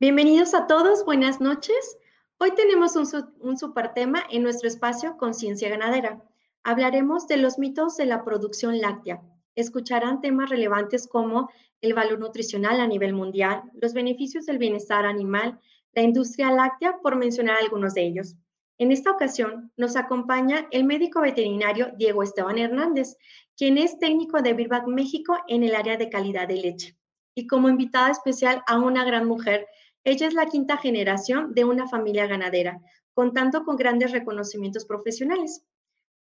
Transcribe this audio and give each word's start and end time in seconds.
Bienvenidos 0.00 0.54
a 0.54 0.68
todos, 0.68 1.04
buenas 1.04 1.40
noches. 1.40 1.98
Hoy 2.38 2.52
tenemos 2.54 2.94
un, 2.94 3.04
un 3.40 3.58
super 3.58 3.94
tema 3.94 4.22
en 4.30 4.44
nuestro 4.44 4.68
espacio 4.68 5.16
Conciencia 5.16 5.68
Ganadera. 5.68 6.22
Hablaremos 6.62 7.26
de 7.26 7.36
los 7.36 7.58
mitos 7.58 7.96
de 7.96 8.06
la 8.06 8.22
producción 8.22 8.78
láctea. 8.80 9.20
Escucharán 9.56 10.20
temas 10.20 10.50
relevantes 10.50 11.08
como 11.08 11.50
el 11.80 11.94
valor 11.94 12.20
nutricional 12.20 12.78
a 12.78 12.86
nivel 12.86 13.12
mundial, 13.12 13.64
los 13.74 13.92
beneficios 13.92 14.46
del 14.46 14.58
bienestar 14.58 15.04
animal, 15.04 15.58
la 15.94 16.02
industria 16.02 16.52
láctea, 16.52 17.00
por 17.02 17.16
mencionar 17.16 17.56
algunos 17.60 17.94
de 17.94 18.02
ellos. 18.02 18.36
En 18.78 18.92
esta 18.92 19.10
ocasión 19.10 19.72
nos 19.76 19.96
acompaña 19.96 20.68
el 20.70 20.84
médico 20.84 21.22
veterinario 21.22 21.90
Diego 21.96 22.22
Esteban 22.22 22.58
Hernández, 22.58 23.16
quien 23.56 23.78
es 23.78 23.98
técnico 23.98 24.42
de 24.42 24.52
Birbac 24.52 24.86
México 24.86 25.36
en 25.48 25.64
el 25.64 25.74
área 25.74 25.96
de 25.96 26.08
calidad 26.08 26.46
de 26.46 26.54
leche. 26.54 26.96
Y 27.34 27.48
como 27.48 27.68
invitada 27.68 28.12
especial 28.12 28.62
a 28.68 28.78
una 28.78 29.04
gran 29.04 29.26
mujer 29.26 29.66
ella 30.04 30.26
es 30.26 30.34
la 30.34 30.46
quinta 30.46 30.76
generación 30.76 31.54
de 31.54 31.64
una 31.64 31.88
familia 31.88 32.26
ganadera, 32.26 32.80
contando 33.14 33.64
con 33.64 33.76
grandes 33.76 34.12
reconocimientos 34.12 34.84
profesionales. 34.86 35.64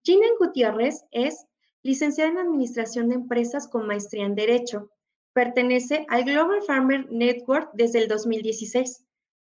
Gina 0.03 0.27
Gutiérrez 0.39 1.05
es 1.11 1.47
licenciada 1.83 2.31
en 2.31 2.39
Administración 2.39 3.09
de 3.09 3.17
Empresas 3.17 3.69
con 3.69 3.87
maestría 3.87 4.25
en 4.25 4.35
Derecho. 4.35 4.91
Pertenece 5.33 6.07
al 6.09 6.25
Global 6.25 6.63
Farmer 6.63 7.11
Network 7.11 7.71
desde 7.75 7.99
el 7.99 8.09
2016. 8.09 9.05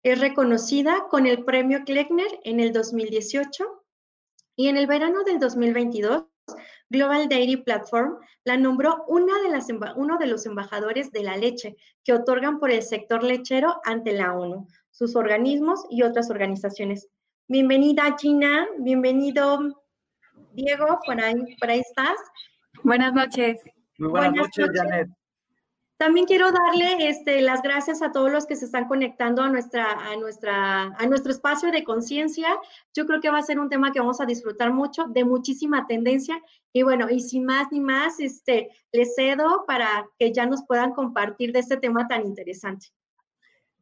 Es 0.03 0.21
reconocida 0.21 1.07
con 1.11 1.27
el 1.27 1.45
premio 1.45 1.85
Kleckner 1.85 2.41
en 2.45 2.61
el 2.61 2.73
2018 2.73 3.65
y 4.57 4.69
en 4.69 4.77
el 4.77 4.87
verano 4.87 5.23
del 5.25 5.39
2022 5.39 6.25
Global 6.89 7.29
Dairy 7.29 7.57
Platform 7.57 8.19
la 8.45 8.57
nombró 8.57 9.05
una 9.09 9.41
de 9.43 9.51
las, 9.51 9.67
uno 9.97 10.19
de 10.19 10.27
los 10.27 10.47
embajadores 10.47 11.11
de 11.11 11.23
la 11.23 11.37
leche 11.37 11.77
que 12.05 12.13
otorgan 12.13 12.59
por 12.59 12.71
el 12.71 12.83
sector 12.83 13.23
lechero 13.23 13.81
ante 13.85 14.13
la 14.13 14.35
ONU, 14.35 14.69
sus 14.91 15.17
organismos 15.17 15.85
y 15.91 16.03
otras 16.03 16.31
organizaciones. 16.31 17.09
Bienvenida, 17.49 18.17
Gina. 18.19 18.67
Bienvenido, 18.79 19.59
Diego. 20.53 20.99
Por 21.05 21.21
ahí, 21.21 21.57
por 21.61 21.71
ahí 21.71 21.81
estás. 21.81 22.17
Buenas 22.83 23.13
noches. 23.13 23.61
Muy 23.99 24.11
buenas, 24.11 24.35
noches, 24.35 24.69
Janet. 24.75 25.09
También 25.99 26.27
quiero 26.27 26.53
darle 26.53 27.09
este, 27.09 27.41
las 27.41 27.63
gracias 27.63 28.03
a 28.03 28.13
todos 28.13 28.31
los 28.31 28.45
que 28.45 28.55
se 28.55 28.67
están 28.67 28.87
conectando 28.87 29.41
a, 29.41 29.49
nuestra, 29.49 29.93
a, 29.93 30.15
nuestra, 30.17 30.83
a 30.83 31.07
nuestro 31.07 31.33
espacio 31.33 31.71
de 31.71 31.85
conciencia. 31.85 32.49
Yo 32.93 33.07
creo 33.07 33.21
que 33.23 33.31
va 33.31 33.39
a 33.39 33.43
ser 33.43 33.59
un 33.59 33.71
tema 33.71 33.93
que 33.93 34.01
vamos 34.01 34.21
a 34.21 34.27
disfrutar 34.27 34.75
mucho, 34.75 35.07
de 35.09 35.25
muchísima 35.25 35.87
tendencia. 35.87 36.39
Y 36.71 36.83
bueno, 36.83 37.09
y 37.09 37.21
sin 37.21 37.47
más 37.47 37.69
ni 37.73 37.81
más, 37.81 38.21
este, 38.21 38.69
les 38.93 39.15
cedo 39.15 39.65
para 39.67 40.07
que 40.19 40.33
ya 40.33 40.45
nos 40.45 40.67
puedan 40.67 40.93
compartir 40.93 41.53
de 41.53 41.61
este 41.61 41.79
tema 41.79 42.07
tan 42.07 42.27
interesante. 42.27 42.89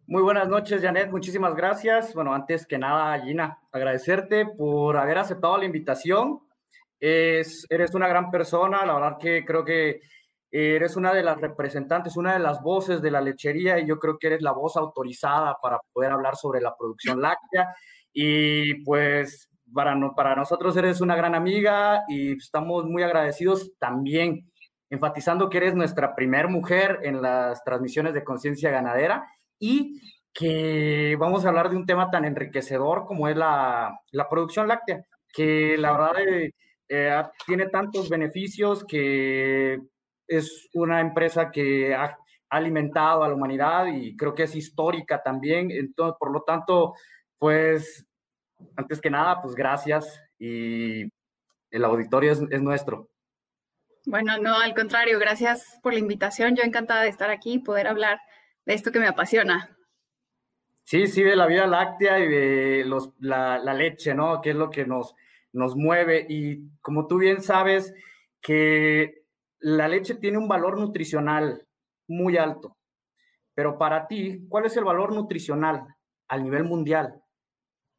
Muy 0.06 0.22
buenas 0.22 0.46
noches, 0.46 0.82
Janet. 0.82 1.10
Muchísimas 1.10 1.56
gracias. 1.56 2.14
Bueno, 2.14 2.32
antes 2.32 2.64
que 2.64 2.78
nada, 2.78 3.18
Gina, 3.24 3.58
agradecerte 3.72 4.46
por 4.46 4.96
haber 4.96 5.18
aceptado 5.18 5.58
la 5.58 5.64
invitación. 5.64 6.40
Es, 7.00 7.66
eres 7.68 7.92
una 7.92 8.06
gran 8.06 8.30
persona, 8.30 8.86
la 8.86 8.94
verdad 8.94 9.18
que 9.18 9.44
creo 9.44 9.64
que 9.64 10.00
eres 10.56 10.96
una 10.96 11.12
de 11.12 11.24
las 11.24 11.40
representantes, 11.40 12.16
una 12.16 12.34
de 12.34 12.38
las 12.38 12.62
voces 12.62 13.02
de 13.02 13.10
la 13.10 13.20
lechería 13.20 13.80
y 13.80 13.88
yo 13.88 13.98
creo 13.98 14.18
que 14.18 14.28
eres 14.28 14.42
la 14.42 14.52
voz 14.52 14.76
autorizada 14.76 15.56
para 15.60 15.80
poder 15.92 16.12
hablar 16.12 16.36
sobre 16.36 16.60
la 16.60 16.76
producción 16.76 17.20
láctea. 17.20 17.74
Y 18.12 18.84
pues 18.84 19.48
para, 19.74 19.98
para 20.14 20.36
nosotros 20.36 20.76
eres 20.76 21.00
una 21.00 21.16
gran 21.16 21.34
amiga 21.34 22.04
y 22.06 22.36
estamos 22.36 22.84
muy 22.86 23.02
agradecidos 23.02 23.72
también, 23.80 24.48
enfatizando 24.90 25.50
que 25.50 25.56
eres 25.58 25.74
nuestra 25.74 26.14
primer 26.14 26.46
mujer 26.46 27.00
en 27.02 27.20
las 27.20 27.64
transmisiones 27.64 28.14
de 28.14 28.22
conciencia 28.22 28.70
ganadera 28.70 29.26
y 29.58 30.00
que 30.32 31.16
vamos 31.18 31.44
a 31.44 31.48
hablar 31.48 31.68
de 31.68 31.76
un 31.76 31.86
tema 31.86 32.12
tan 32.12 32.24
enriquecedor 32.24 33.06
como 33.06 33.26
es 33.26 33.36
la, 33.36 33.98
la 34.12 34.28
producción 34.28 34.68
láctea, 34.68 35.04
que 35.32 35.76
la 35.78 35.90
verdad 35.90 36.28
eh, 36.28 36.52
eh, 36.88 37.22
tiene 37.44 37.66
tantos 37.70 38.08
beneficios 38.08 38.84
que 38.84 39.80
es 40.26 40.68
una 40.74 41.00
empresa 41.00 41.50
que 41.50 41.94
ha 41.94 42.16
alimentado 42.48 43.24
a 43.24 43.28
la 43.28 43.34
humanidad 43.34 43.86
y 43.86 44.16
creo 44.16 44.34
que 44.34 44.44
es 44.44 44.54
histórica 44.54 45.22
también. 45.22 45.70
Entonces, 45.70 46.16
por 46.18 46.32
lo 46.32 46.42
tanto, 46.42 46.94
pues, 47.38 48.06
antes 48.76 49.00
que 49.00 49.10
nada, 49.10 49.40
pues 49.42 49.54
gracias 49.54 50.22
y 50.38 51.02
el 51.70 51.84
auditorio 51.84 52.32
es, 52.32 52.42
es 52.50 52.62
nuestro. 52.62 53.10
Bueno, 54.06 54.36
no, 54.38 54.58
al 54.58 54.74
contrario, 54.74 55.18
gracias 55.18 55.78
por 55.82 55.94
la 55.94 55.98
invitación. 55.98 56.54
Yo 56.54 56.62
encantada 56.62 57.02
de 57.02 57.08
estar 57.08 57.30
aquí 57.30 57.54
y 57.54 57.58
poder 57.58 57.86
hablar 57.86 58.18
de 58.66 58.74
esto 58.74 58.92
que 58.92 59.00
me 59.00 59.08
apasiona. 59.08 59.76
Sí, 60.84 61.06
sí, 61.06 61.22
de 61.22 61.34
la 61.34 61.46
vida 61.46 61.66
láctea 61.66 62.18
y 62.18 62.28
de 62.28 62.84
los, 62.84 63.10
la, 63.18 63.58
la 63.58 63.72
leche, 63.72 64.14
¿no? 64.14 64.42
Que 64.42 64.50
es 64.50 64.56
lo 64.56 64.68
que 64.68 64.84
nos, 64.84 65.14
nos 65.52 65.74
mueve. 65.74 66.26
Y 66.28 66.68
como 66.82 67.06
tú 67.06 67.16
bien 67.16 67.42
sabes, 67.42 67.94
que 68.42 69.23
la 69.64 69.88
leche 69.88 70.16
tiene 70.16 70.36
un 70.36 70.46
valor 70.46 70.78
nutricional 70.78 71.66
muy 72.06 72.36
alto, 72.36 72.76
pero 73.54 73.78
para 73.78 74.06
ti, 74.06 74.44
¿cuál 74.50 74.66
es 74.66 74.76
el 74.76 74.84
valor 74.84 75.14
nutricional 75.14 75.86
a 76.28 76.36
nivel 76.36 76.64
mundial 76.64 77.22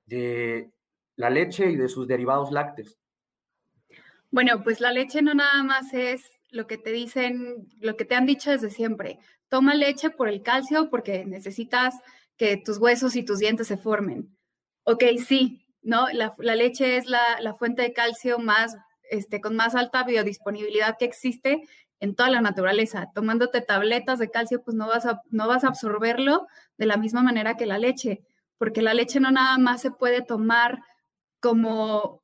de 0.05 0.71
la 1.15 1.31
leche 1.31 1.71
y 1.71 1.75
de 1.75 1.89
sus 1.89 2.07
derivados 2.07 2.51
lácteos? 2.51 2.99
Bueno, 4.29 4.61
pues 4.63 4.79
la 4.79 4.91
leche 4.91 5.23
no 5.23 5.33
nada 5.33 5.63
más 5.63 5.91
es 5.91 6.39
lo 6.51 6.67
que 6.67 6.77
te 6.77 6.91
dicen, 6.91 7.67
lo 7.79 7.97
que 7.97 8.05
te 8.05 8.13
han 8.13 8.27
dicho 8.27 8.51
desde 8.51 8.69
siempre. 8.69 9.17
Toma 9.49 9.73
leche 9.73 10.11
por 10.11 10.29
el 10.29 10.43
calcio 10.43 10.91
porque 10.91 11.25
necesitas 11.25 11.95
que 12.37 12.57
tus 12.57 12.77
huesos 12.77 13.15
y 13.15 13.25
tus 13.25 13.39
dientes 13.39 13.67
se 13.67 13.77
formen. 13.77 14.37
Ok, 14.83 15.03
sí, 15.25 15.65
¿no? 15.81 16.05
La, 16.13 16.55
leche 16.55 16.97
es 16.97 17.07
la, 17.07 17.41
la, 17.41 17.55
fuente 17.55 17.81
de 17.81 17.93
calcio 17.93 18.37
más 18.37 18.77
este, 19.09 19.41
con 19.41 19.55
más 19.55 19.75
alta 19.75 20.03
biodisponibilidad 20.03 20.97
que 20.97 21.05
existe 21.05 21.63
en 21.99 22.16
toda 22.16 22.29
la 22.29 22.41
naturaleza. 22.41 23.11
Tomándote 23.13 23.61
tabletas 23.61 24.19
de 24.19 24.29
calcio, 24.29 24.61
pues 24.63 24.75
no 24.75 24.88
vas, 24.88 25.05
a, 25.05 25.21
no 25.29 25.47
vas 25.47 25.63
a 25.63 25.69
absorberlo 25.69 26.47
de 26.77 26.85
la 26.85 26.97
misma 26.97 27.23
manera 27.23 27.57
que 27.57 27.65
la 27.65 27.77
leche, 27.77 28.23
porque 28.57 28.81
la 28.81 28.94
leche 28.94 29.19
no 29.19 29.31
nada 29.31 29.57
más 29.57 29.81
se 29.81 29.91
puede 29.91 30.21
tomar 30.21 30.79
como 31.39 32.21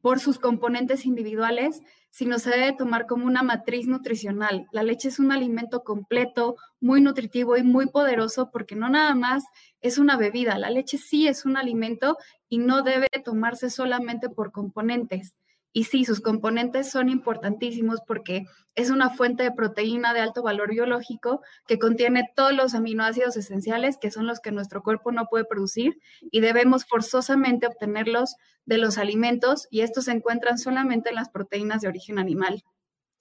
por 0.00 0.18
sus 0.18 0.38
componentes 0.38 1.06
individuales, 1.06 1.80
sino 2.10 2.38
se 2.38 2.50
debe 2.50 2.74
tomar 2.74 3.06
como 3.06 3.24
una 3.24 3.42
matriz 3.42 3.86
nutricional. 3.86 4.66
La 4.72 4.82
leche 4.82 5.08
es 5.08 5.18
un 5.18 5.32
alimento 5.32 5.82
completo, 5.82 6.56
muy 6.80 7.00
nutritivo 7.00 7.56
y 7.56 7.62
muy 7.62 7.86
poderoso 7.86 8.50
porque 8.50 8.74
no 8.76 8.88
nada 8.90 9.14
más 9.14 9.44
es 9.80 9.96
una 9.98 10.16
bebida, 10.16 10.58
la 10.58 10.70
leche 10.70 10.98
sí 10.98 11.26
es 11.26 11.46
un 11.46 11.56
alimento 11.56 12.18
y 12.48 12.58
no 12.58 12.82
debe 12.82 13.08
tomarse 13.24 13.70
solamente 13.70 14.28
por 14.28 14.52
componentes. 14.52 15.34
Y 15.72 15.84
sí, 15.84 16.04
sus 16.04 16.20
componentes 16.20 16.90
son 16.90 17.08
importantísimos 17.08 18.00
porque 18.06 18.44
es 18.74 18.90
una 18.90 19.10
fuente 19.10 19.42
de 19.42 19.52
proteína 19.52 20.12
de 20.12 20.20
alto 20.20 20.42
valor 20.42 20.70
biológico 20.70 21.40
que 21.66 21.78
contiene 21.78 22.30
todos 22.36 22.52
los 22.52 22.74
aminoácidos 22.74 23.36
esenciales 23.36 23.96
que 23.98 24.10
son 24.10 24.26
los 24.26 24.40
que 24.40 24.52
nuestro 24.52 24.82
cuerpo 24.82 25.12
no 25.12 25.26
puede 25.26 25.44
producir 25.44 25.98
y 26.20 26.40
debemos 26.40 26.84
forzosamente 26.84 27.66
obtenerlos 27.66 28.36
de 28.66 28.78
los 28.78 28.98
alimentos 28.98 29.66
y 29.70 29.80
estos 29.80 30.04
se 30.04 30.12
encuentran 30.12 30.58
solamente 30.58 31.08
en 31.08 31.16
las 31.16 31.30
proteínas 31.30 31.80
de 31.80 31.88
origen 31.88 32.18
animal. 32.18 32.64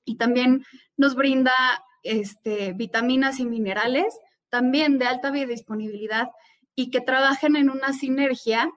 Y 0.03 0.18
también 0.18 0.65
nos 0.98 1.15
brinda 1.15 1.53
este, 2.03 2.74
vitaminas 2.74 3.39
y 3.39 3.45
minerales 3.45 4.18
también 4.50 4.98
de 4.98 5.06
alta 5.06 5.31
biodisponibilidad 5.31 6.27
y 6.75 6.89
que 6.89 7.01
trabajan 7.01 7.56
en 7.56 7.69
una 7.69 7.94
sinergia 7.94 8.69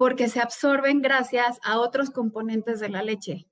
porque 0.00 0.28
se 0.28 0.40
absorben 0.40 1.02
gracias 1.02 1.58
a 1.62 1.78
otros 1.78 2.08
componentes 2.08 2.80
de 2.80 2.88
la 2.88 3.02
leche. 3.02 3.46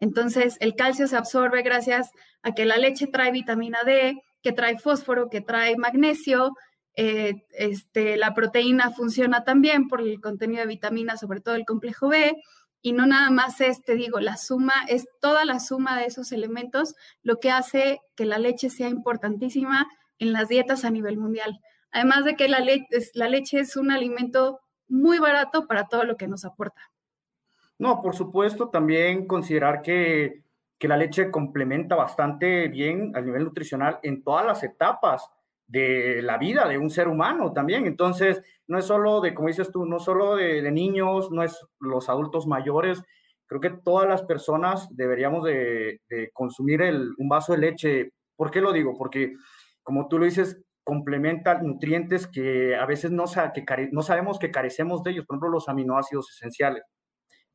Entonces, 0.00 0.56
el 0.58 0.74
calcio 0.74 1.06
se 1.06 1.16
absorbe 1.16 1.62
gracias 1.62 2.10
a 2.42 2.50
que 2.54 2.64
la 2.64 2.76
leche 2.76 3.06
trae 3.06 3.30
vitamina 3.30 3.78
D, 3.86 4.20
que 4.42 4.50
trae 4.50 4.80
fósforo, 4.80 5.30
que 5.30 5.42
trae 5.42 5.76
magnesio. 5.76 6.56
Eh, 6.96 7.34
este, 7.50 8.16
la 8.16 8.34
proteína 8.34 8.90
funciona 8.90 9.44
también 9.44 9.86
por 9.86 10.00
el 10.00 10.20
contenido 10.20 10.62
de 10.62 10.66
vitaminas, 10.66 11.20
sobre 11.20 11.40
todo 11.40 11.54
el 11.54 11.64
complejo 11.64 12.08
B. 12.08 12.34
Y 12.82 12.92
no 12.92 13.06
nada 13.06 13.30
más 13.30 13.60
es, 13.60 13.84
te 13.84 13.94
digo, 13.94 14.18
la 14.18 14.36
suma, 14.36 14.74
es 14.88 15.06
toda 15.20 15.44
la 15.44 15.60
suma 15.60 15.96
de 15.96 16.06
esos 16.06 16.32
elementos 16.32 16.96
lo 17.22 17.38
que 17.38 17.52
hace 17.52 18.00
que 18.16 18.24
la 18.24 18.38
leche 18.38 18.70
sea 18.70 18.88
importantísima 18.88 19.86
en 20.18 20.32
las 20.32 20.48
dietas 20.48 20.84
a 20.84 20.90
nivel 20.90 21.16
mundial. 21.16 21.60
Además 21.92 22.24
de 22.24 22.34
que 22.34 22.48
la, 22.48 22.58
la 23.14 23.28
leche 23.28 23.60
es 23.60 23.76
un 23.76 23.92
alimento 23.92 24.58
muy 24.88 25.18
barato 25.18 25.66
para 25.66 25.88
todo 25.88 26.04
lo 26.04 26.16
que 26.16 26.28
nos 26.28 26.44
aporta. 26.44 26.80
No, 27.78 28.00
por 28.00 28.14
supuesto, 28.14 28.68
también 28.68 29.26
considerar 29.26 29.82
que, 29.82 30.42
que 30.78 30.88
la 30.88 30.96
leche 30.96 31.30
complementa 31.30 31.94
bastante 31.94 32.68
bien 32.68 33.14
a 33.14 33.20
nivel 33.20 33.44
nutricional 33.44 33.98
en 34.02 34.22
todas 34.22 34.46
las 34.46 34.62
etapas 34.62 35.30
de 35.66 36.22
la 36.22 36.38
vida 36.38 36.68
de 36.68 36.78
un 36.78 36.90
ser 36.90 37.08
humano 37.08 37.52
también. 37.52 37.86
Entonces, 37.86 38.42
no 38.68 38.78
es 38.78 38.84
solo 38.84 39.20
de, 39.20 39.34
como 39.34 39.48
dices 39.48 39.70
tú, 39.70 39.84
no 39.84 39.98
solo 39.98 40.36
de, 40.36 40.70
niños, 40.70 41.30
no 41.30 41.42
es 41.42 41.58
los 41.80 42.08
adultos 42.08 42.46
mayores. 42.46 43.02
Creo 43.46 43.60
que 43.60 43.70
todas 43.70 44.08
las 44.08 44.22
personas 44.22 44.88
deberíamos 44.90 45.44
de, 45.44 46.00
consumir 46.32 46.82
el, 46.82 47.14
un 47.18 47.28
vaso 47.28 47.52
de 47.52 47.58
leche. 47.58 48.12
¿Por 48.36 48.50
qué 48.50 48.60
lo 48.60 48.72
digo? 48.72 48.96
Porque, 48.96 49.34
como 49.82 50.08
tú 50.08 50.18
lo 50.18 50.24
dices, 50.24 50.60
complementa 50.86 51.60
nutrientes 51.60 52.28
que 52.28 52.76
a 52.76 52.86
veces 52.86 53.10
no, 53.10 53.26
sabemos 53.26 54.38
que 54.38 54.52
carecemos 54.52 55.02
de 55.02 55.10
ellos, 55.10 55.26
por 55.26 55.34
ejemplo, 55.34 55.48
los 55.48 55.68
aminoácidos 55.68 56.30
esenciales, 56.30 56.84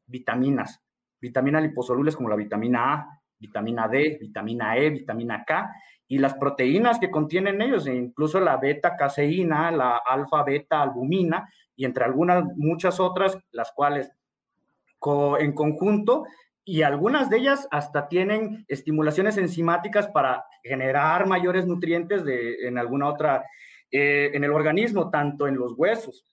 vitaminas, 0.06 0.82
vitaminas 1.22 1.64
liposolubles 1.64 2.18
como 2.18 2.28
la 2.28 2.36
vitamina 2.36 2.94
A, 2.94 3.08
vitamina 3.40 3.88
D, 3.88 4.18
vitamina 4.20 4.76
E, 4.76 4.90
vitamina 4.90 5.46
K, 5.46 5.72
y 6.10 6.18
las 6.18 6.34
proteínas 6.34 7.00
que 7.00 7.10
contienen 7.10 7.62
ellos, 7.62 7.88
e 7.88 7.96
incluso 7.96 8.38
la 8.42 8.58
beta-caseína, 8.58 9.72
la 9.72 10.02
alfa-beta-albumina, 10.06 11.48
y 11.74 11.86
entre 11.86 12.04
algunas, 12.04 12.44
muchas 12.58 13.00
otras, 13.00 13.38
las 13.52 13.72
cuales 13.72 14.12
en 15.40 15.54
conjunto 15.54 16.26
y 16.64 16.84
algunas 16.84 17.30
de 17.30 17.38
ellas 17.38 17.68
hasta 17.72 18.08
tienen 18.08 18.66
estimulaciones 18.68 19.38
enzimáticas 19.38 20.08
para 20.08 20.46
generar 20.64 21.28
mayores 21.28 21.66
nutrientes 21.66 22.24
en 22.28 22.78
alguna 22.78 23.10
otra, 23.10 23.46
eh, 23.90 24.30
en 24.34 24.44
el 24.44 24.52
organismo, 24.52 25.10
tanto 25.10 25.48
en 25.48 25.56
los 25.56 25.74
huesos, 25.76 26.26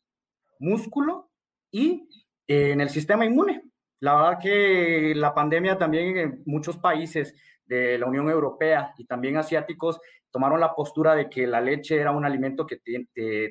músculo 0.59 1.31
y 1.71 2.09
en 2.47 2.81
el 2.81 2.91
sistema 2.91 3.25
inmune. 3.25 3.63
La 4.01 4.15
verdad 4.15 4.39
que 4.41 5.15
la 5.17 5.35
pandemia 5.35 5.79
también 5.79 6.17
en 6.17 6.43
muchos 6.47 6.77
países 6.77 7.35
de 7.65 7.99
la 7.99 8.07
Unión 8.07 8.29
Europea 8.29 8.95
y 8.97 9.07
también 9.07 9.37
asiáticos 9.37 10.01
tomaron 10.31 10.61
la 10.61 10.75
postura 10.75 11.15
de 11.15 11.29
que 11.29 11.47
la 11.47 11.61
leche 11.61 11.97
era 11.97 12.13
un 12.13 12.25
alimento 12.25 12.67
que 12.67 12.79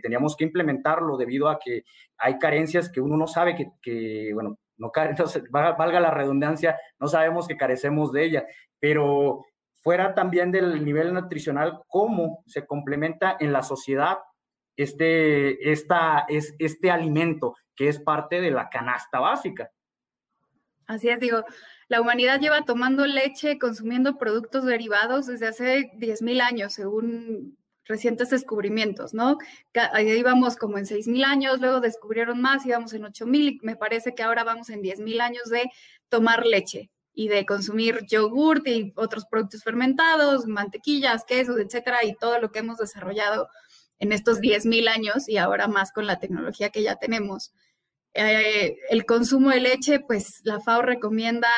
teníamos 0.02 0.36
que 0.36 0.44
implementarlo 0.44 1.18
debido 1.18 1.50
a 1.50 1.58
que 1.60 1.84
hay 2.18 2.38
carencias 2.38 2.90
que 2.90 3.02
uno 3.02 3.18
no 3.18 3.28
sabe 3.28 3.56
que, 3.56 3.72
que 3.82 4.32
bueno, 4.34 4.58
no, 4.78 4.92
valga 5.52 6.00
la 6.00 6.12
redundancia, 6.12 6.80
no 7.00 7.08
sabemos 7.08 7.48
que 7.48 7.58
carecemos 7.58 8.12
de 8.12 8.24
ella, 8.24 8.46
pero 8.80 9.46
fuera 9.82 10.14
también 10.14 10.52
del 10.52 10.84
nivel 10.84 11.14
nutricional, 11.14 11.82
cómo 11.88 12.44
se 12.48 12.66
complementa 12.66 13.38
en 13.40 13.54
la 13.54 13.64
sociedad 13.64 14.18
este, 14.76 15.72
esta, 15.72 16.26
es, 16.28 16.54
este 16.60 16.92
alimento 16.92 17.56
que 17.76 17.90
es 17.90 18.00
parte 18.00 18.42
de 18.42 18.52
la 18.52 18.70
canasta 18.70 19.20
básica. 19.20 19.72
Así 20.88 21.10
es, 21.10 21.20
digo, 21.20 21.44
la 21.90 22.02
humanidad 22.02 22.40
lleva 22.40 22.64
tomando 22.64 23.06
leche, 23.06 23.60
consumiendo 23.60 24.18
productos 24.18 24.66
derivados 24.66 25.28
desde 25.28 25.48
hace 25.48 25.92
10.000 25.98 26.42
años, 26.42 26.74
según 26.74 27.58
recientes 27.88 28.30
descubrimientos, 28.30 29.14
¿no? 29.14 29.38
Ahí 29.94 30.10
íbamos 30.12 30.56
como 30.56 30.78
en 30.78 30.86
6.000 30.86 31.24
años, 31.26 31.60
luego 31.60 31.80
descubrieron 31.80 32.42
más, 32.42 32.66
íbamos 32.66 32.94
en 32.94 33.04
8.000 33.04 33.36
y 33.36 33.60
me 33.62 33.76
parece 33.76 34.14
que 34.14 34.24
ahora 34.24 34.44
vamos 34.44 34.70
en 34.70 34.82
10.000 34.82 35.22
años 35.22 35.50
de 35.50 35.70
tomar 36.10 36.46
leche 36.46 36.90
y 37.14 37.30
de 37.30 37.46
consumir 37.46 38.06
yogurt 38.08 38.68
y 38.68 38.94
otros 38.96 39.26
productos 39.26 39.64
fermentados, 39.64 40.46
mantequillas, 40.46 41.26
quesos, 41.26 41.58
etcétera, 41.60 42.04
y 42.04 42.16
todo 42.16 42.40
lo 42.40 42.52
que 42.52 42.60
hemos 42.60 42.78
desarrollado 42.78 43.50
en 44.00 44.12
estos 44.12 44.40
10.000 44.40 44.88
años 44.88 45.28
y 45.28 45.38
ahora 45.38 45.68
más 45.68 45.92
con 45.92 46.06
la 46.06 46.20
tecnología 46.20 46.70
que 46.70 46.84
ya 46.84 46.98
tenemos. 46.98 47.54
Eh, 48.14 48.78
el 48.90 49.06
consumo 49.06 49.50
de 49.50 49.62
leche, 49.62 50.00
pues 50.00 50.42
la 50.44 50.60
FAO 50.60 50.82
recomienda 50.82 51.50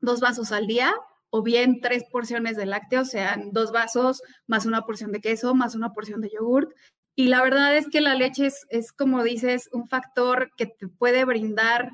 dos 0.00 0.20
vasos 0.20 0.52
al 0.52 0.66
día, 0.66 0.94
o 1.30 1.42
bien 1.42 1.80
tres 1.80 2.04
porciones 2.10 2.56
de 2.56 2.66
lácteos, 2.66 3.08
sean 3.08 3.52
dos 3.52 3.72
vasos 3.72 4.22
más 4.46 4.66
una 4.66 4.82
porción 4.82 5.12
de 5.12 5.20
queso, 5.20 5.54
más 5.54 5.74
una 5.74 5.92
porción 5.92 6.20
de 6.20 6.30
yogurt. 6.30 6.70
Y 7.16 7.28
la 7.28 7.42
verdad 7.42 7.76
es 7.76 7.88
que 7.88 8.00
la 8.00 8.14
leche 8.14 8.46
es, 8.46 8.66
es, 8.70 8.92
como 8.92 9.22
dices, 9.22 9.68
un 9.72 9.88
factor 9.88 10.50
que 10.56 10.66
te 10.66 10.88
puede 10.88 11.24
brindar 11.24 11.90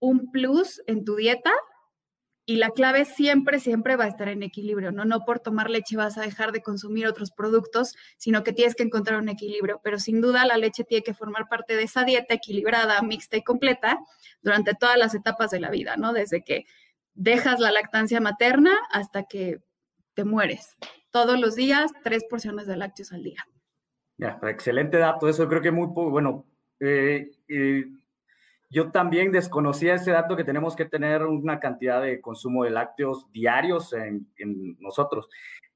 un 0.00 0.30
plus 0.30 0.82
en 0.86 1.04
tu 1.04 1.16
dieta 1.16 1.52
y 2.46 2.56
la 2.56 2.70
clave 2.70 3.06
siempre, 3.06 3.58
siempre 3.58 3.96
va 3.96 4.04
a 4.04 4.08
estar 4.08 4.28
en 4.28 4.42
equilibrio, 4.42 4.92
¿no? 4.92 5.06
No 5.06 5.24
por 5.24 5.40
tomar 5.40 5.70
leche 5.70 5.96
vas 5.96 6.18
a 6.18 6.22
dejar 6.22 6.52
de 6.52 6.62
consumir 6.62 7.06
otros 7.06 7.30
productos, 7.30 7.94
sino 8.18 8.44
que 8.44 8.52
tienes 8.52 8.74
que 8.74 8.82
encontrar 8.82 9.18
un 9.18 9.30
equilibrio. 9.30 9.80
Pero 9.82 9.98
sin 9.98 10.20
duda 10.20 10.44
la 10.44 10.58
leche 10.58 10.84
tiene 10.84 11.02
que 11.02 11.14
formar 11.14 11.48
parte 11.48 11.74
de 11.74 11.84
esa 11.84 12.04
dieta 12.04 12.34
equilibrada, 12.34 13.00
mixta 13.00 13.38
y 13.38 13.42
completa 13.42 13.98
durante 14.42 14.74
todas 14.74 14.98
las 14.98 15.14
etapas 15.14 15.50
de 15.52 15.60
la 15.60 15.70
vida, 15.70 15.96
¿no? 15.96 16.12
Desde 16.12 16.44
que 16.44 16.64
dejas 17.14 17.60
la 17.60 17.72
lactancia 17.72 18.20
materna 18.20 18.78
hasta 18.90 19.24
que 19.24 19.60
te 20.14 20.24
mueres. 20.24 20.76
Todos 21.10 21.38
los 21.38 21.54
días, 21.54 21.92
tres 22.02 22.24
porciones 22.28 22.66
de 22.66 22.76
lácteos 22.76 23.12
al 23.12 23.22
día. 23.22 23.46
Excelente 24.42 24.98
dato. 24.98 25.28
Eso 25.28 25.48
creo 25.48 25.62
que 25.62 25.70
muy 25.70 25.88
bueno. 25.88 26.46
Eh, 26.80 27.30
eh, 27.48 27.84
yo 28.70 28.90
también 28.90 29.30
desconocía 29.30 29.94
ese 29.94 30.10
dato 30.10 30.36
que 30.36 30.44
tenemos 30.44 30.74
que 30.74 30.84
tener 30.84 31.22
una 31.22 31.60
cantidad 31.60 32.02
de 32.02 32.20
consumo 32.20 32.64
de 32.64 32.70
lácteos 32.70 33.30
diarios 33.32 33.92
en, 33.92 34.26
nosotros. 34.80 35.28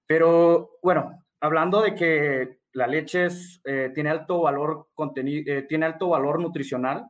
Pero 0.06 0.79
bueno, 0.82 1.25
hablando 1.41 1.82
de 1.82 1.94
que 1.94 2.58
la 2.73 2.87
leche 2.87 3.29
eh, 3.64 3.91
tiene 3.94 4.11
alto 4.11 4.43
valor 4.43 4.88
contenido, 4.94 5.67
tiene 5.69 5.87
alto 5.87 6.08
valor 6.08 6.41
nutricional, 6.41 7.06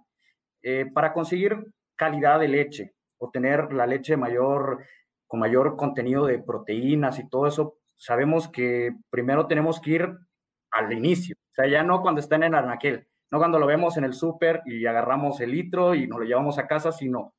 para 0.92 1.14
conseguir 1.14 1.72
calidad 1.96 2.38
de 2.40 2.48
leche, 2.48 2.94
o 3.18 3.30
tener 3.30 3.72
la 3.72 3.86
leche 3.86 4.16
mayor, 4.16 4.84
con 5.26 5.40
mayor 5.40 5.76
contenido 5.76 6.26
de 6.26 6.38
proteínas 6.38 7.18
y 7.18 7.28
todo 7.28 7.46
eso, 7.46 7.78
sabemos 7.96 8.48
que 8.48 8.94
primero 9.10 9.46
tenemos 9.46 9.80
que 9.80 9.90
ir 9.90 10.18
al 10.70 10.92
inicio, 10.92 11.36
o 11.36 11.54
sea, 11.54 11.66
ya 11.66 11.82
no 11.82 12.00
cuando 12.00 12.20
están 12.20 12.42
en 12.42 12.54
anaquel, 12.54 13.06
no 13.30 13.38
cuando 13.38 13.58
lo 13.58 13.66
vemos 13.66 13.96
en 13.96 14.04
el 14.04 14.14
súper 14.14 14.62
y 14.66 14.86
agarramos 14.86 15.40
el 15.40 15.50
litro 15.50 15.94
y 15.94 16.06
nos 16.06 16.20
lo 16.20 16.24
llevamos 16.24 16.58
a 16.58 16.66
casa, 16.66 16.92
sino 16.92 17.34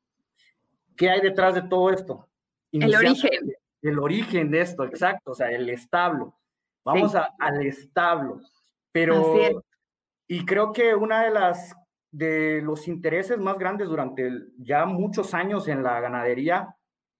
¿qué 0.98 1.10
hay 1.10 1.22
detrás 1.22 1.56
de 1.56 1.64
todo 1.64 1.92
esto? 1.92 2.28
el 2.72 2.94
origen. 2.96 3.32
El 3.82 3.98
origen 3.98 4.52
de 4.52 4.62
esto, 4.62 4.84
exacto, 4.84 5.32
o 5.32 5.36
sea, 5.36 5.50
el 5.52 5.70
establo. 5.70 6.38
Vamos 6.84 7.16
al 7.16 7.66
establo. 7.66 8.42
Pero, 8.92 9.64
y 10.28 10.46
creo 10.46 10.74
que 10.74 10.94
una 10.96 11.24
de 11.24 11.32
las 11.32 11.74
de 12.12 12.62
los 12.62 12.88
intereses 12.88 13.40
más 13.40 13.58
grandes 13.58 13.90
durante 13.90 14.30
ya 14.58 14.86
muchos 14.86 15.34
años 15.34 15.68
en 15.68 15.84
la 15.84 16.00
ganadería, 16.00 16.76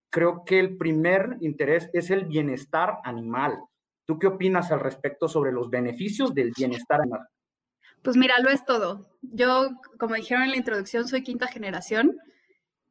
creo 0.10 0.44
que 0.46 0.60
el 0.60 0.78
primer 0.78 1.38
interés 1.42 1.90
es 1.94 2.10
el 2.10 2.26
bienestar 2.26 2.98
animal. 3.04 3.60
¿Tú 4.06 4.18
qué 4.18 4.28
opinas 4.28 4.72
al 4.72 4.80
respecto 4.80 5.28
sobre 5.28 5.52
los 5.52 5.70
beneficios 5.70 6.34
del 6.34 6.52
bienestar 6.58 7.02
animal? 7.02 7.28
Pues 8.02 8.18
mira, 8.18 8.40
lo 8.40 8.50
es 8.50 8.66
todo. 8.66 9.10
Yo, 9.22 9.70
como 9.98 10.16
dijeron 10.16 10.44
en 10.44 10.52
la 10.52 10.58
introducción, 10.58 11.08
soy 11.08 11.22
quinta 11.22 11.48
generación 11.48 12.18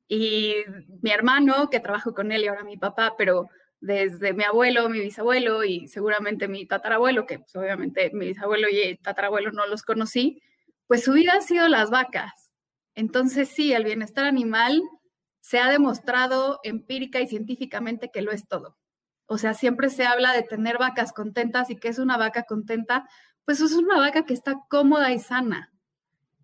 y 0.07 0.55
mi 1.03 1.11
hermano, 1.11 1.71
que 1.71 1.81
trabajo 1.81 2.15
con 2.15 2.31
él 2.31 2.45
y 2.45 2.47
ahora 2.47 2.63
mi 2.63 2.77
papá, 2.77 3.15
pero 3.19 3.49
desde 3.81 4.33
mi 4.33 4.45
abuelo, 4.45 4.89
mi 4.89 5.01
bisabuelo 5.01 5.65
y 5.65 5.89
seguramente 5.89 6.49
mi 6.49 6.67
tatarabuelo, 6.67 7.27
que 7.27 7.41
pues, 7.41 7.55
obviamente 7.57 8.11
mi 8.13 8.29
bisabuelo 8.29 8.69
y 8.69 8.81
el 8.81 8.99
tatarabuelo 8.99 9.51
no 9.53 9.67
los 9.67 9.83
conocí, 9.83 10.43
pues 10.89 11.05
su 11.05 11.13
vida 11.13 11.35
ha 11.37 11.41
sido 11.43 11.69
las 11.69 11.91
vacas. 11.91 12.51
Entonces 12.95 13.51
sí, 13.51 13.73
el 13.73 13.85
bienestar 13.85 14.25
animal 14.25 14.83
se 15.41 15.61
ha 15.61 15.71
demostrado 15.71 16.59
empírica 16.65 17.21
y 17.21 17.29
científicamente 17.29 18.11
que 18.11 18.23
lo 18.23 18.33
es 18.33 18.49
todo. 18.49 18.77
O 19.27 19.39
sea, 19.39 19.55
siempre 19.55 19.91
se 19.91 20.07
habla 20.07 20.33
de 20.33 20.43
tener 20.43 20.79
vacas 20.79 21.13
contentas 21.13 21.71
y 21.71 21.77
que 21.77 21.89
es 21.89 21.99
una 21.99 22.17
vaca 22.17 22.45
contenta, 22.45 23.07
pues 23.45 23.61
es 23.61 23.73
una 23.75 23.99
vaca 23.99 24.25
que 24.25 24.33
está 24.33 24.65
cómoda 24.69 25.13
y 25.13 25.19
sana, 25.19 25.73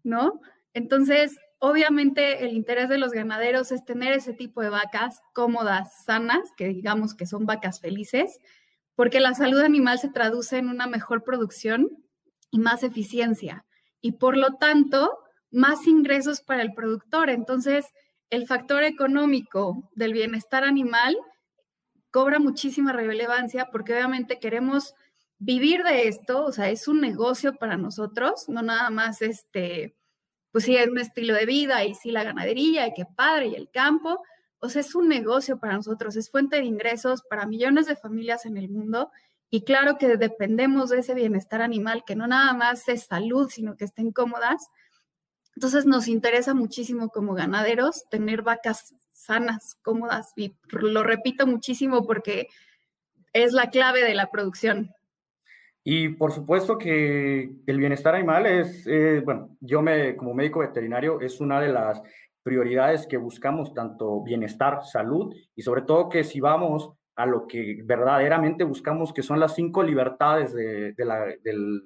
¿no? 0.02 0.40
Entonces, 0.74 1.38
obviamente 1.58 2.44
el 2.44 2.52
interés 2.52 2.90
de 2.90 2.98
los 2.98 3.12
ganaderos 3.12 3.72
es 3.72 3.84
tener 3.84 4.12
ese 4.12 4.34
tipo 4.34 4.60
de 4.60 4.68
vacas 4.68 5.20
cómodas, 5.32 6.04
sanas, 6.04 6.50
que 6.56 6.68
digamos 6.68 7.14
que 7.14 7.26
son 7.26 7.46
vacas 7.46 7.80
felices, 7.80 8.38
porque 8.94 9.20
la 9.20 9.34
salud 9.34 9.60
animal 9.60 9.98
se 9.98 10.10
traduce 10.10 10.58
en 10.58 10.68
una 10.68 10.86
mejor 10.86 11.24
producción 11.24 11.88
y 12.50 12.58
más 12.58 12.82
eficiencia 12.82 13.64
y 14.04 14.12
por 14.12 14.36
lo 14.36 14.56
tanto 14.56 15.18
más 15.50 15.86
ingresos 15.86 16.42
para 16.42 16.60
el 16.60 16.74
productor. 16.74 17.30
Entonces, 17.30 17.86
el 18.28 18.46
factor 18.46 18.84
económico 18.84 19.90
del 19.94 20.12
bienestar 20.12 20.62
animal 20.62 21.16
cobra 22.10 22.38
muchísima 22.38 22.92
relevancia 22.92 23.70
porque 23.72 23.94
obviamente 23.94 24.38
queremos 24.38 24.92
vivir 25.38 25.84
de 25.84 26.06
esto, 26.06 26.44
o 26.44 26.52
sea, 26.52 26.68
es 26.68 26.86
un 26.86 27.00
negocio 27.00 27.54
para 27.54 27.78
nosotros, 27.78 28.46
no 28.46 28.60
nada 28.60 28.90
más 28.90 29.22
este, 29.22 29.96
pues 30.52 30.64
sí, 30.64 30.76
es 30.76 30.86
un 30.86 30.98
estilo 30.98 31.32
de 31.32 31.46
vida 31.46 31.82
y 31.84 31.94
sí 31.94 32.10
la 32.10 32.24
ganadería 32.24 32.86
y 32.86 32.92
qué 32.92 33.06
padre 33.06 33.46
y 33.46 33.54
el 33.54 33.70
campo, 33.70 34.22
o 34.58 34.68
sea, 34.68 34.82
es 34.82 34.94
un 34.94 35.08
negocio 35.08 35.58
para 35.58 35.76
nosotros, 35.76 36.14
es 36.16 36.30
fuente 36.30 36.56
de 36.56 36.64
ingresos 36.64 37.22
para 37.22 37.46
millones 37.46 37.86
de 37.86 37.96
familias 37.96 38.44
en 38.44 38.58
el 38.58 38.68
mundo 38.68 39.10
y 39.54 39.62
claro 39.62 39.98
que 39.98 40.16
dependemos 40.16 40.90
de 40.90 40.98
ese 40.98 41.14
bienestar 41.14 41.62
animal, 41.62 42.02
que 42.04 42.16
no 42.16 42.26
nada 42.26 42.54
más 42.54 42.88
es 42.88 43.04
salud, 43.04 43.48
sino 43.48 43.76
que 43.76 43.84
estén 43.84 44.10
cómodas. 44.10 44.68
Entonces 45.54 45.86
nos 45.86 46.08
interesa 46.08 46.54
muchísimo 46.54 47.08
como 47.10 47.34
ganaderos 47.34 48.04
tener 48.10 48.42
vacas 48.42 48.96
sanas, 49.12 49.76
cómodas, 49.80 50.32
y 50.34 50.56
lo 50.72 51.04
repito 51.04 51.46
muchísimo 51.46 52.04
porque 52.04 52.48
es 53.32 53.52
la 53.52 53.70
clave 53.70 54.02
de 54.02 54.14
la 54.14 54.28
producción. 54.28 54.90
Y 55.84 56.08
por 56.08 56.32
supuesto 56.32 56.76
que 56.76 57.52
el 57.64 57.78
bienestar 57.78 58.16
animal 58.16 58.46
es, 58.46 58.84
eh, 58.88 59.22
bueno, 59.24 59.56
yo 59.60 59.82
me, 59.82 60.16
como 60.16 60.34
médico 60.34 60.58
veterinario, 60.58 61.20
es 61.20 61.40
una 61.40 61.60
de 61.60 61.68
las 61.68 62.02
prioridades 62.42 63.06
que 63.06 63.18
buscamos, 63.18 63.72
tanto 63.72 64.20
bienestar, 64.24 64.84
salud, 64.84 65.32
y 65.54 65.62
sobre 65.62 65.82
todo 65.82 66.08
que 66.08 66.24
si 66.24 66.40
vamos 66.40 66.90
a 67.16 67.26
lo 67.26 67.46
que 67.46 67.82
verdaderamente 67.84 68.64
buscamos, 68.64 69.12
que 69.12 69.22
son 69.22 69.38
las 69.38 69.54
cinco 69.54 69.82
libertades 69.82 70.52
del, 70.54 70.94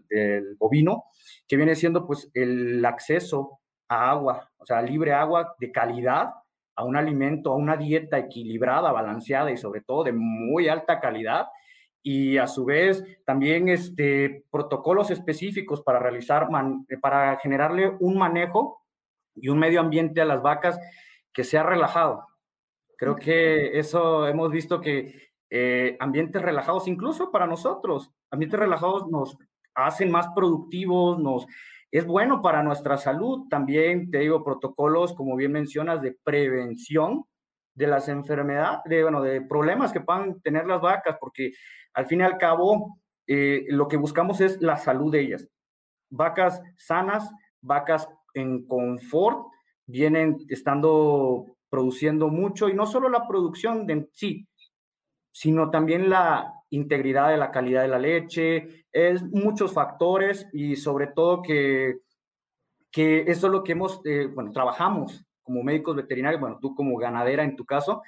del, 0.08 0.56
bovino, 0.58 1.04
que 1.47 1.56
viene 1.56 1.75
siendo 1.75 2.06
pues 2.06 2.30
el 2.35 2.85
acceso 2.85 3.61
a 3.88 4.11
agua, 4.11 4.50
o 4.58 4.64
sea, 4.64 4.80
libre 4.82 5.12
agua 5.12 5.54
de 5.58 5.70
calidad, 5.70 6.30
a 6.76 6.85
un 6.85 6.97
alimento, 6.97 7.52
a 7.52 7.56
una 7.56 7.76
dieta 7.76 8.18
equilibrada, 8.18 8.92
balanceada 8.92 9.50
y 9.50 9.56
sobre 9.56 9.80
todo 9.80 10.04
de 10.04 10.12
muy 10.12 10.68
alta 10.68 11.00
calidad, 11.00 11.47
y 12.02 12.38
a 12.38 12.47
su 12.47 12.64
vez 12.64 13.04
también 13.26 13.68
este, 13.68 14.44
protocolos 14.50 15.11
específicos 15.11 15.82
para 15.82 15.99
realizar, 15.99 16.49
para 17.02 17.37
generarle 17.38 17.92
un 18.00 18.16
manejo 18.16 18.85
y 19.35 19.49
un 19.49 19.58
medio 19.58 19.80
ambiente 19.80 20.20
a 20.20 20.25
las 20.25 20.40
vacas 20.40 20.78
que 21.32 21.44
sea 21.44 21.64
relajado. 21.64 22.27
Creo 22.98 23.14
que 23.14 23.78
eso 23.78 24.26
hemos 24.26 24.50
visto 24.50 24.80
que 24.80 25.30
eh, 25.50 25.96
ambientes 26.00 26.42
relajados, 26.42 26.88
incluso 26.88 27.30
para 27.30 27.46
nosotros, 27.46 28.10
ambientes 28.30 28.58
relajados 28.58 29.06
nos 29.06 29.38
hacen 29.72 30.10
más 30.10 30.26
productivos, 30.34 31.18
nos 31.20 31.46
es 31.92 32.04
bueno 32.04 32.42
para 32.42 32.62
nuestra 32.62 32.98
salud. 32.98 33.46
También 33.48 34.10
te 34.10 34.18
digo 34.18 34.44
protocolos, 34.44 35.14
como 35.14 35.36
bien 35.36 35.52
mencionas, 35.52 36.02
de 36.02 36.18
prevención 36.24 37.24
de 37.74 37.86
las 37.86 38.08
enfermedades, 38.08 38.80
de, 38.86 39.02
bueno, 39.04 39.22
de 39.22 39.42
problemas 39.42 39.92
que 39.92 40.00
puedan 40.00 40.40
tener 40.40 40.66
las 40.66 40.80
vacas, 40.80 41.16
porque 41.20 41.52
al 41.94 42.06
fin 42.06 42.20
y 42.20 42.24
al 42.24 42.36
cabo 42.36 42.98
eh, 43.28 43.64
lo 43.68 43.86
que 43.86 43.96
buscamos 43.96 44.40
es 44.40 44.60
la 44.60 44.76
salud 44.76 45.12
de 45.12 45.20
ellas. 45.20 45.48
Vacas 46.10 46.60
sanas, 46.76 47.30
vacas 47.60 48.08
en 48.34 48.66
confort, 48.66 49.46
vienen 49.86 50.38
estando 50.48 51.57
produciendo 51.68 52.28
mucho 52.28 52.68
y 52.68 52.75
no 52.75 52.87
solo 52.87 53.08
la 53.08 53.26
producción 53.26 53.87
de 53.87 54.08
sí, 54.12 54.46
sino 55.30 55.70
también 55.70 56.10
la 56.10 56.52
integridad 56.70 57.30
de 57.30 57.37
la 57.37 57.50
calidad 57.50 57.82
de 57.82 57.88
la 57.88 57.98
leche, 57.98 58.87
es 58.92 59.22
muchos 59.22 59.72
factores 59.72 60.48
y 60.52 60.76
sobre 60.76 61.08
todo 61.08 61.42
que, 61.42 61.98
que 62.90 63.20
eso 63.20 63.46
es 63.46 63.52
lo 63.52 63.62
que 63.62 63.72
hemos, 63.72 64.00
eh, 64.04 64.26
bueno, 64.26 64.52
trabajamos 64.52 65.25
como 65.42 65.62
médicos 65.62 65.96
veterinarios, 65.96 66.40
bueno, 66.40 66.58
tú 66.60 66.75
como 66.75 66.96
ganadera 66.98 67.42
en 67.42 67.56
tu 67.56 67.64
caso, 67.64 68.02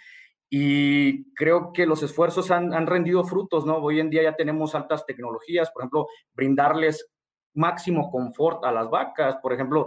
y 0.51 1.33
creo 1.35 1.73
que 1.73 1.87
los 1.87 2.03
esfuerzos 2.03 2.51
han, 2.51 2.75
han 2.75 2.87
rendido 2.87 3.23
frutos, 3.25 3.65
¿no? 3.65 3.77
Hoy 3.77 4.01
en 4.01 4.11
día 4.11 4.25
ya 4.25 4.35
tenemos 4.35 4.75
altas 4.75 5.07
tecnologías, 5.07 5.71
por 5.71 5.83
ejemplo, 5.83 6.09
brindarles 6.35 7.09
máximo 7.55 8.11
confort 8.11 8.65
a 8.65 8.73
las 8.73 8.91
vacas, 8.91 9.37
por 9.37 9.53
ejemplo, 9.53 9.87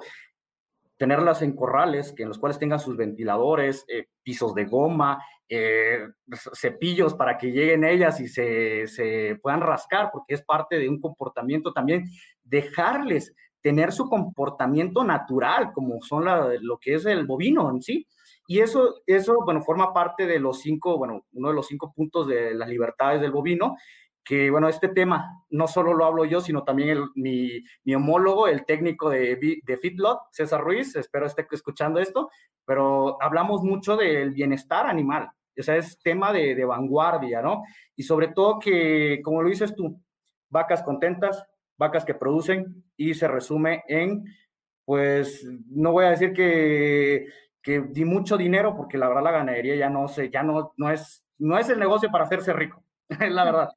tenerlas 1.03 1.41
en 1.41 1.53
corrales 1.53 2.13
que 2.13 2.23
en 2.23 2.29
los 2.29 2.39
cuales 2.39 2.57
tengan 2.57 2.79
sus 2.79 2.95
ventiladores, 2.95 3.83
eh, 3.89 4.07
pisos 4.23 4.55
de 4.55 4.63
goma, 4.63 5.21
eh, 5.49 6.07
cepillos 6.53 7.13
para 7.13 7.37
que 7.37 7.51
lleguen 7.51 7.83
ellas 7.83 8.21
y 8.21 8.29
se, 8.29 8.87
se, 8.87 9.37
puedan 9.41 9.59
rascar, 9.59 10.11
porque 10.13 10.35
es 10.35 10.43
parte 10.43 10.79
de 10.79 10.87
un 10.87 11.01
comportamiento 11.01 11.73
también, 11.73 12.05
dejarles 12.41 13.35
tener 13.59 13.91
su 13.91 14.07
comportamiento 14.07 15.03
natural, 15.03 15.73
como 15.73 16.01
son 16.01 16.23
lo 16.61 16.77
que 16.77 16.93
es 16.93 17.05
el 17.05 17.25
bovino 17.25 17.69
en 17.69 17.81
sí. 17.81 18.07
Y 18.47 18.59
eso, 18.59 19.01
eso, 19.05 19.39
bueno, 19.43 19.61
forma 19.61 19.93
parte 19.93 20.25
de 20.25 20.39
los 20.39 20.61
cinco, 20.61 20.97
bueno, 20.97 21.25
uno 21.33 21.49
de 21.49 21.53
los 21.53 21.67
cinco 21.67 21.91
puntos 21.93 22.27
de 22.27 22.53
las 22.53 22.69
libertades 22.69 23.19
del 23.19 23.31
bovino, 23.31 23.75
que 24.23 24.49
bueno, 24.49 24.69
este 24.69 24.87
tema 24.87 25.43
no 25.49 25.67
solo 25.67 25.93
lo 25.93 26.05
hablo 26.05 26.25
yo, 26.25 26.39
sino 26.39 26.63
también 26.63 26.99
mi, 27.15 27.63
mi, 27.83 27.95
homólogo, 27.95 28.47
el 28.47 28.65
técnico 28.65 29.09
de, 29.09 29.59
de 29.63 29.77
Fitlot, 29.77 30.19
César 30.31 30.61
Ruiz, 30.61 30.95
espero 30.95 31.25
esté 31.25 31.45
escuchando 31.51 31.99
esto, 31.99 32.29
pero 32.65 33.21
hablamos 33.21 33.63
mucho 33.63 33.97
del 33.97 34.31
bienestar 34.31 34.87
animal, 34.87 35.29
o 35.57 35.61
sea, 35.61 35.75
es 35.75 35.99
tema 35.99 36.31
de, 36.31 36.55
de 36.55 36.65
vanguardia, 36.65 37.41
¿no? 37.41 37.63
Y 37.95 38.03
sobre 38.03 38.29
todo 38.29 38.59
que, 38.59 39.21
como 39.23 39.41
lo 39.41 39.49
dices 39.49 39.75
tú, 39.75 39.99
vacas 40.49 40.83
contentas, 40.83 41.45
vacas 41.77 42.05
que 42.05 42.15
producen 42.15 42.83
y 42.95 43.13
se 43.13 43.27
resume 43.27 43.83
en, 43.87 44.23
pues, 44.85 45.45
no 45.69 45.91
voy 45.91 46.05
a 46.05 46.11
decir 46.11 46.31
que, 46.33 47.27
que 47.61 47.81
di 47.81 48.05
mucho 48.05 48.37
dinero, 48.37 48.75
porque 48.75 48.97
la 48.97 49.09
verdad 49.09 49.23
la 49.23 49.31
ganadería 49.31 49.75
ya 49.75 49.89
no 49.89 50.07
sé, 50.07 50.29
ya 50.29 50.43
no, 50.43 50.73
no, 50.77 50.89
es, 50.89 51.25
no 51.37 51.57
es 51.57 51.69
el 51.69 51.79
negocio 51.79 52.09
para 52.09 52.23
hacerse 52.23 52.53
rico, 52.53 52.83
es 53.09 53.19
la 53.31 53.43
verdad 53.43 53.69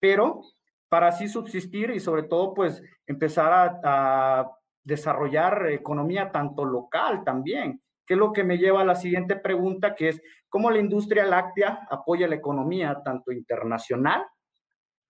pero 0.00 0.42
para 0.88 1.08
así 1.08 1.28
subsistir 1.28 1.90
y 1.90 2.00
sobre 2.00 2.24
todo 2.24 2.54
pues 2.54 2.82
empezar 3.06 3.80
a, 3.84 4.50
desarrollar 4.84 5.66
economía 5.70 6.32
tanto 6.32 6.64
local 6.64 7.22
también, 7.22 7.82
que 8.06 8.14
es 8.14 8.18
lo 8.18 8.32
que 8.32 8.42
me 8.42 8.56
lleva 8.56 8.80
a 8.80 8.86
la 8.86 8.94
siguiente 8.94 9.36
pregunta, 9.36 9.94
que 9.94 10.08
es 10.08 10.22
cómo 10.48 10.70
la 10.70 10.78
industria 10.78 11.26
láctea 11.26 11.86
apoya 11.90 12.26
la 12.26 12.36
economía 12.36 13.02
tanto 13.04 13.30
internacional, 13.30 14.24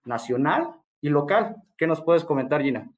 nacional 0.02 0.74
y 1.00 1.10
local. 1.10 1.54
¿Qué 1.76 1.86
nos 1.86 2.02
puedes 2.02 2.24
comentar, 2.24 2.60
Gina? 2.60 2.90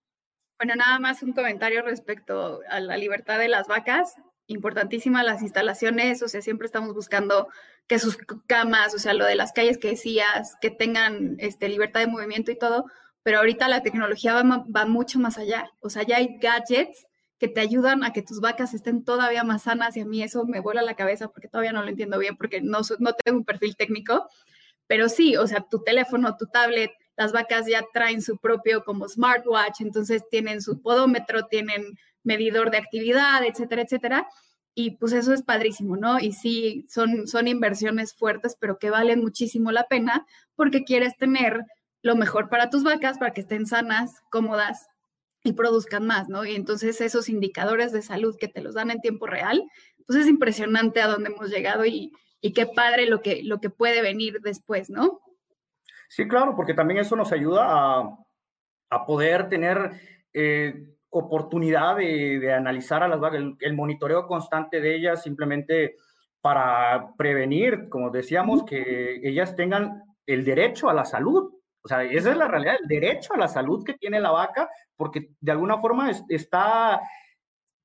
Bueno, 0.58 0.74
nada 0.74 0.98
más 0.98 1.22
un 1.22 1.34
comentario 1.34 1.82
respecto 1.82 2.60
a 2.70 2.80
la 2.80 2.96
libertad 2.96 3.38
de 3.38 3.48
las 3.48 3.68
vacas 3.68 4.16
importantísima 4.50 5.22
las 5.22 5.42
instalaciones, 5.42 6.22
o 6.22 6.28
sea, 6.28 6.42
siempre 6.42 6.66
estamos 6.66 6.94
buscando 6.94 7.48
que 7.86 7.98
sus 7.98 8.18
camas, 8.46 8.94
o 8.94 8.98
sea, 8.98 9.14
lo 9.14 9.24
de 9.24 9.36
las 9.36 9.52
calles 9.52 9.78
que 9.78 9.88
decías, 9.88 10.56
que 10.60 10.70
tengan 10.70 11.36
este, 11.38 11.68
libertad 11.68 12.00
de 12.00 12.08
movimiento 12.08 12.50
y 12.50 12.58
todo, 12.58 12.84
pero 13.22 13.38
ahorita 13.38 13.68
la 13.68 13.82
tecnología 13.82 14.34
va, 14.34 14.84
mucho 14.86 15.18
más 15.18 15.38
allá, 15.38 15.70
o 15.80 15.88
sea, 15.88 16.02
ya 16.02 16.16
hay 16.16 16.38
gadgets 16.40 17.06
que 17.38 17.48
te 17.48 17.60
ayudan 17.60 18.04
a 18.04 18.12
que 18.12 18.22
tus 18.22 18.40
vacas 18.40 18.74
estén 18.74 19.04
todavía 19.04 19.44
más 19.44 19.62
sanas 19.62 19.96
y 19.96 20.00
a 20.00 20.04
mí 20.04 20.22
eso 20.22 20.44
me 20.44 20.60
vuela 20.60 20.82
la 20.82 20.94
cabeza 20.94 21.28
porque 21.28 21.48
todavía 21.48 21.72
no 21.72 21.82
lo 21.82 21.88
entiendo 21.88 22.18
bien 22.18 22.36
porque 22.36 22.60
no, 22.60 22.80
no 22.98 23.12
tengo 23.14 23.38
un 23.38 23.44
perfil 23.44 23.76
técnico, 23.76 24.28
pero 24.86 25.08
sí, 25.08 25.36
o 25.36 25.46
sea, 25.46 25.64
tu 25.70 25.82
teléfono, 25.82 26.36
tu 26.36 26.46
tablet, 26.46 26.90
las 27.16 27.32
vacas 27.32 27.66
ya 27.66 27.84
traen 27.92 28.22
su 28.22 28.38
propio 28.38 28.84
como 28.84 29.08
smartwatch, 29.08 29.80
entonces 29.80 30.22
tienen 30.30 30.60
su 30.60 30.82
podómetro, 30.82 31.46
tienen 31.46 31.96
medidor 32.22 32.70
de 32.70 32.78
actividad, 32.78 33.44
etcétera, 33.44 33.82
etcétera. 33.82 34.28
Y 34.74 34.92
pues 34.92 35.12
eso 35.12 35.32
es 35.32 35.42
padrísimo, 35.42 35.96
¿no? 35.96 36.20
Y 36.20 36.32
sí, 36.32 36.86
son, 36.88 37.26
son 37.26 37.48
inversiones 37.48 38.14
fuertes, 38.14 38.56
pero 38.58 38.78
que 38.78 38.90
valen 38.90 39.20
muchísimo 39.20 39.72
la 39.72 39.88
pena 39.88 40.26
porque 40.54 40.84
quieres 40.84 41.16
tener 41.16 41.64
lo 42.02 42.16
mejor 42.16 42.48
para 42.48 42.70
tus 42.70 42.82
vacas, 42.82 43.18
para 43.18 43.32
que 43.32 43.42
estén 43.42 43.66
sanas, 43.66 44.22
cómodas 44.30 44.88
y 45.42 45.52
produzcan 45.52 46.06
más, 46.06 46.28
¿no? 46.28 46.44
Y 46.44 46.54
entonces 46.54 47.00
esos 47.00 47.28
indicadores 47.28 47.92
de 47.92 48.02
salud 48.02 48.36
que 48.38 48.48
te 48.48 48.62
los 48.62 48.74
dan 48.74 48.90
en 48.90 49.00
tiempo 49.00 49.26
real, 49.26 49.62
pues 50.06 50.20
es 50.20 50.26
impresionante 50.26 51.00
a 51.00 51.08
dónde 51.08 51.30
hemos 51.30 51.50
llegado 51.50 51.84
y, 51.84 52.12
y 52.40 52.52
qué 52.52 52.66
padre 52.66 53.06
lo 53.06 53.22
que, 53.22 53.42
lo 53.42 53.60
que 53.60 53.70
puede 53.70 54.02
venir 54.02 54.40
después, 54.42 54.90
¿no? 54.90 55.20
Sí, 56.08 56.26
claro, 56.28 56.56
porque 56.56 56.74
también 56.74 57.00
eso 57.00 57.16
nos 57.16 57.32
ayuda 57.32 57.66
a, 57.66 58.18
a 58.90 59.06
poder 59.06 59.48
tener 59.48 59.92
eh, 60.32 60.88
oportunidad 61.10 61.96
de, 61.96 62.52
analizar 62.52 63.02
a 63.02 63.08
las 63.08 63.20
vacas, 63.20 63.42
el, 63.60 63.74
monitoreo 63.74 64.26
constante 64.26 64.80
de 64.80 64.94
ellas 64.94 65.22
simplemente 65.22 65.96
para 66.40 67.14
prevenir, 67.16 67.88
como 67.88 68.10
decíamos, 68.10 68.64
que 68.64 69.20
ellas 69.22 69.56
tengan 69.56 70.02
el 70.26 70.44
derecho 70.44 70.88
a 70.88 70.94
la 70.94 71.04
salud. 71.04 71.52
O 71.82 71.88
sea, 71.88 72.02
esa 72.04 72.30
es 72.30 72.36
la 72.36 72.48
realidad, 72.48 72.76
el 72.80 72.88
derecho 72.88 73.34
a 73.34 73.38
la 73.38 73.48
salud 73.48 73.84
que 73.84 73.94
tiene 73.94 74.20
la 74.20 74.30
vaca, 74.30 74.68
porque 74.96 75.30
de 75.40 75.52
alguna 75.52 75.78
forma 75.78 76.10
está, 76.28 77.00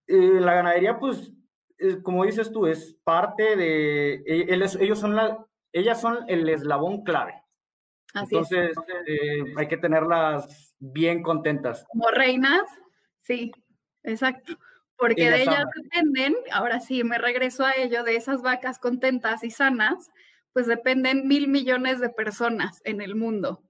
eh, 0.08 0.40
la 0.40 0.54
ganadería, 0.54 1.00
pues, 1.00 1.34
como 2.04 2.26
dices 2.26 2.52
tú, 2.52 2.68
es 2.68 2.98
parte 3.04 3.56
de, 3.56 4.24
e, 4.26 4.48
ellos 4.80 5.00
son 5.00 5.16
la, 5.16 5.46
ellas 5.74 6.00
son 6.00 6.20
el 6.28 6.48
eslabón 6.48 7.04
clave. 7.04 7.34
Entonces, 8.14 8.76
eh, 9.08 9.44
hay 9.58 9.68
que 9.68 9.78
tenerlas 9.78 10.74
bien 10.80 11.22
contentas. 11.22 11.86
Como 11.90 12.08
reinas, 12.12 12.64
Sí, 13.26 13.52
exacto. 14.04 14.58
Porque 14.98 15.30
de 15.30 15.42
ellas 15.42 15.66
dependen, 15.76 16.36
ahora 16.52 16.80
sí, 16.80 17.04
me 17.04 17.18
regreso 17.18 17.66
a 17.66 17.74
ello, 17.74 18.04
de 18.04 18.16
esas 18.16 18.42
vacas 18.42 18.80
contentas 18.80 19.44
y 19.44 19.52
sanas, 19.52 20.10
pues 20.54 20.68
dependen 20.68 21.28
mil 21.28 21.48
millones 21.48 22.00
de 22.00 22.10
personas 22.10 22.82
en 22.86 23.02
el 23.02 23.16
mundo. 23.16 23.62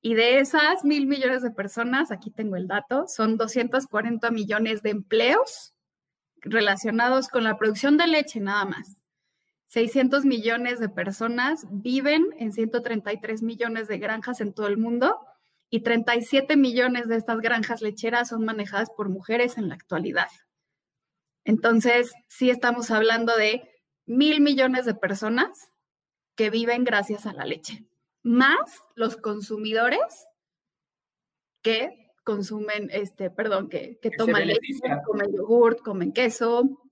Y 0.00 0.14
de 0.14 0.38
esas 0.38 0.84
mil 0.84 1.06
millones 1.06 1.42
de 1.42 1.50
personas, 1.50 2.12
aquí 2.12 2.30
tengo 2.30 2.56
el 2.56 2.68
dato, 2.68 3.08
son 3.08 3.36
240 3.36 4.30
millones 4.30 4.82
de 4.82 4.90
empleos 4.90 5.74
relacionados 6.42 7.28
con 7.28 7.42
la 7.42 7.56
producción 7.56 7.96
de 7.96 8.06
leche 8.06 8.38
nada 8.38 8.66
más. 8.66 9.02
600 9.68 10.24
millones 10.24 10.78
de 10.78 10.90
personas 10.90 11.66
viven 11.70 12.26
en 12.38 12.52
133 12.52 13.42
millones 13.42 13.88
de 13.88 13.98
granjas 13.98 14.40
en 14.40 14.52
todo 14.52 14.68
el 14.68 14.76
mundo 14.76 15.18
y 15.74 15.80
37 15.80 16.56
millones 16.56 17.08
de 17.08 17.16
estas 17.16 17.40
granjas 17.40 17.82
lecheras 17.82 18.28
son 18.28 18.44
manejadas 18.44 18.90
por 18.96 19.08
mujeres 19.08 19.58
en 19.58 19.68
la 19.68 19.74
actualidad. 19.74 20.28
Entonces, 21.44 22.12
sí 22.28 22.48
estamos 22.48 22.92
hablando 22.92 23.36
de 23.36 23.68
mil 24.06 24.40
millones 24.40 24.84
de 24.84 24.94
personas 24.94 25.72
que 26.36 26.48
viven 26.48 26.84
gracias 26.84 27.26
a 27.26 27.32
la 27.32 27.44
leche, 27.44 27.88
más 28.22 28.82
los 28.94 29.16
consumidores 29.16 30.28
que 31.60 32.12
consumen, 32.22 32.88
este, 32.92 33.30
perdón, 33.30 33.68
que, 33.68 33.98
que 34.00 34.12
toman 34.12 34.46
leche, 34.46 34.78
comen 35.04 35.32
yogurt, 35.34 35.80
comen 35.80 36.12
queso, 36.12 36.86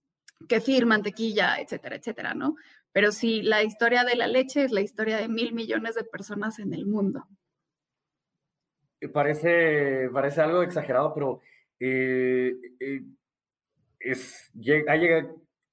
kefir, 0.49 0.87
mantequilla, 0.87 1.61
etcétera, 1.61 1.95
etcétera, 1.95 2.35
¿no? 2.35 2.57
Pero 2.91 3.13
sí, 3.13 3.43
la 3.43 3.63
historia 3.63 4.03
de 4.03 4.17
la 4.17 4.27
leche 4.27 4.65
es 4.65 4.73
la 4.73 4.81
historia 4.81 5.19
de 5.19 5.29
mil 5.29 5.53
millones 5.53 5.95
de 5.95 6.03
personas 6.03 6.59
en 6.59 6.75
el 6.75 6.85
mundo. 6.85 7.29
Parece, 9.13 10.09
parece 10.13 10.41
algo 10.41 10.63
exagerado, 10.63 11.13
pero 11.15 11.41
eh, 11.81 12.53
eh, 12.79 13.03
es, 13.99 14.51
llega, 14.55 14.95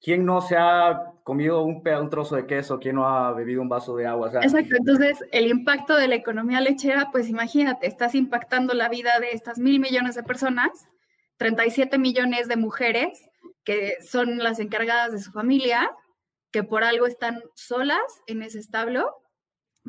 ¿quién 0.00 0.24
no 0.24 0.40
se 0.40 0.56
ha 0.56 1.12
comido 1.22 1.62
un, 1.62 1.82
un 1.86 2.10
trozo 2.10 2.36
de 2.36 2.46
queso? 2.46 2.78
¿Quién 2.78 2.96
no 2.96 3.06
ha 3.06 3.32
bebido 3.32 3.62
un 3.62 3.68
vaso 3.68 3.96
de 3.96 4.06
agua? 4.06 4.30
Exacto, 4.42 4.76
entonces 4.76 5.22
el 5.32 5.46
impacto 5.46 5.96
de 5.96 6.08
la 6.08 6.16
economía 6.16 6.60
lechera, 6.60 7.10
pues 7.12 7.28
imagínate, 7.28 7.86
estás 7.86 8.14
impactando 8.14 8.74
la 8.74 8.88
vida 8.88 9.20
de 9.20 9.30
estas 9.32 9.58
mil 9.58 9.78
millones 9.80 10.14
de 10.14 10.22
personas, 10.22 10.70
37 11.36 11.98
millones 11.98 12.48
de 12.48 12.56
mujeres 12.56 13.30
que 13.64 13.96
son 14.00 14.38
las 14.38 14.58
encargadas 14.58 15.12
de 15.12 15.20
su 15.20 15.32
familia, 15.32 15.90
que 16.50 16.64
por 16.64 16.82
algo 16.82 17.06
están 17.06 17.42
solas 17.54 18.00
en 18.26 18.42
ese 18.42 18.58
establo, 18.58 19.14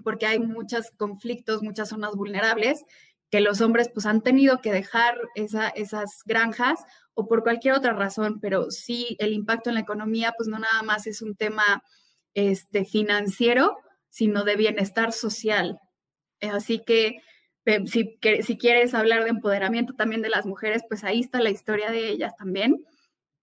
porque 0.03 0.25
hay 0.25 0.39
muchos 0.39 0.91
conflictos, 0.91 1.63
muchas 1.63 1.89
zonas 1.89 2.15
vulnerables, 2.15 2.85
que 3.31 3.39
los 3.39 3.61
hombres 3.61 3.89
pues 3.91 4.05
han 4.05 4.21
tenido 4.21 4.59
que 4.61 4.73
dejar 4.73 5.17
esas 5.35 6.21
granjas 6.25 6.79
o 7.13 7.27
por 7.27 7.43
cualquier 7.43 7.73
otra 7.73 7.93
razón, 7.93 8.39
pero 8.41 8.69
sí 8.69 9.15
el 9.19 9.33
impacto 9.33 9.69
en 9.69 9.75
la 9.75 9.81
economía 9.81 10.33
pues 10.37 10.49
no 10.49 10.59
nada 10.59 10.83
más 10.83 11.07
es 11.07 11.21
un 11.21 11.35
tema 11.35 11.81
este, 12.33 12.83
financiero, 12.83 13.77
sino 14.09 14.43
de 14.43 14.57
bienestar 14.57 15.13
social. 15.13 15.79
Así 16.41 16.83
que 16.85 17.19
si, 17.85 18.17
que 18.19 18.43
si 18.43 18.57
quieres 18.57 18.93
hablar 18.93 19.23
de 19.23 19.29
empoderamiento 19.29 19.93
también 19.93 20.21
de 20.21 20.29
las 20.29 20.45
mujeres, 20.45 20.83
pues 20.89 21.05
ahí 21.05 21.21
está 21.21 21.39
la 21.39 21.51
historia 21.51 21.89
de 21.89 22.09
ellas 22.09 22.35
también. 22.37 22.85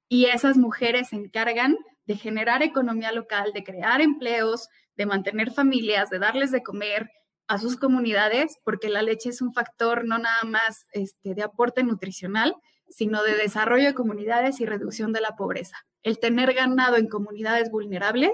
Y 0.09 0.26
esas 0.26 0.59
mujeres 0.59 1.09
se 1.09 1.16
encargan 1.16 1.76
de 2.04 2.16
generar 2.16 2.62
economía 2.62 3.12
local, 3.12 3.52
de 3.54 3.64
crear 3.64 4.02
empleos, 4.02 4.68
de 4.97 5.07
mantener 5.07 5.50
familias, 5.50 6.11
de 6.11 6.18
darles 6.18 6.50
de 6.50 6.62
comer, 6.62 7.11
a 7.49 7.59
sus 7.59 7.76
comunidades, 7.76 8.59
porque 8.62 8.90
la 8.90 9.02
leche 9.02 9.31
es 9.31 9.40
un 9.40 9.52
factor 9.52 10.05
no 10.05 10.19
nada 10.19 10.45
más 10.45 10.87
este, 10.93 11.35
de 11.35 11.43
aporte 11.43 11.83
nutricional, 11.83 12.55
sino 12.90 13.23
de 13.23 13.37
desarrollo 13.37 13.87
de 13.87 13.95
comunidades 13.95 14.61
y 14.61 14.67
reducción 14.67 15.12
de 15.12 15.23
la 15.23 15.35
pobreza. 15.35 15.76
El 16.02 16.19
tener 16.19 16.52
ganado 16.52 16.97
en 16.97 17.09
comunidades 17.09 17.71
vulnerables 17.71 18.33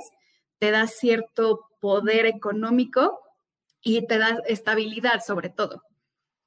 te 0.58 0.70
da 0.72 0.86
cierto 0.86 1.68
poder 1.80 2.26
económico 2.26 3.20
y 3.80 4.06
te 4.06 4.18
da 4.18 4.40
estabilidad 4.46 5.22
sobre 5.24 5.48
todo. 5.48 5.82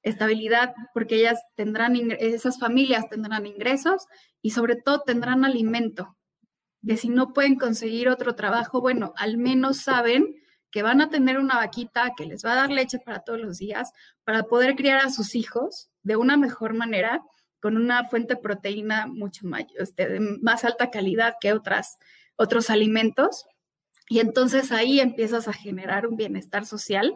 Estabilidad 0.03 0.73
porque 0.93 1.15
ellas 1.15 1.39
tendrán, 1.55 1.95
esas 2.19 2.59
familias 2.59 3.07
tendrán 3.09 3.45
ingresos 3.45 4.07
y 4.41 4.51
sobre 4.51 4.75
todo 4.75 5.01
tendrán 5.01 5.45
alimento. 5.45 6.17
De 6.81 6.97
si 6.97 7.09
no 7.09 7.33
pueden 7.33 7.55
conseguir 7.57 8.09
otro 8.09 8.35
trabajo, 8.35 8.81
bueno, 8.81 9.13
al 9.17 9.37
menos 9.37 9.77
saben 9.77 10.35
que 10.71 10.83
van 10.83 11.01
a 11.01 11.09
tener 11.09 11.37
una 11.37 11.55
vaquita 11.55 12.13
que 12.15 12.25
les 12.25 12.43
va 12.43 12.53
a 12.53 12.55
dar 12.55 12.69
leche 12.71 12.99
para 12.99 13.19
todos 13.19 13.39
los 13.39 13.57
días, 13.57 13.93
para 14.23 14.43
poder 14.43 14.75
criar 14.75 14.99
a 14.99 15.09
sus 15.09 15.35
hijos 15.35 15.89
de 16.03 16.15
una 16.15 16.37
mejor 16.37 16.73
manera, 16.73 17.23
con 17.59 17.77
una 17.77 18.05
fuente 18.05 18.35
de 18.35 18.41
proteína 18.41 19.07
mucho 19.07 19.47
mayor, 19.47 19.71
este, 19.81 20.07
de 20.07 20.19
más 20.19 20.63
alta 20.63 20.91
calidad 20.91 21.35
que 21.41 21.53
otras, 21.53 21.97
otros 22.35 22.69
alimentos. 22.69 23.45
Y 24.09 24.19
entonces 24.19 24.71
ahí 24.71 24.99
empiezas 24.99 25.47
a 25.47 25.53
generar 25.53 26.07
un 26.07 26.15
bienestar 26.15 26.65
social 26.65 27.13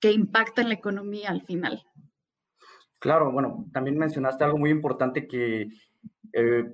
que 0.00 0.12
impacta 0.12 0.62
en 0.62 0.68
la 0.68 0.74
economía 0.74 1.30
al 1.30 1.42
final. 1.42 1.84
Claro, 3.00 3.32
bueno, 3.32 3.66
también 3.72 3.98
mencionaste 3.98 4.44
algo 4.44 4.58
muy 4.58 4.70
importante 4.70 5.26
que 5.26 5.68
eh, 6.32 6.64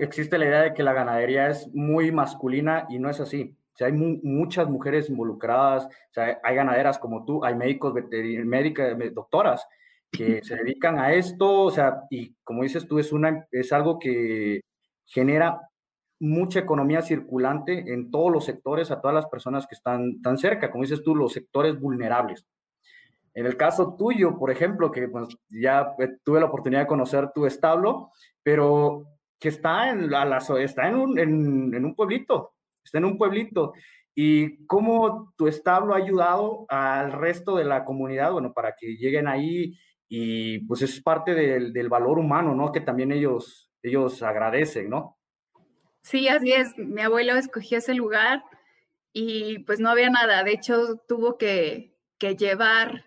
existe 0.00 0.38
la 0.38 0.46
idea 0.46 0.62
de 0.62 0.74
que 0.74 0.82
la 0.82 0.92
ganadería 0.92 1.48
es 1.48 1.68
muy 1.72 2.10
masculina 2.10 2.86
y 2.88 2.98
no 2.98 3.10
es 3.10 3.20
así 3.20 3.56
hay 3.84 3.92
muchas 3.92 4.68
mujeres 4.68 5.10
involucradas, 5.10 5.88
hay 6.42 6.56
ganaderas 6.56 6.98
como 6.98 7.24
tú, 7.24 7.44
hay 7.44 7.54
médicos, 7.54 7.94
médicas, 8.44 8.96
doctoras 9.12 9.66
que 10.10 10.42
se 10.42 10.56
dedican 10.56 10.98
a 10.98 11.12
esto, 11.12 11.62
o 11.62 11.70
sea, 11.70 12.02
y 12.10 12.34
como 12.42 12.62
dices 12.62 12.86
tú, 12.86 12.98
es, 12.98 13.12
una, 13.12 13.46
es 13.50 13.72
algo 13.72 13.98
que 13.98 14.60
genera 15.04 15.60
mucha 16.18 16.60
economía 16.60 17.02
circulante 17.02 17.92
en 17.92 18.10
todos 18.10 18.32
los 18.32 18.44
sectores, 18.44 18.90
a 18.90 19.00
todas 19.00 19.14
las 19.14 19.26
personas 19.26 19.66
que 19.66 19.74
están 19.74 20.22
tan 20.22 20.38
cerca, 20.38 20.70
como 20.70 20.84
dices 20.84 21.02
tú, 21.02 21.14
los 21.14 21.32
sectores 21.32 21.78
vulnerables. 21.78 22.46
En 23.34 23.44
el 23.44 23.56
caso 23.58 23.96
tuyo, 23.98 24.38
por 24.38 24.50
ejemplo, 24.50 24.90
que 24.90 25.08
pues, 25.08 25.28
ya 25.50 25.94
tuve 26.24 26.40
la 26.40 26.46
oportunidad 26.46 26.82
de 26.82 26.86
conocer 26.86 27.30
tu 27.34 27.44
establo, 27.44 28.10
pero 28.42 29.04
que 29.38 29.50
está 29.50 29.90
en, 29.90 30.10
la, 30.10 30.38
está 30.58 30.88
en, 30.88 30.94
un, 30.94 31.18
en 31.18 31.84
un 31.84 31.94
pueblito, 31.94 32.55
está 32.86 32.98
en 32.98 33.04
un 33.04 33.18
pueblito. 33.18 33.72
¿Y 34.14 34.64
cómo 34.66 35.34
tu 35.36 35.46
establo 35.46 35.94
ha 35.94 35.98
ayudado 35.98 36.64
al 36.68 37.12
resto 37.12 37.56
de 37.56 37.64
la 37.64 37.84
comunidad, 37.84 38.32
bueno, 38.32 38.54
para 38.54 38.74
que 38.74 38.96
lleguen 38.96 39.28
ahí 39.28 39.78
y 40.08 40.60
pues 40.60 40.82
es 40.82 41.02
parte 41.02 41.34
del, 41.34 41.72
del 41.72 41.88
valor 41.88 42.18
humano, 42.18 42.54
¿no? 42.54 42.72
Que 42.72 42.80
también 42.80 43.12
ellos, 43.12 43.70
ellos 43.82 44.22
agradecen, 44.22 44.88
¿no? 44.88 45.18
Sí, 46.02 46.28
así 46.28 46.52
es. 46.52 46.78
Mi 46.78 47.02
abuelo 47.02 47.34
escogió 47.34 47.78
ese 47.78 47.92
lugar 47.92 48.42
y 49.12 49.58
pues 49.64 49.80
no 49.80 49.90
había 49.90 50.08
nada. 50.08 50.44
De 50.44 50.52
hecho, 50.52 50.96
tuvo 51.08 51.36
que, 51.36 51.96
que 52.18 52.36
llevar 52.36 53.04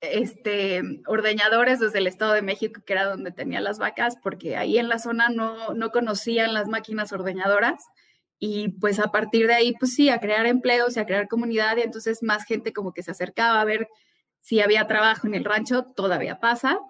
este, 0.00 0.82
ordeñadores 1.06 1.80
desde 1.80 1.98
el 1.98 2.06
Estado 2.06 2.32
de 2.32 2.42
México, 2.42 2.82
que 2.84 2.92
era 2.92 3.04
donde 3.04 3.32
tenía 3.32 3.60
las 3.60 3.78
vacas, 3.78 4.16
porque 4.22 4.56
ahí 4.56 4.78
en 4.78 4.88
la 4.88 4.98
zona 4.98 5.28
no, 5.28 5.74
no 5.74 5.90
conocían 5.90 6.54
las 6.54 6.68
máquinas 6.68 7.12
ordeñadoras 7.12 7.84
y 8.44 8.70
pues 8.70 8.98
a 8.98 9.12
partir 9.12 9.46
de 9.46 9.54
ahí, 9.54 9.72
pues 9.78 9.94
sí, 9.94 10.08
a 10.08 10.18
crear 10.18 10.46
empleos 10.46 10.96
y 10.96 11.00
a 11.00 11.06
crear 11.06 11.28
comunidad 11.28 11.76
y 11.76 11.82
entonces 11.82 12.24
más 12.24 12.44
gente 12.44 12.72
como 12.72 12.92
que 12.92 13.04
se 13.04 13.12
acercaba 13.12 13.60
a 13.60 13.64
ver 13.64 13.86
si 14.40 14.60
había 14.60 14.88
trabajo 14.88 15.28
en 15.28 15.36
el 15.36 15.44
rancho, 15.44 15.84
todavía 15.94 16.40
pasa. 16.40 16.80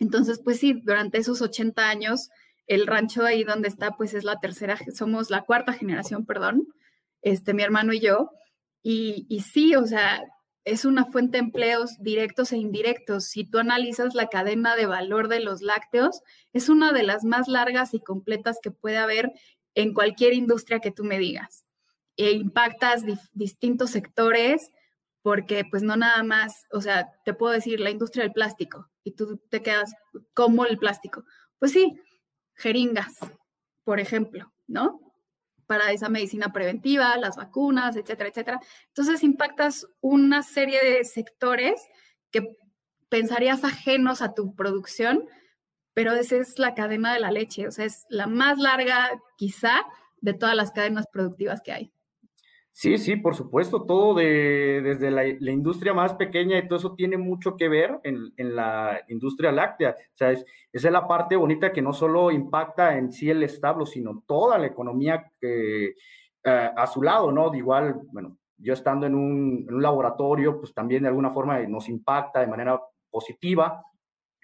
Entonces, 0.00 0.40
pues 0.42 0.58
sí, 0.58 0.82
durante 0.82 1.18
esos 1.18 1.42
80 1.42 1.88
años, 1.88 2.28
el 2.66 2.88
rancho 2.88 3.24
ahí 3.24 3.44
donde 3.44 3.68
está, 3.68 3.92
pues 3.92 4.14
es 4.14 4.24
la 4.24 4.40
tercera, 4.40 4.76
somos 4.92 5.30
la 5.30 5.42
cuarta 5.42 5.74
generación, 5.74 6.26
perdón, 6.26 6.66
este, 7.22 7.54
mi 7.54 7.62
hermano 7.62 7.92
y 7.92 8.00
yo. 8.00 8.32
Y, 8.82 9.26
y 9.28 9.42
sí, 9.42 9.76
o 9.76 9.86
sea, 9.86 10.20
es 10.64 10.84
una 10.84 11.04
fuente 11.04 11.38
de 11.38 11.44
empleos 11.44 11.98
directos 12.00 12.50
e 12.50 12.56
indirectos. 12.56 13.26
Si 13.26 13.44
tú 13.44 13.58
analizas 13.58 14.16
la 14.16 14.26
cadena 14.26 14.74
de 14.74 14.86
valor 14.86 15.28
de 15.28 15.38
los 15.38 15.62
lácteos, 15.62 16.20
es 16.52 16.68
una 16.68 16.92
de 16.92 17.04
las 17.04 17.22
más 17.22 17.46
largas 17.46 17.94
y 17.94 18.00
completas 18.00 18.58
que 18.60 18.72
puede 18.72 18.96
haber 18.96 19.30
en 19.74 19.94
cualquier 19.94 20.32
industria 20.32 20.80
que 20.80 20.90
tú 20.90 21.04
me 21.04 21.18
digas. 21.18 21.64
E 22.16 22.32
impactas 22.32 23.04
distintos 23.32 23.90
sectores 23.90 24.70
porque 25.22 25.64
pues 25.70 25.82
no 25.82 25.96
nada 25.96 26.22
más, 26.22 26.66
o 26.72 26.80
sea, 26.80 27.10
te 27.24 27.34
puedo 27.34 27.52
decir 27.52 27.80
la 27.80 27.90
industria 27.90 28.24
del 28.24 28.32
plástico 28.32 28.88
y 29.04 29.12
tú 29.12 29.38
te 29.48 29.62
quedas 29.62 29.92
como 30.34 30.64
el 30.64 30.78
plástico. 30.78 31.24
Pues 31.58 31.72
sí, 31.72 31.98
jeringas, 32.54 33.16
por 33.84 34.00
ejemplo, 34.00 34.52
¿no? 34.66 35.00
Para 35.66 35.92
esa 35.92 36.08
medicina 36.08 36.52
preventiva, 36.52 37.16
las 37.16 37.36
vacunas, 37.36 37.96
etcétera, 37.96 38.30
etcétera. 38.30 38.60
Entonces 38.88 39.22
impactas 39.22 39.86
una 40.00 40.42
serie 40.42 40.82
de 40.82 41.04
sectores 41.04 41.82
que 42.30 42.56
pensarías 43.08 43.64
ajenos 43.64 44.22
a 44.22 44.34
tu 44.34 44.54
producción, 44.54 45.28
pero 45.94 46.12
esa 46.12 46.36
es 46.36 46.58
la 46.58 46.74
cadena 46.74 47.12
de 47.12 47.20
la 47.20 47.30
leche, 47.30 47.66
o 47.66 47.70
sea, 47.70 47.84
es 47.84 48.06
la 48.08 48.26
más 48.26 48.58
larga 48.58 49.10
quizá 49.36 49.86
de 50.20 50.34
todas 50.34 50.54
las 50.54 50.72
cadenas 50.72 51.06
productivas 51.12 51.60
que 51.62 51.72
hay. 51.72 51.92
Sí, 52.72 52.96
sí, 52.98 53.16
por 53.16 53.34
supuesto, 53.34 53.84
todo 53.84 54.14
de, 54.14 54.80
desde 54.82 55.10
la, 55.10 55.26
industria 55.26 55.92
más 55.92 56.14
pequeña 56.14 56.56
y 56.56 56.66
todo 56.66 56.78
eso 56.78 56.94
tiene 56.94 57.18
mucho 57.18 57.56
que 57.56 57.68
ver 57.68 58.00
en, 58.04 58.32
la 58.36 59.02
industria 59.08 59.52
láctea. 59.52 59.96
O 59.98 60.16
sea, 60.16 60.30
es, 60.30 60.46
esa 60.72 60.88
es 60.88 60.92
la 60.92 61.06
parte 61.06 61.36
bonita 61.36 61.72
que 61.72 61.82
no 61.82 61.92
solo 61.92 62.30
impacta 62.30 62.96
en 62.96 63.12
sí 63.12 63.28
el 63.28 63.42
establo, 63.42 63.84
sino 63.84 64.22
toda 64.26 64.56
la 64.56 64.66
economía 64.66 65.30
eh, 65.42 65.94
a 66.44 66.86
su 66.86 67.02
lado, 67.02 67.32
¿no? 67.32 67.50
De 67.50 67.58
igual, 67.58 68.00
bueno, 68.12 68.38
yo 68.56 68.72
estando 68.72 69.06
en 69.06 69.14
un, 69.14 69.66
en 69.68 69.74
un 69.74 69.82
laboratorio, 69.82 70.58
pues 70.58 70.72
también 70.72 71.02
de 71.02 71.08
alguna 71.08 71.30
forma 71.30 71.58
nos 71.60 71.88
impacta 71.88 72.40
de 72.40 72.46
manera 72.46 72.80
positiva 73.10 73.82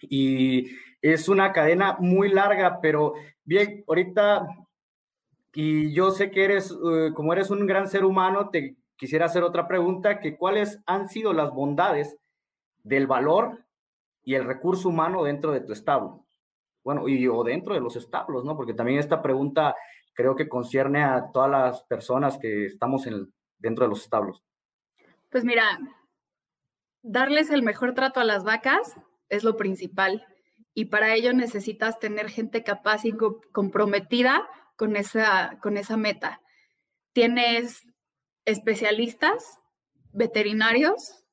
y 0.03 0.67
es 1.03 1.29
una 1.29 1.53
cadena 1.53 1.97
muy 1.99 2.29
larga, 2.29 2.81
pero 2.81 3.15
bien, 3.45 3.85
ahorita, 3.87 4.47
y 5.53 5.93
yo 5.93 6.11
sé 6.11 6.31
que 6.31 6.45
eres, 6.45 6.71
eh, 6.71 7.11
como 7.15 7.33
eres 7.33 7.51
un 7.51 7.67
gran 7.67 7.89
ser 7.89 8.05
humano, 8.05 8.51
te 8.51 8.77
quisiera 8.97 9.27
hacer 9.27 9.43
otra 9.43 9.69
pregunta, 9.69 10.21
que 10.21 10.37
cuáles 10.37 10.81
han 10.87 11.09
sido 11.09 11.33
las 11.33 11.51
bondades 11.53 12.17
del 12.83 13.07
valor 13.07 13.65
y 14.23 14.35
el 14.35 14.45
recurso 14.45 14.89
humano 14.89 15.25
dentro 15.25 15.53
de 15.53 15.61
tu 15.61 15.73
establo. 15.73 16.27
Bueno, 16.83 17.09
y 17.09 17.27
o 17.27 17.43
dentro 17.43 17.75
de 17.75 17.81
los 17.81 17.97
establos, 17.97 18.45
¿no? 18.45 18.57
Porque 18.57 18.75
también 18.75 18.99
esta 18.99 19.21
pregunta 19.21 19.75
creo 20.15 20.35
que 20.35 20.49
concierne 20.49 21.03
a 21.03 21.31
todas 21.33 21.51
las 21.51 21.83
personas 21.85 22.39
que 22.39 22.67
estamos 22.67 23.07
en 23.07 23.33
dentro 23.59 23.85
de 23.85 23.91
los 23.91 24.03
establos. 24.03 24.43
Pues 25.31 25.45
mira, 25.45 25.79
darles 27.03 27.51
el 27.51 27.63
mejor 27.63 27.95
trato 27.95 28.21
a 28.21 28.25
las 28.25 28.45
vacas 28.45 28.95
es 29.29 29.45
lo 29.45 29.57
principal. 29.57 30.25
Y 30.79 30.85
para 30.85 31.15
ello 31.15 31.33
necesitas 31.33 31.99
tener 31.99 32.29
gente 32.29 32.63
capaz 32.63 33.07
y 33.07 33.15
comprometida 33.51 34.47
con 34.77 34.95
esa, 34.95 35.59
con 35.63 35.79
esa 35.79 35.97
meta. 35.97 36.43
tienes 37.15 37.81
especialistas 38.45 39.43
veterinarios 40.13 41.25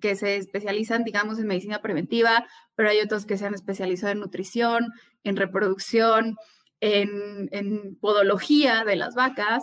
que 0.00 0.16
se 0.16 0.34
especializan, 0.34 1.04
digamos, 1.04 1.38
en 1.38 1.46
medicina 1.46 1.80
preventiva, 1.80 2.48
pero 2.74 2.90
hay 2.90 2.98
otros 2.98 3.26
que 3.26 3.36
se 3.36 3.46
han 3.46 3.54
especializado 3.54 4.10
en 4.10 4.18
nutrición, 4.18 4.88
en 5.22 5.36
reproducción, 5.36 6.36
en, 6.80 7.96
podología 8.00 8.84
de 8.84 8.96
las 8.96 9.14
vacas, 9.14 9.62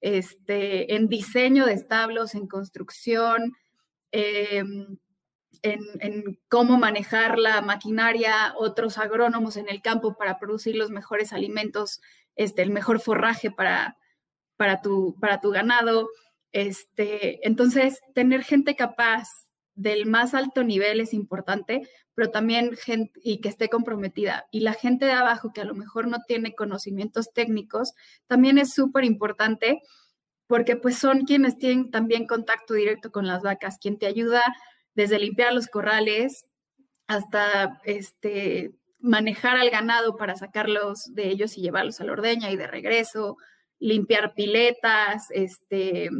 este, 0.00 0.94
en 0.94 1.08
diseño 1.08 1.66
de 1.66 1.72
establos, 1.72 2.36
en 2.36 2.46
construcción, 2.46 3.54
em, 4.12 4.98
en, 5.62 6.38
cómo 6.48 6.78
manejar 6.78 7.38
la 7.38 7.60
maquinaria, 7.60 8.54
otros 8.56 8.98
agrónomos 8.98 9.56
en 9.56 9.68
el 9.68 9.82
campo 9.82 10.16
para 10.16 10.38
producir 10.38 10.76
los 10.76 10.90
mejores 10.90 11.32
alimentos, 11.32 12.00
este, 12.36 12.62
el 12.62 12.70
mejor 12.70 13.00
forraje 13.00 13.50
para, 13.50 13.96
para, 14.56 14.80
tu, 14.80 15.16
para 15.20 15.40
tu 15.40 15.50
ganado. 15.50 16.08
Este, 16.52 17.46
entonces, 17.46 18.00
tener 18.14 18.42
gente 18.42 18.76
capaz 18.76 19.28
del 19.74 20.06
más 20.06 20.34
alto 20.34 20.64
nivel 20.64 21.00
es 21.00 21.14
importante, 21.14 21.88
pero 22.14 22.30
también 22.30 22.76
gente 22.76 23.12
y 23.22 23.40
que 23.40 23.48
esté 23.48 23.68
comprometida. 23.68 24.48
Y 24.50 24.60
la 24.60 24.72
gente 24.72 25.06
de 25.06 25.12
abajo 25.12 25.52
que 25.52 25.60
a 25.60 25.64
lo 25.64 25.74
mejor 25.74 26.08
no 26.08 26.18
tiene 26.26 26.54
conocimientos 26.54 27.32
técnicos, 27.32 27.94
también 28.26 28.58
es 28.58 28.72
súper 28.74 29.04
importante 29.04 29.80
porque 30.48 30.76
pues 30.76 30.98
son 30.98 31.26
quienes 31.26 31.58
tienen 31.58 31.92
también 31.92 32.26
contacto 32.26 32.74
directo 32.74 33.12
con 33.12 33.26
las 33.26 33.42
vacas, 33.42 33.78
quien 33.78 33.98
te 33.98 34.06
ayuda 34.06 34.42
desde 34.98 35.20
limpiar 35.20 35.52
los 35.52 35.68
corrales 35.68 36.48
hasta 37.06 37.80
este, 37.84 38.72
manejar 38.98 39.56
al 39.56 39.70
ganado 39.70 40.16
para 40.16 40.34
sacarlos 40.34 41.14
de 41.14 41.28
ellos 41.28 41.56
y 41.56 41.60
llevarlos 41.60 42.00
a 42.00 42.04
la 42.04 42.14
ordeña 42.14 42.50
y 42.50 42.56
de 42.56 42.66
regreso, 42.66 43.36
limpiar 43.78 44.34
piletas, 44.34 45.28
este, 45.30 46.10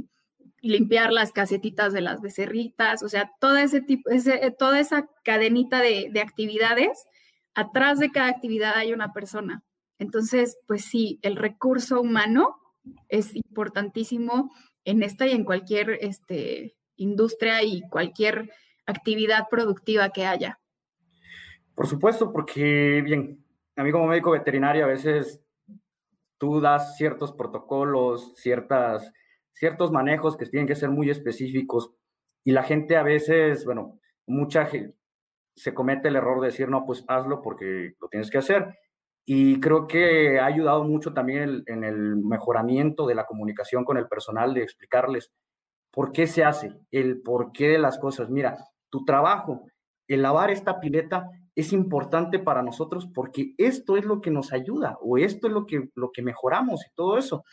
limpiar 0.61 1.13
las 1.13 1.33
casetitas 1.33 1.93
de 1.93 2.03
las 2.03 2.21
becerritas, 2.21 3.03
o 3.03 3.09
sea, 3.09 3.33
todo 3.41 3.57
ese 3.57 3.81
tipo, 3.81 4.11
toda 4.61 4.79
esa 4.79 5.09
cadenita 5.25 5.81
de, 5.81 6.11
de, 6.13 6.21
actividades, 6.21 7.05
atrás 7.55 7.99
de 7.99 8.13
cada 8.13 8.29
actividad 8.29 8.77
hay 8.77 8.93
una 8.93 9.13
persona. 9.13 9.65
Entonces, 9.99 10.57
pues 10.69 10.85
sí, 10.85 11.19
el 11.23 11.35
recurso 11.35 12.01
humano 12.01 12.55
es 13.09 13.35
importantísimo 13.35 14.53
en 14.85 15.03
esta 15.03 15.27
y 15.27 15.33
en 15.33 15.43
cualquier 15.43 15.99
este, 16.01 16.77
industria 16.95 17.65
y 17.65 17.83
cualquier 17.89 18.53
actividad 18.89 19.49
productiva 19.51 20.11
que 20.11 20.27
haya. 20.27 20.59
Por 21.75 21.87
supuesto, 21.87 22.33
porque, 22.33 23.03
bien, 23.05 23.45
a 23.77 23.85
mí 23.85 23.93
como 23.93 24.07
médico 24.07 24.33
veterinario 24.33 24.85
a 24.85 24.89
veces 24.89 25.41
tú 26.39 26.61
das 26.61 26.97
ciertos 26.97 27.33
protocolos, 27.33 28.35
ciertas 28.37 29.13
ciertos 29.59 29.91
manejos 29.91 30.37
que 30.37 30.47
tienen 30.47 30.69
que 30.69 30.77
ser 30.77 30.89
muy 30.89 31.11
específicos 31.11 31.91
y 32.45 32.53
la 32.53 32.63
gente 32.63 32.97
a 32.97 33.03
veces, 33.03 33.65
bueno, 33.65 33.99
mucha 34.27 34.67
gente 34.67 34.97
se 35.57 35.75
comete 35.75 36.09
el 36.09 36.17
error 36.17 36.41
de 36.41 36.47
decir, 36.47 36.69
no, 36.69 36.87
pues 36.87 37.05
hazlo 37.09 37.43
porque 37.43 37.95
lo 38.01 38.09
tienes 38.09 38.31
que 38.31 38.39
hacer. 38.39 38.79
Y 39.25 39.59
creo 39.59 39.89
que 39.89 40.39
ha 40.39 40.47
ayudado 40.47 40.85
mucho 40.85 41.13
también 41.13 41.65
en 41.67 41.83
el 41.83 42.17
mejoramiento 42.17 43.07
de 43.07 43.17
la 43.17 43.27
comunicación 43.27 43.85
con 43.85 43.99
el 43.99 44.07
personal, 44.07 44.55
de 44.55 44.63
explicarles 44.63 45.33
por 45.91 46.13
qué 46.13 46.29
se 46.29 46.45
hace, 46.45 46.73
el 46.93 47.21
por 47.21 47.51
qué 47.51 47.71
de 47.71 47.79
las 47.79 47.99
cosas. 47.99 48.31
Mira, 48.31 48.57
tu 48.91 49.05
trabajo, 49.05 49.67
el 50.09 50.23
lavar 50.23 50.51
esta 50.51 50.81
pileta 50.81 51.31
es 51.55 51.73
importante 51.73 52.39
para 52.39 52.63
nosotros 52.63 53.09
porque 53.13 53.55
esto 53.59 53.97
es 53.97 54.05
lo 54.05 54.21
que 54.21 54.31
nos 54.31 54.53
ayuda 54.53 54.97
o 55.01 55.19
esto 55.19 55.49
es 55.49 55.53
lo 55.53 55.67
que, 55.67 55.89
lo 55.95 56.13
que 56.13 56.23
mejoramos 56.23 56.87
y 56.87 56.95
todo 56.95 57.19
eso. 57.19 57.45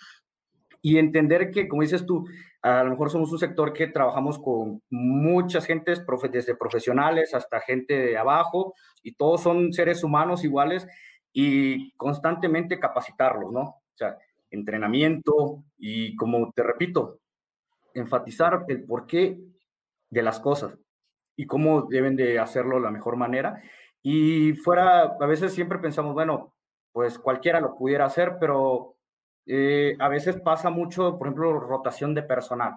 Y 0.81 0.99
entender 0.99 1.49
que, 1.49 1.67
como 1.67 1.81
dices 1.81 2.05
tú, 2.05 2.25
a 2.61 2.83
lo 2.83 2.91
mejor 2.91 3.09
somos 3.09 3.31
un 3.31 3.39
sector 3.39 3.73
que 3.73 3.87
trabajamos 3.87 4.37
con 4.37 4.83
muchas 4.91 5.65
gentes, 5.65 6.05
desde 6.31 6.55
profesionales 6.55 7.33
hasta 7.33 7.59
gente 7.59 7.95
de 7.95 8.17
abajo, 8.17 8.75
y 9.01 9.15
todos 9.15 9.41
son 9.41 9.73
seres 9.73 10.03
humanos 10.03 10.43
iguales, 10.43 10.87
y 11.33 11.91
constantemente 11.93 12.79
capacitarlos, 12.79 13.51
¿no? 13.51 13.61
O 13.61 13.95
sea, 13.95 14.19
entrenamiento 14.51 15.63
y, 15.79 16.15
como 16.15 16.51
te 16.51 16.61
repito, 16.61 17.19
enfatizar 17.95 18.65
el 18.67 18.83
porqué 18.83 19.39
de 20.11 20.21
las 20.21 20.39
cosas 20.39 20.77
y 21.35 21.45
cómo 21.45 21.83
deben 21.83 22.15
de 22.15 22.39
hacerlo 22.39 22.79
la 22.79 22.91
mejor 22.91 23.17
manera. 23.17 23.61
Y 24.01 24.53
fuera, 24.53 25.15
a 25.19 25.25
veces 25.25 25.53
siempre 25.53 25.79
pensamos, 25.79 26.13
bueno, 26.13 26.53
pues 26.91 27.19
cualquiera 27.19 27.59
lo 27.59 27.75
pudiera 27.75 28.05
hacer, 28.05 28.37
pero 28.39 28.95
eh, 29.45 29.95
a 29.99 30.07
veces 30.09 30.39
pasa 30.39 30.69
mucho, 30.69 31.17
por 31.17 31.27
ejemplo, 31.27 31.59
rotación 31.59 32.13
de 32.13 32.23
personal. 32.23 32.75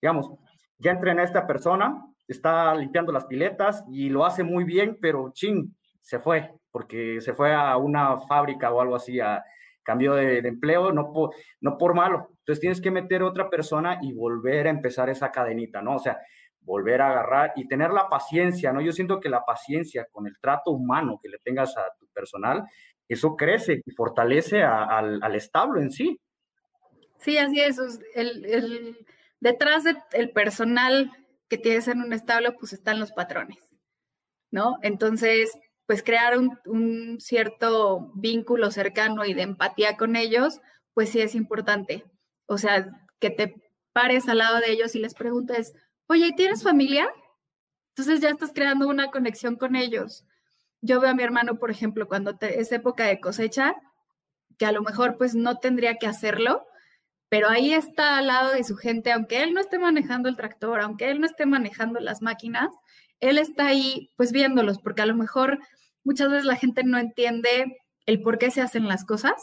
Digamos, 0.00 0.30
ya 0.78 0.92
entrené 0.92 1.22
a 1.22 1.26
esta 1.26 1.46
persona, 1.46 2.06
está 2.26 2.74
limpiando 2.74 3.12
las 3.12 3.26
piletas 3.26 3.84
y 3.90 4.08
lo 4.08 4.24
hace 4.24 4.42
muy 4.42 4.64
bien, 4.64 4.98
pero 5.00 5.30
ching, 5.32 5.74
se 6.00 6.18
fue, 6.18 6.54
porque 6.70 7.20
se 7.20 7.34
fue 7.34 7.54
a 7.54 7.76
una 7.76 8.16
fábrica 8.18 8.72
o 8.72 8.80
algo 8.80 8.96
así, 8.96 9.20
a 9.20 9.44
cambio 9.82 10.14
de, 10.14 10.38
empleo, 10.38 10.92
no 10.92 11.12
por, 11.12 11.34
no 11.60 11.76
por 11.76 11.94
malo. 11.94 12.28
Entonces 12.38 12.60
tienes 12.60 12.80
que 12.80 12.90
meter 12.90 13.22
otra 13.22 13.50
persona 13.50 13.98
y 14.00 14.12
volver 14.12 14.66
a 14.66 14.70
empezar 14.70 15.10
esa 15.10 15.30
cadenita, 15.30 15.82
¿no? 15.82 15.96
O 15.96 15.98
sea, 15.98 16.18
volver 16.62 17.02
a 17.02 17.10
agarrar 17.10 17.52
y 17.56 17.66
tener 17.66 17.90
la 17.90 18.08
paciencia, 18.08 18.72
¿no? 18.72 18.80
Yo 18.80 18.92
siento 18.92 19.20
que 19.20 19.28
la 19.28 19.44
paciencia 19.44 20.06
con 20.10 20.26
el 20.26 20.38
trato 20.40 20.70
humano 20.70 21.18
que 21.22 21.28
le 21.28 21.38
tengas 21.38 21.76
a 21.76 21.84
tu 21.98 22.06
personal 22.08 22.64
eso 23.10 23.34
crece 23.34 23.82
y 23.84 23.90
fortalece 23.90 24.62
al, 24.62 25.34
establo 25.34 25.80
en 25.80 25.90
sí. 25.90 26.20
Sí, 27.18 27.38
así 27.38 27.60
es. 27.60 27.76
El, 28.14 28.96
detrás 29.40 29.82
del 29.82 30.30
personal 30.30 31.10
que 31.48 31.58
tienes 31.58 31.88
en 31.88 32.02
un 32.02 32.12
establo, 32.12 32.54
pues 32.56 32.72
están 32.72 33.00
los 33.00 33.10
patrones, 33.10 33.76
¿no? 34.52 34.76
Entonces, 34.82 35.50
pues 35.86 36.04
crear 36.04 36.38
un, 36.38 37.18
cierto 37.18 38.12
vínculo 38.14 38.70
cercano 38.70 39.24
y 39.24 39.34
de 39.34 39.42
empatía 39.42 39.96
con 39.96 40.14
ellos, 40.14 40.60
pues 40.94 41.10
sí 41.10 41.20
es 41.20 41.34
importante. 41.34 42.04
O 42.46 42.58
sea, 42.58 42.88
que 43.18 43.30
te 43.30 43.56
pares 43.92 44.28
al 44.28 44.38
lado 44.38 44.60
de 44.60 44.70
ellos 44.70 44.94
y 44.94 45.00
les 45.00 45.14
preguntes, 45.14 45.74
oye, 46.10 46.32
¿tienes 46.36 46.62
familia? 46.62 47.08
Entonces 47.90 48.20
ya 48.20 48.30
estás 48.30 48.52
creando 48.52 48.88
una 48.88 49.10
conexión 49.10 49.56
con 49.56 49.76
ellos 49.76 50.24
yo 50.82 51.00
veo 51.00 51.10
a 51.10 51.14
mi 51.14 51.22
hermano, 51.22 51.58
por 51.58 51.70
ejemplo, 51.70 52.08
cuando 52.08 52.36
es 52.40 52.72
época 52.72 53.04
de 53.04 53.20
cosecha, 53.20 53.74
que 54.58 54.66
a 54.66 54.72
lo 54.72 54.82
mejor 54.82 55.16
pues 55.18 55.34
no 55.34 55.58
tendría 55.58 55.96
que 55.96 56.06
hacerlo, 56.06 56.66
pero 57.28 57.48
ahí 57.48 57.72
está 57.74 58.18
al 58.18 58.26
lado 58.28 58.52
de 58.52 58.64
su 58.64 58.76
gente, 58.76 59.12
aunque 59.12 59.42
él 59.42 59.54
no 59.54 59.60
esté 59.60 59.78
manejando 59.78 60.28
el 60.28 60.36
tractor, 60.36 60.80
aunque 60.80 61.10
él 61.10 61.20
no 61.20 61.26
esté 61.26 61.46
manejando 61.46 62.00
las 62.00 62.22
máquinas, 62.22 62.70
él 63.20 63.38
está 63.38 63.68
ahí 63.68 64.10
pues 64.16 64.32
viéndolos, 64.32 64.78
porque 64.80 65.02
a 65.02 65.06
lo 65.06 65.14
mejor 65.14 65.58
muchas 66.04 66.30
veces 66.30 66.46
la 66.46 66.56
gente 66.56 66.82
no 66.84 66.98
entiende 66.98 67.76
el 68.06 68.20
por 68.22 68.38
qué 68.38 68.50
se 68.50 68.62
hacen 68.62 68.88
las 68.88 69.04
cosas, 69.04 69.34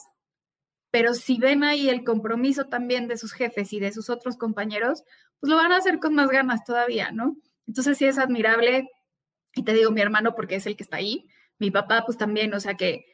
pero 0.91 1.13
si 1.13 1.38
ven 1.38 1.63
ahí 1.63 1.89
el 1.89 2.04
compromiso 2.04 2.65
también 2.65 3.08
de 3.08 3.17
sus 3.17 3.34
jefes 3.34 3.73
y 3.73 3.80
de 3.80 3.91
sus 3.91 4.10
otros 4.10 4.38
compañeros, 4.38 5.04
pues 5.39 5.50
lo 5.50 5.58
van 5.58 5.71
a 5.71 5.78
hacer 5.78 6.00
con 6.00 6.15
más 6.15 6.30
ganas 6.30 6.63
todavía, 6.63 7.12
¿no? 7.12 7.36
Entonces 7.67 7.97
sí 7.97 8.06
es 8.06 8.17
admirable 8.17 8.89
y 9.54 9.63
te 9.63 9.73
digo 9.73 9.91
mi 9.91 10.02
hermano 10.02 10.36
porque 10.36 10.56
es 10.56 10.65
el 10.65 10.76
que 10.76 10.84
está 10.84 10.97
ahí, 10.97 11.28
mi 11.60 11.71
papá 11.71 12.04
pues 12.06 12.17
también, 12.17 12.54
o 12.54 12.60
sea 12.60 12.76
que 12.76 13.06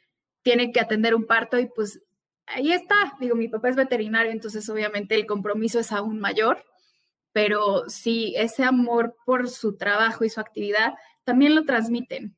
tiene 0.44 0.72
que 0.72 0.80
atender 0.80 1.16
un 1.16 1.26
parto 1.26 1.58
y 1.60 1.68
pues 1.68 2.04
ahí 2.46 2.72
está, 2.72 2.96
digo, 3.20 3.36
mi 3.36 3.48
papá 3.48 3.70
es 3.70 3.76
veterinario, 3.76 4.32
entonces 4.32 4.70
obviamente 4.70 5.16
el 5.16 5.26
compromiso 5.26 5.80
es 5.80 5.92
aún 5.92 6.20
mayor, 6.20 6.64
pero 7.32 7.90
sí, 7.90 8.34
ese 8.38 8.64
amor 8.64 9.16
por 9.26 9.50
su 9.50 9.76
trabajo 9.78 10.24
y 10.24 10.30
su 10.30 10.40
actividad 10.40 10.94
también 11.24 11.56
lo 11.56 11.64
transmiten. 11.64 12.36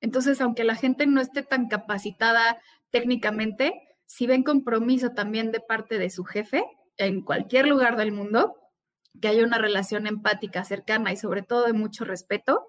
Entonces, 0.00 0.40
aunque 0.40 0.64
la 0.64 0.76
gente 0.76 1.06
no 1.06 1.20
esté 1.20 1.42
tan 1.42 1.68
capacitada 1.68 2.58
técnicamente, 2.90 3.72
si 4.14 4.28
ven 4.28 4.44
compromiso 4.44 5.10
también 5.10 5.50
de 5.50 5.58
parte 5.58 5.98
de 5.98 6.08
su 6.08 6.22
jefe 6.22 6.64
en 6.98 7.20
cualquier 7.20 7.66
lugar 7.66 7.96
del 7.96 8.12
mundo, 8.12 8.54
que 9.20 9.26
haya 9.26 9.44
una 9.44 9.58
relación 9.58 10.06
empática, 10.06 10.62
cercana 10.62 11.12
y 11.12 11.16
sobre 11.16 11.42
todo 11.42 11.66
de 11.66 11.72
mucho 11.72 12.04
respeto, 12.04 12.68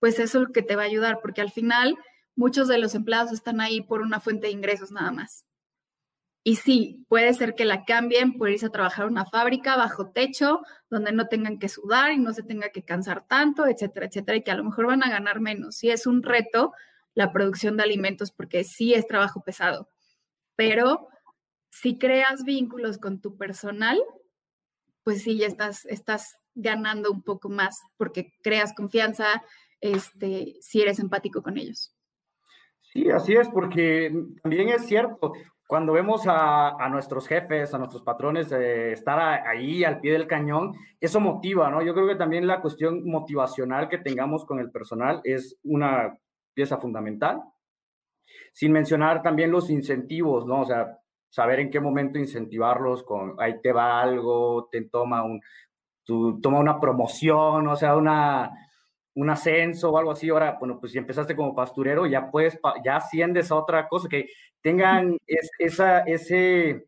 pues 0.00 0.18
eso 0.18 0.38
es 0.38 0.48
lo 0.48 0.52
que 0.52 0.62
te 0.62 0.74
va 0.74 0.82
a 0.82 0.86
ayudar, 0.86 1.20
porque 1.22 1.40
al 1.40 1.52
final 1.52 1.96
muchos 2.34 2.66
de 2.66 2.78
los 2.78 2.96
empleados 2.96 3.30
están 3.30 3.60
ahí 3.60 3.80
por 3.80 4.00
una 4.00 4.18
fuente 4.18 4.48
de 4.48 4.54
ingresos 4.54 4.90
nada 4.90 5.12
más. 5.12 5.44
Y 6.42 6.56
sí, 6.56 7.06
puede 7.08 7.32
ser 7.32 7.54
que 7.54 7.64
la 7.64 7.84
cambien 7.84 8.36
por 8.36 8.50
irse 8.50 8.66
a 8.66 8.70
trabajar 8.70 9.06
en 9.06 9.12
una 9.12 9.24
fábrica 9.24 9.76
bajo 9.76 10.10
techo, 10.10 10.62
donde 10.90 11.12
no 11.12 11.28
tengan 11.28 11.60
que 11.60 11.68
sudar 11.68 12.10
y 12.10 12.18
no 12.18 12.32
se 12.32 12.42
tenga 12.42 12.70
que 12.70 12.82
cansar 12.82 13.24
tanto, 13.28 13.68
etcétera, 13.68 14.06
etcétera, 14.06 14.38
y 14.38 14.42
que 14.42 14.50
a 14.50 14.56
lo 14.56 14.64
mejor 14.64 14.86
van 14.88 15.04
a 15.04 15.10
ganar 15.10 15.38
menos. 15.38 15.76
Sí 15.76 15.90
es 15.90 16.08
un 16.08 16.24
reto 16.24 16.72
la 17.14 17.32
producción 17.32 17.76
de 17.76 17.84
alimentos 17.84 18.32
porque 18.32 18.64
sí 18.64 18.94
es 18.94 19.06
trabajo 19.06 19.44
pesado, 19.44 19.88
pero 20.56 21.08
si 21.70 21.98
creas 21.98 22.44
vínculos 22.44 22.98
con 22.98 23.20
tu 23.20 23.36
personal, 23.36 24.00
pues 25.04 25.22
sí, 25.22 25.38
ya 25.38 25.46
estás, 25.46 25.84
estás 25.86 26.36
ganando 26.54 27.10
un 27.10 27.22
poco 27.22 27.48
más 27.48 27.80
porque 27.96 28.32
creas 28.42 28.74
confianza, 28.74 29.42
este, 29.80 30.56
si 30.60 30.82
eres 30.82 30.98
empático 30.98 31.42
con 31.42 31.58
ellos. 31.58 31.94
Sí, 32.80 33.10
así 33.10 33.34
es, 33.34 33.48
porque 33.48 34.12
también 34.42 34.68
es 34.68 34.86
cierto, 34.86 35.32
cuando 35.72 35.94
vemos 35.94 36.24
a, 36.26 36.86
nuestros 36.90 37.26
jefes, 37.26 37.72
a 37.72 37.78
nuestros 37.78 38.02
patrones 38.02 38.52
estar 38.52 39.18
ahí 39.18 39.84
al 39.84 40.00
pie 40.00 40.12
del 40.12 40.26
cañón, 40.26 40.74
eso 41.00 41.18
motiva, 41.18 41.70
¿no? 41.70 41.80
Yo 41.80 41.94
creo 41.94 42.06
que 42.06 42.16
también 42.16 42.46
la 42.46 42.60
cuestión 42.60 43.08
motivacional 43.08 43.88
que 43.88 43.96
tengamos 43.96 44.44
con 44.44 44.58
el 44.58 44.70
personal 44.70 45.22
es 45.24 45.56
una 45.62 46.18
pieza 46.52 46.76
fundamental. 46.76 47.40
Sin 48.52 48.72
mencionar 48.72 49.22
también 49.22 49.50
los 49.50 49.70
incentivos, 49.70 50.46
¿no? 50.46 50.60
O 50.62 50.64
sea, 50.64 50.98
saber 51.28 51.60
en 51.60 51.70
qué 51.70 51.80
momento 51.80 52.18
incentivarlos 52.18 53.02
con, 53.04 53.36
ahí 53.38 53.60
te 53.62 53.72
va 53.72 54.02
algo, 54.02 54.68
te 54.70 54.82
toma 54.82 55.24
un, 55.24 55.40
tu, 56.04 56.40
toma 56.40 56.58
una 56.60 56.78
promoción, 56.78 57.66
o 57.66 57.76
sea, 57.76 57.96
una, 57.96 58.50
un 59.14 59.30
ascenso 59.30 59.90
o 59.90 59.98
algo 59.98 60.12
así. 60.12 60.28
Ahora, 60.28 60.56
bueno, 60.58 60.78
pues 60.78 60.92
si 60.92 60.98
empezaste 60.98 61.36
como 61.36 61.54
pasturero, 61.54 62.06
ya 62.06 62.30
puedes, 62.30 62.58
ya 62.84 62.96
asciendes 62.96 63.50
a 63.50 63.56
otra 63.56 63.88
cosa, 63.88 64.08
que 64.08 64.28
tengan 64.60 65.16
esa, 65.58 66.00
ese, 66.00 66.86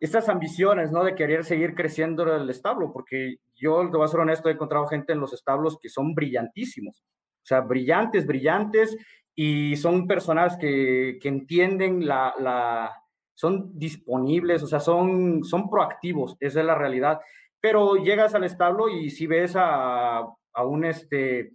esas 0.00 0.28
ambiciones, 0.28 0.92
¿no? 0.92 1.04
De 1.04 1.14
querer 1.14 1.44
seguir 1.44 1.74
creciendo 1.74 2.34
el 2.34 2.48
establo, 2.50 2.92
porque 2.92 3.36
yo, 3.54 3.88
te 3.90 3.96
voy 3.96 4.04
a 4.04 4.08
ser 4.08 4.20
honesto, 4.20 4.48
he 4.48 4.52
encontrado 4.52 4.86
gente 4.86 5.12
en 5.12 5.20
los 5.20 5.32
establos 5.32 5.78
que 5.80 5.88
son 5.88 6.14
brillantísimos, 6.14 7.00
o 7.00 7.46
sea, 7.46 7.60
brillantes, 7.60 8.26
brillantes, 8.26 8.96
y 9.36 9.76
son 9.76 10.08
personas 10.08 10.56
que, 10.56 11.18
que 11.20 11.28
entienden 11.28 12.06
la, 12.06 12.34
la, 12.38 13.04
son 13.34 13.78
disponibles, 13.78 14.62
o 14.62 14.66
sea, 14.66 14.80
son, 14.80 15.44
son 15.44 15.68
proactivos, 15.70 16.36
esa 16.40 16.60
es 16.60 16.66
la 16.66 16.74
realidad. 16.74 17.20
Pero 17.60 17.96
llegas 17.96 18.34
al 18.34 18.44
establo 18.44 18.88
y 18.88 19.10
si 19.10 19.26
ves 19.26 19.54
a, 19.54 20.20
a 20.20 20.64
un, 20.64 20.84
este, 20.86 21.52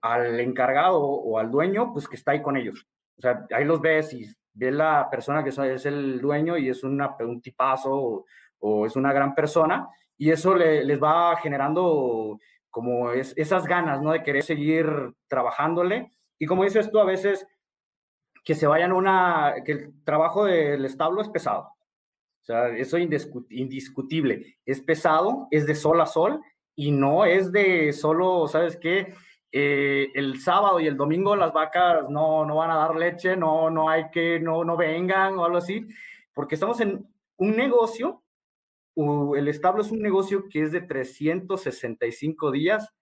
al 0.00 0.38
encargado 0.40 1.00
o 1.00 1.38
al 1.38 1.50
dueño, 1.50 1.92
pues 1.92 2.08
que 2.08 2.16
está 2.16 2.32
ahí 2.32 2.42
con 2.42 2.56
ellos. 2.56 2.86
O 3.18 3.20
sea, 3.20 3.44
ahí 3.52 3.64
los 3.64 3.80
ves 3.80 4.14
y 4.14 4.26
ves 4.54 4.72
la 4.72 5.08
persona 5.10 5.42
que 5.42 5.50
es 5.50 5.86
el 5.86 6.20
dueño 6.20 6.56
y 6.56 6.68
es 6.68 6.84
una, 6.84 7.16
un 7.20 7.42
tipazo 7.42 8.24
o, 8.60 8.86
es 8.86 8.96
una 8.96 9.12
gran 9.12 9.34
persona 9.34 9.88
y 10.16 10.30
eso 10.30 10.54
les 10.54 11.00
va 11.00 11.36
generando 11.36 12.38
como 12.70 13.12
es, 13.12 13.34
esas 13.36 13.66
ganas, 13.66 14.02
¿no? 14.02 14.12
De 14.12 14.22
querer 14.22 14.42
seguir 14.42 14.86
trabajándole. 15.28 16.12
Y 16.38 16.46
como 16.46 16.64
dices 16.64 16.90
tú, 16.90 16.98
a 16.98 17.04
veces 17.04 17.46
que 18.44 18.54
se 18.54 18.66
vayan 18.66 18.92
una, 18.92 19.54
que 19.64 19.72
el 19.72 20.04
trabajo 20.04 20.44
del 20.44 20.84
establo 20.84 21.20
es 21.20 21.28
pesado. 21.28 21.60
O 22.42 22.44
sea, 22.44 22.68
eso 22.68 22.96
es 22.96 23.28
indiscutible. 23.50 24.58
Es 24.64 24.80
pesado, 24.80 25.48
es 25.50 25.66
de 25.66 25.74
sol 25.74 26.00
a 26.00 26.06
sol 26.06 26.40
y 26.74 26.92
no 26.92 27.24
es 27.24 27.52
de 27.52 27.92
solo, 27.92 28.48
¿sabes 28.48 28.76
qué? 28.76 29.12
Eh, 29.50 30.10
el 30.14 30.40
sábado 30.40 30.78
y 30.78 30.86
el 30.86 30.96
domingo 30.96 31.34
las 31.34 31.52
vacas 31.52 32.08
no, 32.10 32.44
no 32.44 32.56
van 32.56 32.70
a 32.70 32.76
dar 32.76 32.96
leche, 32.96 33.36
no, 33.36 33.70
no 33.70 33.88
hay 33.88 34.10
que, 34.10 34.38
no, 34.38 34.62
no 34.62 34.76
vengan 34.76 35.38
o 35.38 35.44
algo 35.44 35.58
así, 35.58 35.86
porque 36.34 36.54
estamos 36.54 36.80
en 36.80 37.06
un 37.36 37.56
negocio, 37.56 38.22
el 38.94 39.48
establo 39.48 39.82
es 39.82 39.90
un 39.90 40.00
negocio 40.00 40.44
que 40.50 40.62
es 40.62 40.72
de 40.72 40.82
365 40.82 42.50
días, 42.50 42.92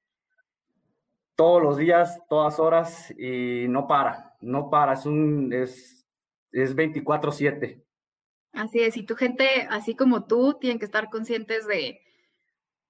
todos 1.36 1.62
los 1.62 1.76
días, 1.76 2.20
todas 2.28 2.58
horas, 2.58 3.14
y 3.16 3.66
no 3.68 3.86
para, 3.86 4.34
no 4.40 4.70
para, 4.70 4.94
es 4.94 5.06
un, 5.06 5.52
es, 5.52 6.06
es 6.50 6.74
24-7. 6.74 7.82
Así 8.52 8.80
es, 8.80 8.96
y 8.96 9.04
tu 9.04 9.14
gente, 9.14 9.68
así 9.70 9.94
como 9.94 10.24
tú, 10.24 10.56
tienen 10.58 10.78
que 10.78 10.86
estar 10.86 11.10
conscientes 11.10 11.66
de, 11.66 12.00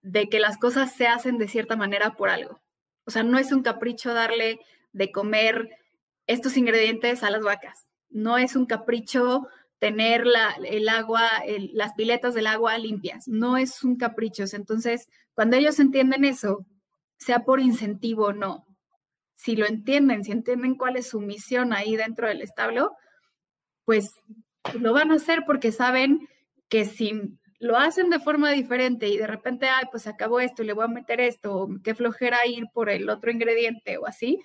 de 0.03 0.29
que 0.29 0.39
las 0.39 0.59
cosas 0.59 0.95
se 0.95 1.09
hacen 1.09 1.39
de 1.39 1.49
cierta 1.49 1.77
manera 1.77 2.15
por 2.15 2.29
algo. 2.29 2.61
O 3.05 3.11
sea, 3.11 3.25
no 3.25 3.39
es 3.39 3.53
un 3.53 3.63
capricho 3.63 4.15
darle 4.15 4.61
de 4.93 5.11
comer 5.11 5.69
estos 6.27 6.57
ingredientes 6.57 7.25
a 7.25 7.31
las 7.31 7.43
vacas. 7.43 7.89
No 8.09 8.39
es 8.39 8.55
un 8.55 8.67
capricho 8.67 9.49
tener 9.79 10.25
el 10.65 10.89
agua, 10.89 11.29
las 11.73 11.93
piletas 11.95 12.35
del 12.35 12.47
agua 12.47 12.79
limpias. 12.79 13.29
No 13.29 13.57
es 13.57 13.83
un 13.85 13.97
capricho. 13.97 14.45
Entonces, 14.53 15.09
cuando 15.35 15.57
ellos 15.57 15.79
entienden 15.81 16.25
eso, 16.25 16.65
sea 17.19 17.45
por 17.45 17.61
incentivo 17.61 18.27
o 18.27 18.33
no, 18.33 18.67
si 19.35 19.55
lo 19.55 19.67
entienden, 19.67 20.25
si 20.25 20.33
entienden 20.33 20.77
cuál 20.77 20.97
es 20.97 21.09
su 21.09 21.21
misión 21.21 21.73
ahí 21.73 21.97
dentro 21.97 22.27
del 22.27 22.43
establo, 22.43 22.97
pues 23.85 24.11
lo 24.81 24.93
van 24.93 25.13
a 25.13 25.17
hacer 25.17 25.45
porque 25.47 25.73
saben 25.73 26.29
que 26.69 26.85
si 26.85 27.39
lo 27.59 27.77
hacen 27.77 28.11
de 28.11 28.19
forma 28.19 28.51
diferente 28.51 29.09
y 29.09 29.17
de 29.17 29.27
repente, 29.27 29.69
ay, 29.69 29.85
pues 29.91 30.07
acabó 30.07 30.41
esto 30.41 30.63
y 30.63 30.67
le 30.67 30.73
voy 30.73 30.85
a 30.85 30.89
meter 30.89 31.21
esto, 31.21 31.55
o 31.55 31.69
qué 31.83 31.95
flojera 31.95 32.39
ir 32.47 32.65
por 32.73 32.91
el 32.91 33.09
otro 33.09 33.31
ingrediente 33.31 33.99
o 33.99 34.07
así, 34.07 34.41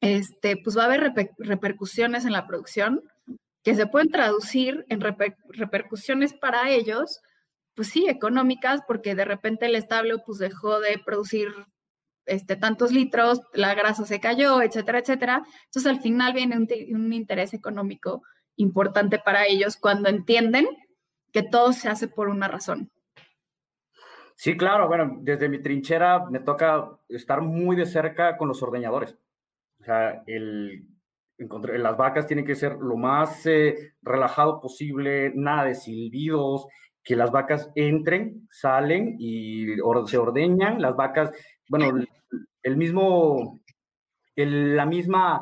este, 0.00 0.56
pues 0.56 0.76
va 0.76 0.82
a 0.82 0.86
haber 0.86 1.12
repercusiones 1.38 2.24
en 2.24 2.32
la 2.32 2.46
producción 2.46 3.02
que 3.62 3.74
se 3.74 3.86
pueden 3.86 4.10
traducir 4.10 4.86
en 4.88 5.00
repercusiones 5.00 6.32
para 6.32 6.70
ellos, 6.70 7.20
pues 7.78 7.90
sí, 7.90 8.08
económicas, 8.08 8.80
porque 8.88 9.14
de 9.14 9.24
repente 9.24 9.66
el 9.66 9.76
establo 9.76 10.24
pues 10.26 10.38
dejó 10.38 10.80
de 10.80 10.98
producir 10.98 11.46
este, 12.26 12.56
tantos 12.56 12.90
litros, 12.90 13.40
la 13.52 13.72
grasa 13.76 14.04
se 14.04 14.18
cayó, 14.18 14.62
etcétera, 14.62 14.98
etcétera. 14.98 15.44
Entonces 15.66 15.86
al 15.86 16.00
final 16.00 16.32
viene 16.32 16.56
un, 16.56 16.66
un 16.92 17.12
interés 17.12 17.54
económico 17.54 18.24
importante 18.56 19.20
para 19.20 19.46
ellos 19.46 19.76
cuando 19.76 20.08
entienden 20.08 20.66
que 21.32 21.44
todo 21.44 21.72
se 21.72 21.88
hace 21.88 22.08
por 22.08 22.26
una 22.30 22.48
razón. 22.48 22.90
Sí, 24.34 24.56
claro, 24.56 24.88
bueno, 24.88 25.18
desde 25.20 25.48
mi 25.48 25.62
trinchera 25.62 26.28
me 26.28 26.40
toca 26.40 26.98
estar 27.08 27.42
muy 27.42 27.76
de 27.76 27.86
cerca 27.86 28.36
con 28.36 28.48
los 28.48 28.60
ordeñadores. 28.60 29.16
O 29.78 29.84
sea, 29.84 30.24
el, 30.26 30.84
las 31.38 31.96
vacas 31.96 32.26
tienen 32.26 32.44
que 32.44 32.56
ser 32.56 32.72
lo 32.72 32.96
más 32.96 33.46
eh, 33.46 33.94
relajado 34.02 34.60
posible, 34.60 35.30
nada 35.36 35.66
de 35.66 35.76
silbidos, 35.76 36.66
que 37.08 37.16
las 37.16 37.30
vacas 37.30 37.70
entren, 37.74 38.46
salen 38.50 39.16
y 39.18 39.76
se 40.06 40.18
ordeñan. 40.18 40.78
Las 40.78 40.94
vacas, 40.94 41.30
bueno, 41.66 42.04
el 42.62 42.76
mismo, 42.76 43.60
la 44.36 44.84
misma 44.84 45.40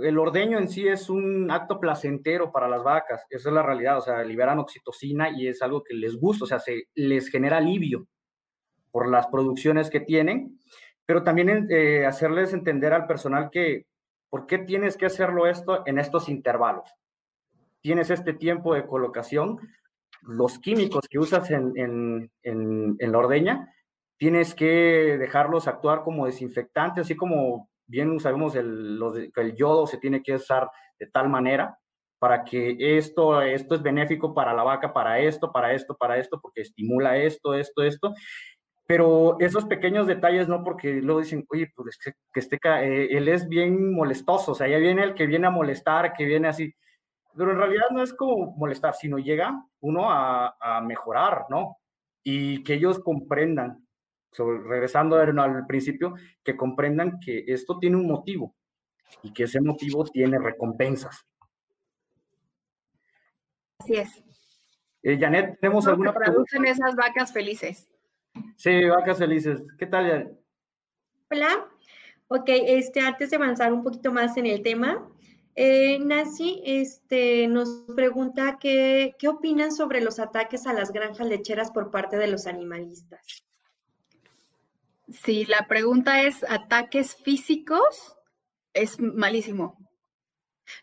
el 0.00 0.16
ordeño 0.16 0.58
en 0.58 0.68
sí 0.68 0.86
es 0.86 1.10
un 1.10 1.50
acto 1.50 1.80
placentero 1.80 2.52
para 2.52 2.68
las 2.68 2.84
vacas, 2.84 3.26
esa 3.30 3.48
es 3.48 3.52
la 3.52 3.64
realidad, 3.64 3.98
o 3.98 4.00
sea, 4.00 4.22
liberan 4.22 4.60
oxitocina 4.60 5.30
y 5.30 5.48
es 5.48 5.60
algo 5.60 5.82
que 5.82 5.94
les 5.94 6.20
gusta, 6.20 6.44
o 6.44 6.46
sea, 6.46 6.60
se 6.60 6.84
les 6.94 7.28
genera 7.28 7.56
alivio 7.56 8.06
por 8.92 9.10
las 9.10 9.26
producciones 9.26 9.90
que 9.90 9.98
tienen, 9.98 10.60
pero 11.04 11.24
también 11.24 11.66
eh, 11.68 12.06
hacerles 12.06 12.52
entender 12.52 12.92
al 12.92 13.08
personal 13.08 13.50
que, 13.50 13.86
¿por 14.30 14.46
qué 14.46 14.58
tienes 14.58 14.96
que 14.96 15.06
hacerlo 15.06 15.48
esto 15.48 15.82
en 15.84 15.98
estos 15.98 16.28
intervalos? 16.28 16.88
Tienes 17.80 18.10
este 18.10 18.34
tiempo 18.34 18.74
de 18.74 18.86
colocación, 18.86 19.58
los 20.22 20.58
químicos 20.58 21.06
que 21.08 21.18
usas 21.18 21.50
en, 21.50 21.72
en, 21.76 22.30
en, 22.42 22.96
en 22.98 23.12
la 23.12 23.18
ordeña, 23.18 23.74
tienes 24.16 24.54
que 24.54 25.16
dejarlos 25.18 25.68
actuar 25.68 26.02
como 26.02 26.26
desinfectantes, 26.26 27.04
así 27.04 27.16
como 27.16 27.68
bien 27.86 28.18
sabemos 28.20 28.54
el, 28.54 29.00
el 29.36 29.56
yodo 29.56 29.86
se 29.86 29.98
tiene 29.98 30.22
que 30.22 30.34
usar 30.34 30.70
de 30.98 31.06
tal 31.06 31.28
manera 31.28 31.78
para 32.22 32.44
que 32.44 32.76
esto, 32.78 33.42
esto 33.42 33.74
es 33.74 33.82
benéfico 33.82 34.32
para 34.32 34.54
la 34.54 34.62
vaca, 34.62 34.92
para 34.92 35.18
esto, 35.18 35.50
para 35.50 35.72
esto, 35.72 35.96
para 35.96 36.18
esto, 36.18 36.38
porque 36.40 36.60
estimula 36.60 37.16
esto, 37.16 37.54
esto, 37.54 37.82
esto. 37.82 38.14
Pero 38.86 39.36
esos 39.40 39.64
pequeños 39.64 40.06
detalles, 40.06 40.46
no 40.46 40.62
porque 40.62 40.92
luego 41.02 41.20
dicen, 41.20 41.44
oye, 41.50 41.72
pues 41.74 41.98
que, 41.98 42.12
que 42.32 42.38
este, 42.38 42.60
eh, 42.64 43.08
él 43.16 43.26
es 43.26 43.48
bien 43.48 43.92
molestoso, 43.92 44.52
o 44.52 44.54
sea, 44.54 44.68
ya 44.68 44.78
viene 44.78 45.02
el 45.02 45.14
que 45.14 45.26
viene 45.26 45.48
a 45.48 45.50
molestar, 45.50 46.12
que 46.12 46.24
viene 46.24 46.46
así. 46.46 46.72
Pero 47.36 47.52
en 47.52 47.58
realidad 47.58 47.86
no 47.90 48.02
es 48.02 48.12
como 48.12 48.54
molestar, 48.56 48.94
sino 48.94 49.18
llega 49.18 49.64
uno 49.80 50.10
a, 50.10 50.56
a 50.60 50.80
mejorar, 50.80 51.46
¿no? 51.48 51.78
Y 52.22 52.62
que 52.62 52.74
ellos 52.74 52.98
comprendan 53.00 53.86
regresando 54.38 55.16
al 55.16 55.66
principio, 55.66 56.14
que 56.42 56.56
comprendan 56.56 57.20
que 57.20 57.44
esto 57.46 57.78
tiene 57.78 57.96
un 57.96 58.06
motivo 58.06 58.54
y 59.22 59.32
que 59.32 59.44
ese 59.44 59.60
motivo 59.60 60.04
tiene 60.04 60.38
recompensas. 60.38 61.26
Así 63.78 63.94
es. 63.94 64.22
Eh, 65.02 65.18
Janet, 65.18 65.58
¿tenemos 65.60 65.86
alguna 65.86 66.14
pregunta? 66.14 66.56
esas 66.64 66.94
vacas 66.94 67.32
felices. 67.32 67.90
Sí, 68.56 68.84
vacas 68.84 69.18
felices. 69.18 69.62
¿Qué 69.78 69.86
tal, 69.86 70.08
Janet? 70.08 70.40
Hola. 71.30 71.68
Ok, 72.28 72.48
este, 72.48 73.00
antes 73.00 73.28
de 73.28 73.36
avanzar 73.36 73.72
un 73.72 73.82
poquito 73.82 74.10
más 74.10 74.36
en 74.38 74.46
el 74.46 74.62
tema, 74.62 75.06
eh, 75.54 75.98
Nancy 75.98 76.62
este, 76.64 77.46
nos 77.48 77.84
pregunta 77.94 78.58
qué 78.60 79.14
opinan 79.28 79.72
sobre 79.72 80.00
los 80.00 80.18
ataques 80.18 80.66
a 80.66 80.72
las 80.72 80.92
granjas 80.92 81.26
lecheras 81.26 81.70
por 81.70 81.90
parte 81.90 82.16
de 82.16 82.28
los 82.28 82.46
animalistas. 82.46 83.44
Si 85.12 85.44
la 85.44 85.66
pregunta 85.68 86.22
es 86.22 86.44
ataques 86.48 87.16
físicos, 87.16 88.16
es 88.72 88.98
malísimo. 88.98 89.78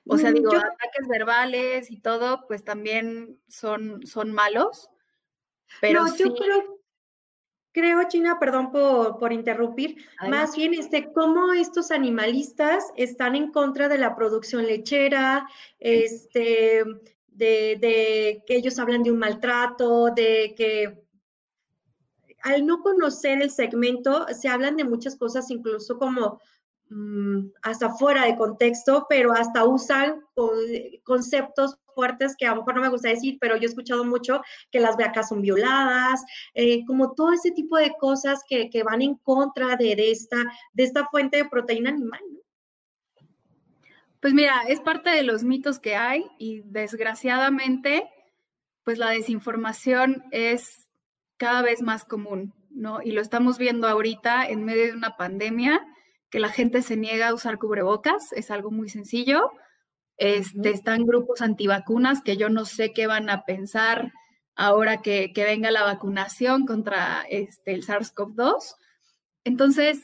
O 0.05 0.17
sea, 0.17 0.31
mm, 0.31 0.33
digo, 0.35 0.51
ataques 0.51 1.07
verbales 1.07 1.89
y 1.89 1.99
todo, 1.99 2.45
pues 2.47 2.63
también 2.63 3.39
son, 3.47 4.05
son 4.05 4.31
malos. 4.31 4.89
Pero 5.81 6.05
yo 6.15 6.35
creo, 6.35 6.78
creo, 7.71 8.03
China, 8.07 8.37
perdón 8.39 8.71
por, 8.71 9.17
por 9.17 9.33
interrumpir, 9.33 10.03
más 10.27 10.55
bien 10.55 10.73
este, 10.73 11.11
cómo 11.11 11.53
estos 11.53 11.91
animalistas 11.91 12.83
están 12.95 13.35
en 13.35 13.51
contra 13.51 13.87
de 13.87 13.97
la 13.97 14.15
producción 14.15 14.65
lechera, 14.65 15.47
este, 15.79 16.83
de, 17.27 17.77
de 17.79 18.43
que 18.45 18.55
ellos 18.55 18.79
hablan 18.79 19.03
de 19.03 19.11
un 19.11 19.19
maltrato, 19.19 20.09
de 20.09 20.53
que 20.57 21.09
al 22.43 22.65
no 22.65 22.81
conocer 22.81 23.41
el 23.41 23.51
segmento, 23.51 24.25
se 24.33 24.47
hablan 24.47 24.77
de 24.77 24.83
muchas 24.83 25.15
cosas, 25.15 25.49
incluso 25.51 25.97
como 25.97 26.39
mm, 26.89 27.47
hasta 27.61 27.89
fuera 27.89 28.25
de 28.25 28.37
contexto, 28.37 29.05
pero 29.09 29.33
hasta 29.33 29.65
usan 29.65 30.21
conceptos 31.03 31.77
fuertes 31.99 32.37
que 32.37 32.45
a 32.45 32.51
lo 32.51 32.57
mejor 32.57 32.75
no 32.75 32.81
me 32.81 32.87
gusta 32.87 33.09
decir, 33.09 33.37
pero 33.41 33.57
yo 33.57 33.63
he 33.63 33.65
escuchado 33.65 34.05
mucho 34.05 34.41
que 34.71 34.79
las 34.79 34.95
vacas 34.95 35.27
son 35.27 35.41
violadas, 35.41 36.23
eh, 36.53 36.85
como 36.85 37.11
todo 37.11 37.33
ese 37.33 37.51
tipo 37.51 37.75
de 37.75 37.93
cosas 37.99 38.41
que, 38.47 38.69
van 38.83 39.01
en 39.01 39.15
contra 39.15 39.75
de, 39.75 39.91
esta, 40.09 40.37
de 40.71 40.83
esta 40.83 41.05
fuente 41.07 41.35
de 41.35 41.49
proteína 41.49 41.89
animal. 41.89 42.21
Pues 44.21 44.33
mira, 44.33 44.61
es 44.69 44.79
parte 44.79 45.09
de 45.09 45.23
los 45.23 45.43
mitos 45.43 45.77
que 45.77 45.97
hay 45.97 46.25
y 46.37 46.61
desgraciadamente, 46.61 48.09
pues 48.85 48.97
la 48.97 49.09
desinformación 49.09 50.23
es 50.31 50.87
cada 51.35 51.61
vez 51.61 51.81
más 51.81 52.05
común, 52.05 52.53
¿no? 52.69 53.01
Y 53.01 53.11
lo 53.11 53.19
estamos 53.19 53.57
viendo 53.57 53.89
ahorita 53.89 54.45
en 54.47 54.63
medio 54.63 54.85
de 54.85 54.93
una 54.93 55.17
pandemia, 55.17 55.85
que 56.29 56.39
la 56.39 56.49
gente 56.49 56.81
se 56.81 56.95
niega 56.95 57.27
a 57.27 57.33
usar 57.33 57.57
cubrebocas, 57.57 58.31
es 58.31 58.51
algo 58.51 58.71
muy 58.71 58.87
sencillo. 58.87 59.51
Este, 60.19 60.71
están 60.71 61.05
grupos 61.05 61.41
antivacunas 61.41 62.21
que 62.21 62.35
yo 62.35 62.49
no 62.49 62.65
sé 62.65 62.91
qué 62.93 63.07
van 63.07 63.29
a 63.29 63.45
pensar 63.45 64.11
ahora 64.53 65.01
que, 65.01 65.31
venga 65.33 65.71
la 65.71 65.83
vacunación 65.83 66.65
contra 66.65 67.23
este, 67.29 67.73
el 67.73 67.85
SARS-CoV-2. 67.85 68.75
Entonces, 69.45 70.01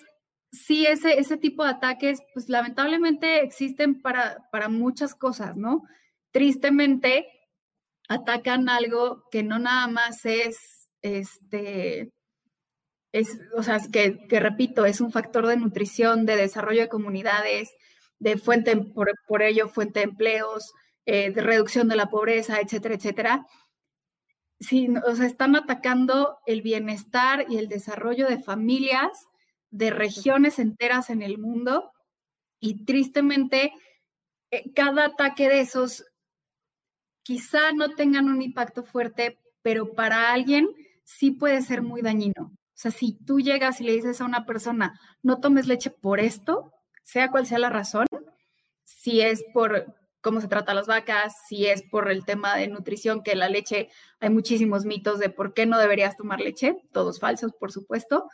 sí, 0.53 0.85
ese, 0.85 1.19
ese 1.19 1.35
tipo 1.35 1.65
de 1.65 1.71
ataques, 1.71 2.21
pues 2.33 2.47
lamentablemente 2.47 3.43
existen 3.43 4.01
para, 4.01 4.47
para 4.53 4.69
muchas 4.69 5.13
cosas, 5.15 5.57
¿no? 5.57 5.83
Tristemente, 6.31 7.27
atacan 8.07 8.69
algo 8.69 9.23
que 9.31 9.43
no 9.43 9.59
nada 9.59 9.87
más 9.87 10.25
es 10.25 10.87
este, 11.01 12.09
es, 13.11 13.39
o 13.55 13.63
sea, 13.63 13.79
que, 13.91 14.25
que, 14.27 14.39
repito, 14.39 14.85
es 14.85 15.01
un 15.01 15.11
factor 15.11 15.45
de 15.47 15.57
nutrición, 15.57 16.25
de 16.25 16.37
desarrollo 16.37 16.81
de 16.81 16.89
comunidades, 16.89 17.69
de 18.25 18.37
fuente, 18.37 18.75
por, 18.75 19.11
por 19.27 19.43
ello, 19.43 19.69
fuente 19.69 19.99
de 19.99 20.05
empleos, 20.05 20.73
eh, 21.05 21.29
de 21.29 21.41
reducción 21.41 21.87
de 21.87 21.95
la 21.95 22.09
pobreza, 22.09 22.59
etcétera, 22.59 22.95
etcétera. 22.95 23.45
Sí, 24.59 24.89
o 25.05 25.15
sea, 25.15 25.27
están 25.27 25.55
atacando 25.55 26.39
el 26.47 26.63
bienestar 26.63 27.45
y 27.47 27.57
el 27.59 27.67
desarrollo 27.67 28.27
de 28.27 28.39
familias, 28.39 29.11
de 29.69 29.91
regiones 29.91 30.57
enteras 30.57 31.11
en 31.11 31.21
el 31.21 31.37
mundo 31.37 31.91
y 32.59 32.83
tristemente 32.83 33.73
eh, 34.49 34.73
cada 34.73 35.05
ataque 35.05 35.47
de 35.47 35.59
esos 35.59 36.03
quizá 37.21 37.73
no 37.73 37.93
tengan 37.93 38.27
un 38.27 38.41
impacto 38.41 38.81
fuerte, 38.83 39.37
pero 39.61 39.93
para 39.93 40.33
alguien 40.33 40.67
sí 41.03 41.29
puede 41.29 41.61
ser 41.61 41.83
muy 41.83 42.01
dañino. 42.01 42.33
O 42.45 42.73
sea, 42.73 42.89
si 42.89 43.19
tú 43.23 43.39
llegas 43.39 43.81
y 43.81 43.83
le 43.83 43.93
dices 43.93 44.19
a 44.19 44.25
una 44.25 44.47
persona, 44.47 44.99
no 45.21 45.39
tomes 45.39 45.67
leche 45.67 45.91
por 45.91 46.19
esto, 46.19 46.71
sea 47.05 47.29
cual 47.29 47.45
sea 47.45 47.59
la 47.59 47.69
razón, 47.69 48.07
si 48.85 49.21
es 49.21 49.43
por 49.53 49.93
cómo 50.21 50.41
se 50.41 50.47
trata 50.47 50.73
las 50.73 50.87
vacas, 50.87 51.35
si 51.47 51.67
es 51.67 51.83
por 51.83 52.09
el 52.09 52.25
tema 52.25 52.55
de 52.55 52.67
nutrición, 52.67 53.21
que 53.21 53.35
la 53.35 53.49
leche, 53.49 53.89
hay 54.19 54.29
muchísimos 54.29 54.85
mitos 54.85 55.19
de 55.19 55.29
por 55.29 55.53
qué 55.53 55.65
no 55.65 55.77
deberías 55.77 56.17
tomar 56.17 56.39
leche, 56.39 56.77
todos 56.93 57.19
falsos, 57.19 57.51
por 57.53 57.71
supuesto, 57.71 58.29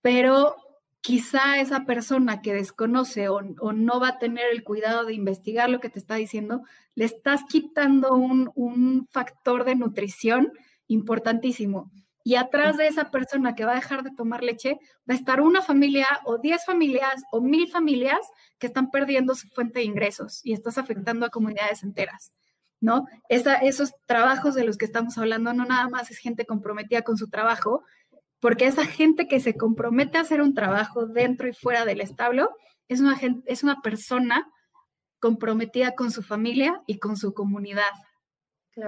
pero 0.00 0.56
quizá 1.00 1.60
esa 1.60 1.84
persona 1.84 2.40
que 2.40 2.54
desconoce 2.54 3.28
o, 3.28 3.42
no 3.42 4.00
va 4.00 4.08
a 4.08 4.18
tener 4.18 4.46
el 4.52 4.64
cuidado 4.64 5.04
de 5.04 5.14
investigar 5.14 5.68
lo 5.68 5.80
que 5.80 5.90
te 5.90 5.98
está 5.98 6.14
diciendo, 6.14 6.62
le 6.94 7.04
estás 7.04 7.42
quitando 7.48 8.14
un 8.14 9.06
factor 9.10 9.64
de 9.64 9.74
nutrición 9.74 10.52
importantísimo. 10.86 11.90
Y 12.24 12.34
atrás 12.34 12.76
de 12.76 12.86
esa 12.86 13.10
persona 13.10 13.54
que 13.54 13.64
va 13.64 13.72
a 13.72 13.76
dejar 13.76 14.02
de 14.02 14.10
tomar 14.10 14.42
leche, 14.42 14.78
va 15.08 15.14
a 15.14 15.16
estar 15.16 15.40
una 15.40 15.62
familia 15.62 16.06
o 16.24 16.38
diez 16.38 16.64
familias 16.64 17.22
o 17.30 17.40
mil 17.40 17.68
familias 17.68 18.18
que 18.58 18.66
están 18.66 18.90
perdiendo 18.90 19.34
su 19.34 19.48
fuente 19.48 19.80
de 19.80 19.86
ingresos 19.86 20.40
y 20.44 20.52
estás 20.52 20.78
afectando 20.78 21.26
a 21.26 21.30
comunidades 21.30 21.82
enteras, 21.82 22.32
¿no? 22.80 23.06
Esa, 23.28 23.56
esos 23.56 23.92
trabajos 24.06 24.54
de 24.54 24.64
los 24.64 24.76
que 24.76 24.84
estamos 24.84 25.16
hablando 25.16 25.52
no 25.54 25.64
nada 25.64 25.88
más 25.88 26.10
es 26.10 26.18
gente 26.18 26.44
comprometida 26.44 27.02
con 27.02 27.16
su 27.16 27.28
trabajo, 27.28 27.84
porque 28.40 28.66
esa 28.66 28.84
gente 28.84 29.26
que 29.26 29.40
se 29.40 29.56
compromete 29.56 30.18
a 30.18 30.22
hacer 30.22 30.42
un 30.42 30.54
trabajo 30.54 31.06
dentro 31.06 31.48
y 31.48 31.52
fuera 31.52 31.84
del 31.84 32.00
establo 32.00 32.50
es 32.88 33.00
una, 33.00 33.16
gente, 33.16 33.50
es 33.50 33.62
una 33.62 33.80
persona 33.80 34.50
comprometida 35.20 35.94
con 35.94 36.10
su 36.10 36.22
familia 36.22 36.82
y 36.86 36.98
con 36.98 37.16
su 37.16 37.34
comunidad, 37.34 37.90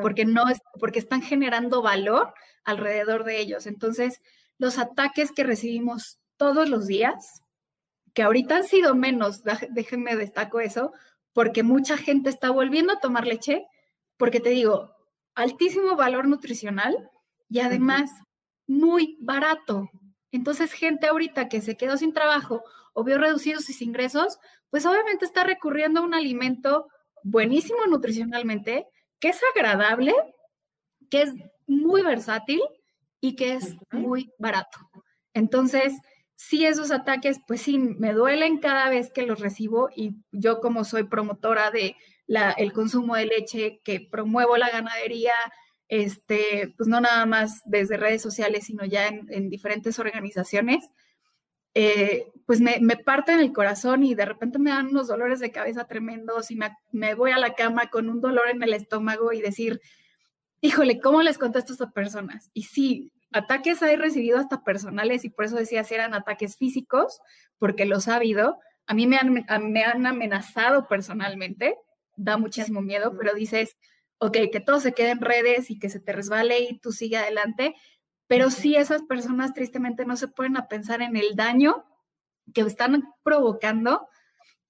porque 0.03 0.25
no 0.25 0.49
es, 0.49 0.61
porque 0.79 0.99
están 0.99 1.23
generando 1.23 1.83
valor 1.83 2.33
alrededor 2.65 3.25
de 3.25 3.41
ellos. 3.41 3.67
Entonces, 3.67 4.21
los 4.59 4.79
ataques 4.79 5.33
que 5.33 5.45
recibimos 5.45 6.19
todos 6.37 6.69
los 6.69 6.87
días, 6.87 7.43
que 8.15 8.23
ahorita 8.23 8.57
han 8.57 8.65
sido 8.65 8.95
menos, 8.95 9.43
déjenme 9.71 10.17
destaco 10.17 10.61
eso, 10.61 10.93
porque 11.33 11.63
mucha 11.63 11.97
gente 11.97 12.31
está 12.31 12.51
volviendo 12.51 12.93
a 12.93 13.01
tomar 13.01 13.27
leche, 13.27 13.67
porque 14.17 14.41
te 14.41 14.51
digo, 14.51 14.95
altísimo 15.35 15.97
valor 15.97 16.27
nutricional 16.29 17.11
y 17.49 17.61
además 17.61 18.11
muy 18.67 19.17
barato. 19.21 19.89
Entonces, 20.33 20.73
gente 20.73 21.09
ahorita 21.09 21.49
que 21.49 21.61
se 21.61 21.77
quedó 21.77 21.97
sin 21.97 22.13
trabajo 22.13 22.63
o 22.93 23.05
vio 23.05 23.19
reducidos 23.19 23.65
sus 23.65 23.83
ingresos, 23.83 24.39
pues 24.71 24.87
obviamente 24.87 25.25
está 25.25 25.45
recurriendo 25.45 26.01
a 26.01 26.05
un 26.05 26.15
alimento 26.15 26.89
buenísimo 27.23 27.87
nutricionalmente, 27.87 28.87
que 29.21 29.29
es 29.29 29.41
agradable, 29.55 30.15
que 31.11 31.23
es 31.23 31.35
muy 31.67 32.03
versátil 32.03 32.61
y 33.21 33.37
que 33.37 33.55
es 33.55 33.77
muy 33.93 34.33
barato. 34.39 34.79
Entonces, 35.35 35.95
sí, 36.37 36.65
esos 36.65 36.91
ataques, 36.91 37.39
pues 37.47 37.61
sí, 37.61 37.79
me 37.79 38.13
duelen 38.13 38.59
cada 38.59 38.89
vez 38.89 39.13
que 39.13 39.27
los 39.27 39.41
recibo 39.41 39.91
y 39.95 40.17
yo 40.33 40.61
como 40.61 40.85
soy 40.85 41.05
promotora 41.05 41.71
de 41.71 41.97
la, 42.27 42.53
el 42.53 42.73
consumo 42.73 43.17
de 43.17 43.27
leche, 43.27 43.81
que 43.85 44.01
promuevo 44.01 44.57
la 44.57 44.71
ganadería, 44.71 45.33
este, 45.89 46.73
pues 46.77 46.89
no 46.89 47.01
nada 47.01 47.27
más 47.27 47.61
desde 47.65 47.97
redes 47.97 48.23
sociales, 48.23 48.67
sino 48.67 48.85
ya 48.85 49.09
en, 49.09 49.51
diferentes 49.51 49.99
organizaciones, 49.99 50.89
eh, 51.75 52.27
pues 52.47 52.61
me, 52.61 52.79
me 52.81 52.97
parten 52.97 53.39
el 53.39 53.53
corazón 53.53 54.03
y 54.03 54.15
de 54.15 54.25
repente 54.25 54.59
me 54.59 54.71
dan 54.71 54.89
unos 54.89 55.09
dolores 55.09 55.39
de 55.39 55.53
cabeza 55.53 55.87
tremendos 55.87 56.51
y 56.51 56.57
me, 56.57 56.77
me, 56.91 57.15
voy 57.15 57.31
a 57.31 57.39
la 57.39 57.55
cama 57.55 57.91
con 57.91 58.09
un 58.09 58.21
dolor 58.21 58.49
en 58.49 58.63
el 58.63 58.75
estómago 58.75 59.33
y 59.33 59.41
decir, 59.41 59.81
híjole, 60.61 61.01
¿cómo 61.01 61.23
les 61.23 61.39
contesto 61.39 61.73
a 61.73 61.75
estas 61.75 61.93
personas? 61.93 62.51
Y 62.53 62.65
sí, 62.65 63.13
ataques 63.33 63.83
hay 63.83 63.97
recibido 63.97 64.39
hasta 64.39 64.65
personales 64.65 65.25
y 65.25 65.31
por 65.31 65.45
eso 65.45 65.57
decía 65.57 65.85
si 65.85 65.95
eran 65.95 66.15
ataques 66.15 66.57
físicos, 66.57 67.21
porque 67.59 67.85
los 67.85 68.09
ha 68.09 68.17
habido. 68.17 68.59
A 68.87 68.95
mí 68.95 69.07
me 69.07 69.17
han, 69.17 69.33
me 69.73 69.85
han 69.85 70.07
amenazado 70.07 70.89
personalmente, 70.89 71.77
da 72.17 72.37
muchísimo 72.37 72.83
miedo, 72.83 73.17
pero 73.17 73.33
dices, 73.35 73.77
ok, 74.19 74.37
que 74.53 74.61
todo 74.61 74.81
se 74.81 74.93
quede 74.93 75.11
en 75.11 75.21
redes 75.21 75.71
y 75.71 75.79
que 75.79 75.89
se 75.89 76.01
te 76.01 76.13
resbale 76.13 76.61
y 76.61 76.79
tú 76.81 76.93
sigue 76.93 77.17
adelante, 77.17 77.75
pero 78.31 78.49
sí 78.49 78.77
esas 78.77 79.03
personas 79.03 79.55
tristemente 79.55 80.05
no 80.05 80.17
se 80.17 80.29
pueden 80.29 80.57
a 80.57 80.69
pensar 80.69 81.03
en 81.03 81.17
el 81.17 81.35
daño 81.35 81.85
que 82.55 82.61
están 82.61 83.03
provocando 83.25 84.07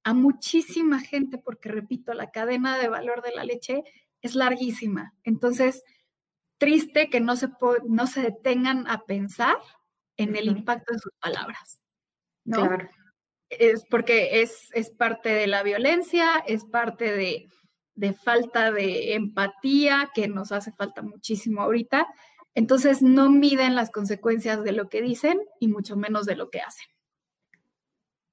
a 0.02 0.14
muchísima 0.14 0.98
gente, 0.98 1.36
porque 1.36 1.68
repito, 1.68 2.14
la 2.14 2.30
cadena 2.30 2.78
de 2.78 2.88
valor 2.88 3.20
de 3.20 3.32
la 3.32 3.44
leche 3.44 3.82
es 4.22 4.34
larguísima. 4.34 5.12
Entonces, 5.24 5.84
triste 6.56 7.10
que 7.10 7.20
no 7.20 7.36
se, 7.36 7.50
no 7.86 8.06
se 8.06 8.22
detengan 8.22 8.86
a 8.88 9.04
pensar 9.04 9.58
en 10.16 10.36
el 10.36 10.46
impacto 10.46 10.94
de 10.94 10.98
sus 10.98 11.12
palabras. 11.20 11.82
¿no? 12.46 12.66
Claro. 12.66 12.88
Es 13.50 13.84
porque 13.90 14.40
es, 14.40 14.70
es, 14.72 14.88
parte 14.88 15.28
de 15.34 15.46
la 15.46 15.62
violencia, 15.62 16.42
es 16.46 16.64
parte 16.64 17.12
de, 17.14 17.50
de 17.94 18.14
falta 18.14 18.72
de 18.72 19.12
empatía 19.16 20.10
que 20.14 20.28
nos 20.28 20.50
hace 20.50 20.72
falta 20.72 21.02
muchísimo 21.02 21.60
ahorita 21.60 22.08
entonces 22.54 23.02
no 23.02 23.30
miden 23.30 23.74
las 23.74 23.90
consecuencias 23.90 24.62
de 24.64 24.72
lo 24.72 24.88
que 24.88 25.02
dicen 25.02 25.40
y 25.60 25.68
mucho 25.68 25.96
menos 25.96 26.26
de 26.26 26.36
lo 26.36 26.50
que 26.50 26.60
hacen. 26.60 26.86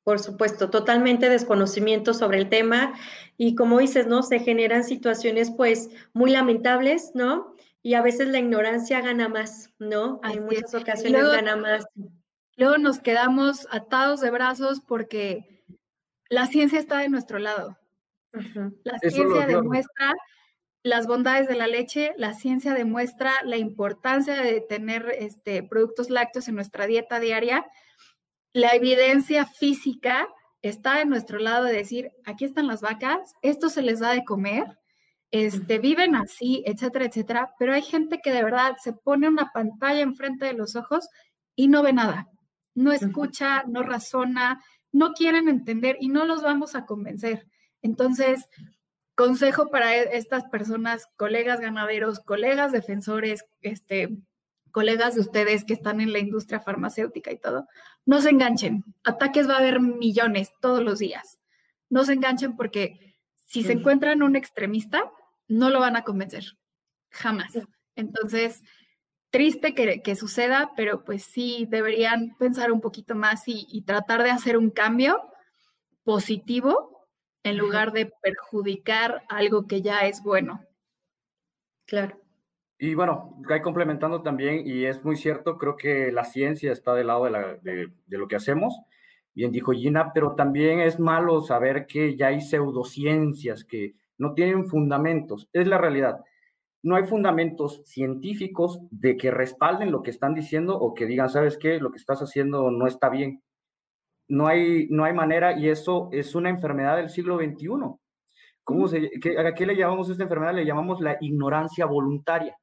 Por 0.03 0.19
supuesto, 0.19 0.69
totalmente 0.69 1.29
desconocimiento 1.29 2.13
sobre 2.13 2.37
el 2.37 2.49
tema 2.49 2.93
y 3.37 3.55
como 3.55 3.79
dices, 3.79 4.07
¿no? 4.07 4.23
Se 4.23 4.39
generan 4.39 4.83
situaciones 4.83 5.51
pues 5.51 5.89
muy 6.13 6.31
lamentables, 6.31 7.11
¿no? 7.13 7.53
Y 7.83 7.93
a 7.93 8.01
veces 8.01 8.29
la 8.29 8.39
ignorancia 8.39 9.01
gana 9.01 9.27
más, 9.27 9.73
¿no? 9.79 10.19
en 10.23 10.45
muchas 10.45 10.73
ocasiones 10.73 11.23
gana 11.23 11.55
más. 11.57 11.85
Luego 12.55 12.77
nos 12.77 12.99
quedamos 12.99 13.67
atados 13.69 14.21
de 14.21 14.31
brazos 14.31 14.81
porque 14.81 15.63
la 16.29 16.47
ciencia 16.47 16.79
está 16.79 16.99
de 16.99 17.09
nuestro 17.09 17.37
lado. 17.37 17.77
La 18.83 18.99
ciencia 18.99 19.45
demuestra 19.45 20.13
las 20.87 21.05
bondades 21.05 21.47
de 21.47 21.55
la 21.55 21.67
leche, 21.67 22.13
la 22.17 22.33
ciencia 22.33 22.73
demuestra 22.73 23.33
la 23.43 23.57
importancia 23.57 24.35
de 24.35 24.61
tener 24.61 25.13
este, 25.19 25.61
productos 25.61 26.09
lácteos 26.09 26.47
en 26.47 26.55
nuestra 26.55 26.87
dieta 26.87 27.19
diaria. 27.19 27.65
La 28.53 28.69
evidencia 28.69 29.45
física 29.45 30.27
está 30.61 31.01
en 31.01 31.09
nuestro 31.09 31.39
lado 31.39 31.65
de 31.65 31.73
decir, 31.73 32.11
aquí 32.25 32.45
están 32.45 32.67
las 32.67 32.81
vacas, 32.81 33.33
esto 33.41 33.69
se 33.69 33.81
les 33.81 33.99
da 33.99 34.11
de 34.11 34.23
comer, 34.23 34.79
este, 35.31 35.77
viven 35.79 36.15
así, 36.15 36.63
etcétera, 36.65 37.05
etcétera, 37.05 37.53
pero 37.59 37.73
hay 37.73 37.81
gente 37.81 38.19
que 38.23 38.31
de 38.31 38.43
verdad 38.43 38.77
se 38.81 38.93
pone 38.93 39.27
una 39.27 39.51
pantalla 39.53 39.99
enfrente 39.99 40.45
de 40.45 40.53
los 40.53 40.75
ojos 40.75 41.09
y 41.55 41.67
no 41.67 41.83
ve 41.83 41.91
nada, 41.91 42.29
no 42.73 42.93
escucha, 42.93 43.63
no 43.67 43.83
razona, 43.83 44.63
no 44.91 45.13
quieren 45.13 45.49
entender 45.49 45.97
y 45.99 46.07
no 46.07 46.25
los 46.25 46.41
vamos 46.41 46.75
a 46.75 46.85
convencer. 46.85 47.45
Entonces, 47.81 48.47
consejo 49.17 49.69
para 49.69 49.97
e, 49.97 50.15
estas 50.15 50.45
personas, 50.45 51.07
colegas 51.17 51.59
ganaderos, 51.59 52.19
colegas 52.19 52.71
defensores, 52.71 53.43
este, 53.61 54.15
colegas 54.71 55.15
de 55.15 55.21
ustedes 55.21 55.65
que 55.65 55.73
están 55.73 55.99
en 55.99 56.13
la 56.13 56.19
industria 56.19 56.59
farmacéutica 56.59 57.31
y 57.31 57.39
todo, 57.39 57.67
no 58.05 58.21
se 58.21 58.29
enganchen. 58.29 58.85
Ataques 59.03 59.49
va 59.49 59.55
a 59.55 59.57
haber 59.57 59.81
millones 59.81 60.51
todos 60.61 60.83
los 60.83 60.99
días. 60.99 61.39
No 61.89 62.05
se 62.05 62.13
enganchen 62.13 62.55
porque 62.55 63.17
si 63.43 63.63
se 63.63 63.73
encuentran 63.73 64.21
un 64.21 64.35
extremista, 64.35 65.11
no 65.47 65.71
lo 65.71 65.79
van 65.79 65.95
a 65.95 66.03
convencer. 66.03 66.57
Jamás. 67.09 67.57
Entonces, 67.95 68.61
triste 69.31 69.73
que, 69.73 70.15
suceda, 70.15 70.73
pero 70.75 71.03
pues 71.03 71.23
sí 71.23 71.65
deberían 71.69 72.35
pensar 72.37 72.71
un 72.71 72.81
poquito 72.81 73.15
más 73.15 73.47
y, 73.47 73.65
y 73.71 73.81
tratar 73.81 74.21
de 74.21 74.29
hacer 74.29 74.57
un 74.57 74.69
cambio 74.69 75.19
positivo 76.03 76.96
en 77.49 77.57
lugar 77.57 77.91
de 77.91 78.11
perjudicar 78.21 79.23
algo 79.29 79.67
que 79.67 79.81
ya 79.81 80.07
es 80.07 80.21
bueno. 80.23 80.61
Claro. 81.85 82.19
Y 82.79 82.93
bueno, 82.93 83.41
hay 83.49 83.61
complementando 83.61 84.21
también, 84.21 84.67
y 84.67 84.85
es 84.85 85.03
muy 85.03 85.15
cierto, 85.15 85.57
creo 85.57 85.75
que 85.77 86.11
la 86.11 86.25
ciencia 86.25 86.71
está 86.71 86.93
del 86.93 87.07
lado 87.07 87.25
de, 87.25 87.91
lo 88.07 88.27
que 88.27 88.35
hacemos, 88.35 88.79
bien 89.33 89.51
dijo 89.51 89.71
Gina, 89.71 90.13
pero 90.13 90.35
también 90.35 90.79
es 90.81 90.99
malo 90.99 91.41
saber 91.41 91.87
que 91.87 92.15
ya 92.15 92.27
hay 92.27 92.41
pseudociencias 92.41 93.63
que 93.63 93.95
no 94.19 94.33
tienen 94.33 94.67
fundamentos, 94.67 95.49
es 95.53 95.67
la 95.67 95.79
realidad. 95.79 96.23
No 96.83 96.95
hay 96.95 97.05
fundamentos 97.05 97.81
científicos 97.85 98.79
de 98.91 99.17
que 99.17 99.31
respalden 99.31 99.91
lo 99.91 100.03
que 100.03 100.11
están 100.11 100.35
diciendo 100.35 100.79
o 100.79 100.93
que 100.93 101.07
digan, 101.07 101.29
¿sabes 101.29 101.57
qué? 101.57 101.79
Lo 101.79 101.91
que 101.91 101.97
estás 101.97 102.21
haciendo 102.21 102.69
no 102.69 102.85
está 102.87 103.09
bien. 103.09 103.41
No 104.29 104.47
hay, 104.47 104.87
no 104.89 105.05
hay 105.05 105.13
manera 105.13 105.57
y 105.57 105.69
eso 105.69 106.09
es 106.11 106.35
una 106.35 106.49
enfermedad 106.49 106.97
del 106.97 107.09
siglo 107.09 107.37
XXI. 107.37 107.67
¿Cómo 108.63 108.87
se, 108.87 109.09
¿A 109.37 109.53
qué 109.53 109.65
le 109.65 109.75
llamamos 109.75 110.09
esta 110.09 110.23
enfermedad? 110.23 110.53
Le 110.53 110.65
llamamos 110.65 110.99
la 110.99 111.17
ignorancia 111.21 111.85
voluntaria 111.85 112.57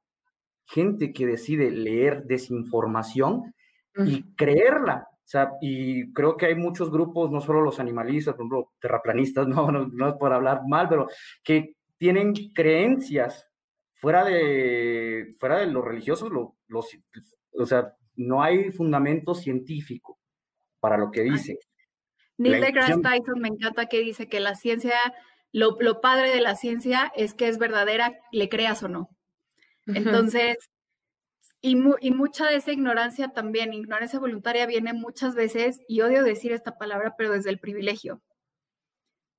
gente 0.67 1.13
que 1.13 1.27
decide 1.27 1.71
leer 1.71 2.25
desinformación 2.25 3.55
y 3.97 4.35
creerla. 4.35 5.07
O 5.11 5.27
sea, 5.27 5.53
y 5.61 6.13
creo 6.13 6.37
que 6.37 6.47
hay 6.47 6.55
muchos 6.55 6.91
grupos, 6.91 7.31
no 7.31 7.41
solo 7.41 7.63
los 7.63 7.81
animalistas, 7.81 8.35
por 8.35 8.43
ejemplo, 8.43 8.73
terraplanistas, 8.81 9.47
no, 9.49 9.71
no, 9.71 10.09
es 10.09 10.15
por 10.15 10.33
hablar 10.33 10.63
mal, 10.69 10.89
pero 10.89 11.09
que 11.43 11.77
tienen 11.97 12.35
creencias 12.55 13.49
fuera 13.95 14.25
de, 14.25 15.35
fuera 15.39 15.59
de 15.59 15.67
los 15.67 15.85
religiosos, 15.85 16.31
los, 16.31 16.89
o 17.53 17.67
sea, 17.67 17.95
no 18.17 18.43
hay 18.43 18.71
fundamento 18.71 19.35
científico 19.35 20.19
para 20.85 20.99
lo 20.99 21.11
que 21.11 21.23
dice. 21.23 21.59
Neil 22.37 22.61
deGrasse 22.61 23.01
Tyson 23.01 23.41
me 23.41 23.49
encanta 23.49 23.87
que 23.87 24.01
dice 24.01 24.29
que 24.29 24.39
la 24.39 24.55
ciencia, 24.55 24.99
lo, 25.51 25.79
lo 25.81 26.03
padre 26.03 26.29
de 26.29 26.43
la 26.43 26.57
ciencia 26.57 27.11
es 27.17 27.33
que 27.33 27.49
es 27.49 27.57
verdadera, 27.57 28.13
le 28.33 28.51
creas 28.51 28.83
o 28.83 28.89
no. 28.89 29.09
Entonces, 29.87 30.59
y, 31.63 31.75
mucha 31.77 32.49
de 32.49 32.57
esa 32.57 32.73
ignorancia 32.73 33.29
también, 33.29 33.73
ignorancia 33.73 34.19
voluntaria 34.19 34.67
viene 34.67 34.93
muchas 34.93 35.35
veces, 35.35 35.81
y 35.89 36.03
odio 36.03 36.23
decir 36.23 36.53
esta 36.53 36.77
palabra, 36.77 37.15
pero 37.17 37.33
desde 37.33 37.49
el 37.49 37.61
privilegio. 37.61 38.21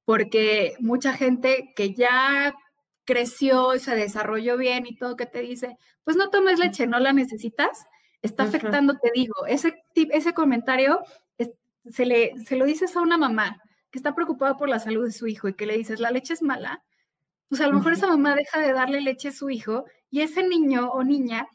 Porque 0.03 0.73
mucha 0.79 1.13
gente 1.13 1.73
que 1.75 1.93
ya 1.93 2.55
creció 3.03 3.75
y 3.75 3.79
se 3.79 3.95
desarrolló 3.95 4.57
bien 4.57 4.87
y 4.87 4.97
todo 4.97 5.15
que 5.15 5.27
te 5.27 5.41
dice, 5.41 5.77
pues 6.05 6.17
no 6.17 6.31
tomes 6.31 6.57
leche, 6.57 6.87
no 6.87 6.99
la 6.99 7.13
necesitas, 7.13 7.85
está 8.23 8.45
afectando, 8.45 8.97
te 8.97 9.11
digo, 9.13 9.45
ese, 9.45 9.75
ese 9.93 10.33
comentario 10.33 11.03
se, 11.89 12.05
le, 12.05 12.33
se 12.45 12.55
lo 12.55 12.65
dices 12.65 12.95
a 12.95 13.01
una 13.01 13.17
mamá 13.17 13.61
que 13.91 13.99
está 13.99 14.13
preocupada 14.13 14.57
por 14.57 14.69
la 14.69 14.79
salud 14.79 15.05
de 15.05 15.11
su 15.11 15.27
hijo 15.27 15.47
y 15.47 15.53
que 15.53 15.65
le 15.65 15.77
dices, 15.77 15.99
la 15.99 16.11
leche 16.11 16.33
es 16.33 16.41
mala, 16.41 16.83
pues 17.47 17.61
a 17.61 17.67
lo 17.67 17.73
mejor 17.73 17.93
esa 17.93 18.07
mamá 18.07 18.35
deja 18.35 18.59
de 18.59 18.73
darle 18.73 19.01
leche 19.01 19.29
a 19.29 19.31
su 19.31 19.49
hijo 19.49 19.85
y 20.09 20.21
ese 20.21 20.47
niño 20.47 20.89
o 20.89 21.03
niña 21.03 21.47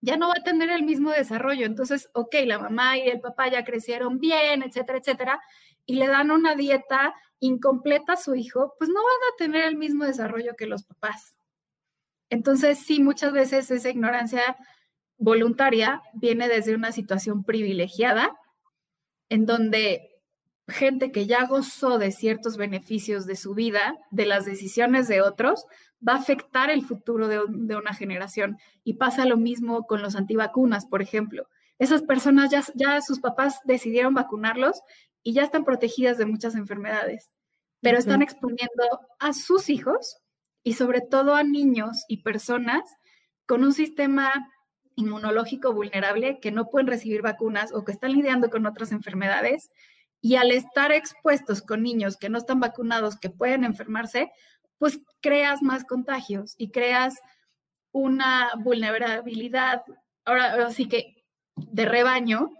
ya 0.00 0.16
no 0.16 0.28
va 0.28 0.34
a 0.38 0.44
tener 0.44 0.70
el 0.70 0.84
mismo 0.84 1.10
desarrollo. 1.10 1.66
Entonces, 1.66 2.08
ok, 2.14 2.34
la 2.44 2.58
mamá 2.58 2.98
y 2.98 3.08
el 3.08 3.20
papá 3.20 3.48
ya 3.48 3.64
crecieron 3.64 4.18
bien, 4.18 4.62
etcétera, 4.62 4.98
etcétera, 4.98 5.40
y 5.86 5.96
le 5.96 6.06
dan 6.06 6.30
una 6.30 6.54
dieta 6.54 7.14
incompleta 7.40 8.14
a 8.14 8.16
su 8.16 8.34
hijo, 8.34 8.74
pues 8.78 8.90
no 8.90 8.96
van 8.96 9.32
a 9.32 9.36
tener 9.38 9.64
el 9.64 9.76
mismo 9.76 10.04
desarrollo 10.04 10.54
que 10.56 10.66
los 10.66 10.84
papás. 10.84 11.36
Entonces, 12.30 12.78
sí, 12.78 13.02
muchas 13.02 13.32
veces 13.32 13.70
esa 13.70 13.88
ignorancia 13.88 14.56
voluntaria 15.16 16.02
viene 16.14 16.48
desde 16.48 16.74
una 16.74 16.92
situación 16.92 17.44
privilegiada, 17.44 18.36
en 19.28 19.46
donde 19.46 20.18
gente 20.68 21.10
que 21.12 21.26
ya 21.26 21.46
gozó 21.46 21.98
de 21.98 22.12
ciertos 22.12 22.56
beneficios 22.56 23.26
de 23.26 23.36
su 23.36 23.54
vida, 23.54 23.96
de 24.10 24.26
las 24.26 24.44
decisiones 24.44 25.08
de 25.08 25.22
otros, 25.22 25.64
va 26.06 26.12
a 26.12 26.18
afectar 26.18 26.70
el 26.70 26.82
futuro 26.82 27.26
de, 27.28 27.40
una 27.76 27.94
generación. 27.94 28.58
Y 28.84 28.94
pasa 28.94 29.24
lo 29.24 29.36
mismo 29.36 29.86
con 29.86 30.02
los 30.02 30.14
antivacunas, 30.14 30.86
por 30.86 31.02
ejemplo. 31.02 31.48
Esas 31.78 32.02
personas 32.02 32.50
ya, 32.50 32.62
ya 32.74 33.00
sus 33.00 33.20
papás 33.20 33.60
decidieron 33.64 34.14
vacunarlos 34.14 34.82
y 35.22 35.32
ya 35.32 35.42
están 35.42 35.64
protegidas 35.64 36.18
de 36.18 36.26
muchas 36.26 36.54
enfermedades, 36.54 37.32
pero 37.80 37.98
están 37.98 38.22
exponiendo 38.22 39.00
a 39.18 39.32
sus 39.32 39.70
hijos 39.70 40.18
y 40.62 40.74
sobre 40.74 41.00
todo 41.00 41.34
a 41.34 41.44
niños 41.44 42.04
y 42.08 42.22
personas 42.22 42.82
con 43.46 43.64
un 43.64 43.72
sistema 43.72 44.32
inmunológico 44.98 45.72
vulnerable 45.72 46.40
que 46.40 46.50
no 46.50 46.68
pueden 46.68 46.88
recibir 46.88 47.22
vacunas 47.22 47.72
o 47.72 47.84
que 47.84 47.92
están 47.92 48.12
lidiando 48.12 48.50
con 48.50 48.66
otras 48.66 48.90
enfermedades 48.90 49.70
y 50.20 50.34
al 50.34 50.50
estar 50.50 50.90
expuestos 50.90 51.62
con 51.62 51.84
niños 51.84 52.16
que 52.16 52.28
no 52.28 52.36
están 52.36 52.58
vacunados, 52.58 53.16
que 53.16 53.30
pueden 53.30 53.62
enfermarse, 53.62 54.32
pues 54.78 55.00
creas 55.20 55.62
más 55.62 55.84
contagios 55.84 56.56
y 56.58 56.70
creas 56.70 57.14
una 57.92 58.50
vulnerabilidad, 58.58 59.82
ahora 60.24 60.68
sí 60.70 60.88
que 60.88 61.24
de 61.54 61.84
rebaño, 61.84 62.50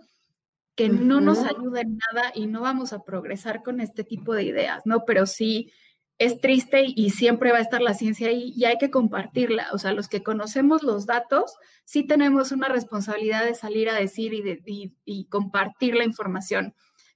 que 0.77 0.89
no 0.89 1.21
nos 1.21 1.41
ayuda 1.41 1.81
en 1.81 1.99
nada 1.99 2.31
y 2.37 2.47
no 2.47 2.61
vamos 2.61 2.93
a 2.93 3.03
progresar 3.03 3.65
con 3.65 3.81
este 3.81 4.05
tipo 4.05 4.33
de 4.33 4.45
ideas, 4.45 4.83
¿no? 4.85 5.05
Pero 5.05 5.27
sí 5.27 5.73
es 6.19 6.41
triste 6.41 6.85
y 6.85 7.11
siempre 7.11 7.53
va 7.53 7.59
a 7.59 7.63
estar 7.63 7.81
la 7.81 7.95
ciencia 7.95 8.29
ahí 8.29 8.53
y 8.57 8.65
hay 8.65 8.77
que 8.79 8.91
compartirla. 8.91 9.69
O 9.73 9.79
sea, 9.79 9.93
los 9.93 10.09
que 10.09 10.23
conocemos 10.23 10.83
los 10.83 11.07
datos, 11.07 11.57
sí 11.85 12.05
tenemos 12.05 12.51
una 12.51 12.69
responsabilidad 12.69 13.45
de 13.45 13.55
salir 13.55 13.89
a 13.89 13.95
decir 13.95 14.33
y, 14.35 15.25
compartir 15.27 15.95
la 15.95 16.05
información 16.05 16.75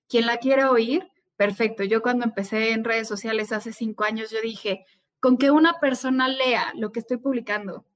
quien 0.09 0.27
la 0.27 0.37
quiera 0.37 0.71
oír, 0.71 1.09
perfecto. 1.37 1.85
Yo 1.85 2.03
cuando 2.03 2.27
empecé 2.27 2.73
en 2.73 2.85
redes 2.85 3.09
sociales 3.09 3.51
hace 3.51 3.73
cinco 3.73 4.05
años, 4.05 4.31
yo 4.31 4.43
dije, 4.43 4.85
con 5.21 5.39
que 5.39 5.51
una 5.51 5.81
persona 5.81 6.29
lea 6.29 6.73
lo 6.77 6.93
que 6.93 7.01
estoy 7.01 7.17
publicando 7.17 7.87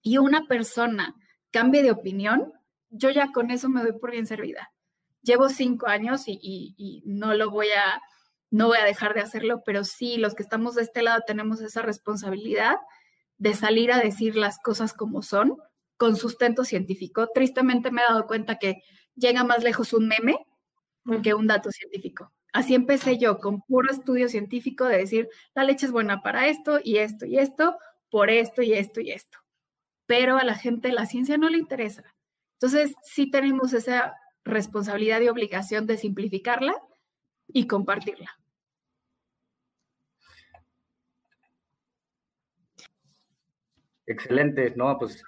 y 0.00 0.16
una 0.16 0.46
persona 0.46 1.14
cambie 1.50 1.82
de 1.82 1.90
opinión, 1.90 2.54
yo 2.88 3.10
ya 3.10 3.32
con 3.32 3.50
eso 3.50 3.68
me 3.68 3.82
doy 3.82 3.92
por 3.92 4.12
bien 4.12 4.26
servida. 4.26 4.72
Llevo 5.22 5.50
cinco 5.50 5.88
años 5.88 6.22
y, 6.26 7.02
no 7.04 7.34
lo 7.34 7.50
voy 7.50 7.66
a, 7.68 8.00
no 8.50 8.68
voy 8.68 8.78
a 8.78 8.84
dejar 8.84 9.14
de 9.14 9.20
hacerlo, 9.20 9.62
pero 9.64 9.84
sí, 9.84 10.16
los 10.16 10.34
que 10.34 10.42
estamos 10.42 10.74
de 10.74 10.82
este 10.82 11.02
lado 11.02 11.22
tenemos 11.26 11.60
esa 11.60 11.82
responsabilidad 11.82 12.76
de 13.36 13.54
salir 13.54 13.92
a 13.92 13.98
decir 13.98 14.36
las 14.36 14.58
cosas 14.58 14.94
como 14.94 15.22
son, 15.22 15.56
con 15.96 16.16
sustento 16.16 16.64
científico. 16.64 17.28
Tristemente 17.34 17.90
me 17.90 18.02
he 18.02 18.04
dado 18.04 18.26
cuenta 18.26 18.58
que 18.58 18.82
llega 19.14 19.44
más 19.44 19.62
lejos 19.62 19.92
un 19.92 20.08
meme 20.08 20.38
que 21.22 21.34
un 21.34 21.46
dato 21.46 21.70
científico. 21.70 22.32
Así 22.52 22.74
empecé 22.74 23.18
yo, 23.18 23.38
con 23.38 23.62
puro 23.62 23.90
estudio 23.90 24.28
científico 24.28 24.84
de 24.84 24.98
decir, 24.98 25.28
la 25.54 25.64
leche 25.64 25.86
es 25.86 25.92
buena 25.92 26.22
para 26.22 26.48
esto 26.48 26.80
y 26.82 26.98
esto 26.98 27.26
y 27.26 27.38
esto, 27.38 27.76
por 28.10 28.30
esto 28.30 28.62
y 28.62 28.74
esto 28.74 29.00
y 29.00 29.10
esto. 29.12 29.38
Pero 30.06 30.38
a 30.38 30.44
la 30.44 30.54
gente 30.54 30.92
la 30.92 31.06
ciencia 31.06 31.36
no 31.38 31.48
le 31.48 31.58
interesa. 31.58 32.02
Entonces, 32.54 32.94
sí 33.02 33.30
tenemos 33.30 33.72
esa 33.72 34.14
responsabilidad 34.44 35.20
y 35.20 35.28
obligación 35.28 35.86
de 35.86 35.98
simplificarla 35.98 36.74
y 37.48 37.66
compartirla. 37.66 38.30
Excelente, 44.06 44.72
¿no? 44.74 44.98
Pues 44.98 45.22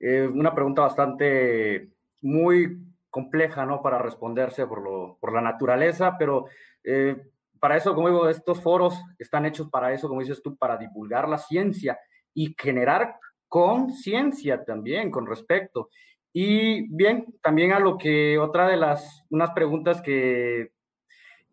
eh, 0.00 0.26
una 0.26 0.54
pregunta 0.54 0.82
bastante 0.82 1.90
muy 2.20 2.78
compleja, 3.10 3.64
¿no? 3.64 3.82
Para 3.82 3.98
responderse 3.98 4.66
por, 4.66 4.82
lo, 4.82 5.16
por 5.20 5.32
la 5.32 5.40
naturaleza, 5.40 6.16
pero 6.18 6.46
eh, 6.84 7.16
para 7.58 7.76
eso, 7.76 7.94
como 7.94 8.08
digo, 8.08 8.28
estos 8.28 8.60
foros 8.60 8.94
están 9.18 9.46
hechos 9.46 9.68
para 9.70 9.92
eso, 9.92 10.08
como 10.08 10.20
dices 10.20 10.42
tú, 10.42 10.56
para 10.56 10.76
divulgar 10.76 11.28
la 11.28 11.38
ciencia 11.38 11.98
y 12.34 12.54
generar 12.58 13.16
conciencia 13.48 14.64
también 14.64 15.10
con 15.10 15.26
respecto. 15.26 15.88
Y 16.32 16.94
bien, 16.94 17.34
también 17.42 17.72
a 17.72 17.80
lo 17.80 17.96
que 17.96 18.38
otra 18.38 18.68
de 18.68 18.76
las, 18.76 19.26
unas 19.30 19.50
preguntas 19.50 20.02
que 20.02 20.72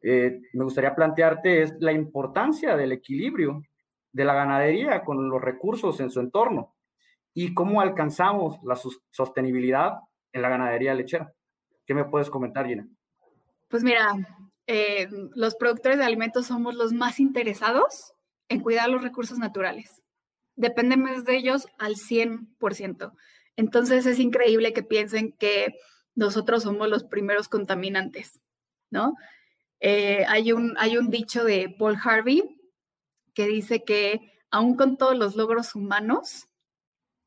eh, 0.08 0.39
me 0.53 0.64
gustaría 0.64 0.93
plantearte 0.93 1.64
es 1.64 1.74
la 1.80 1.91
importancia 1.91 2.78
del 2.78 2.91
equilibrio 2.91 3.64
de 4.12 4.24
la 4.24 4.36
ganadería 4.36 5.03
con 5.03 5.28
los 5.30 5.41
recursos 5.41 5.99
en 5.99 6.12
su 6.12 6.20
entorno 6.20 6.76
y 7.34 7.56
cómo 7.56 7.82
alcanzamos 7.82 8.60
la 8.64 8.80
sostenibilidad 9.10 9.93
en 10.32 10.43
la 10.43 10.49
ganadería 10.49 10.93
lechera. 10.93 11.34
¿Qué 11.88 11.95
me 11.95 12.06
puedes 12.06 12.30
comentar, 12.30 12.68
Gina? 12.68 12.88
Pues 13.68 13.84
mira, 13.84 14.14
eh, 14.68 15.10
los 15.34 15.56
productores 15.56 15.97
de 15.97 16.06
alimentos 16.06 16.45
somos 16.45 16.76
los 16.76 16.93
más 16.93 17.20
interesados 17.20 18.14
en 18.47 18.60
cuidar 18.60 18.89
los 18.89 19.01
recursos 19.01 19.39
naturales. 19.39 20.03
Dependemos 20.56 21.26
de 21.26 21.36
ellos 21.36 21.68
al 21.80 21.95
100%. 21.95 23.12
Entonces 23.56 24.06
es 24.06 24.20
increíble 24.20 24.72
que 24.72 24.84
piensen 24.84 25.32
que 25.32 25.74
nosotros 26.14 26.62
somos 26.62 26.89
los 26.89 27.06
primeros 27.06 27.49
contaminantes, 27.49 28.39
¿no? 28.91 29.16
Eh, 29.80 30.26
hay, 30.28 30.51
un, 30.51 30.76
hay 30.78 30.97
un 30.97 31.09
dicho 31.09 31.43
de 31.43 31.73
Paul 31.78 31.97
Harvey 32.03 32.43
que 33.34 33.47
dice 33.47 33.84
que 33.84 34.32
aún 34.49 34.76
con 34.76 34.97
todos 34.97 35.17
los 35.17 35.36
logros 35.36 35.76
humanos 35.76 36.47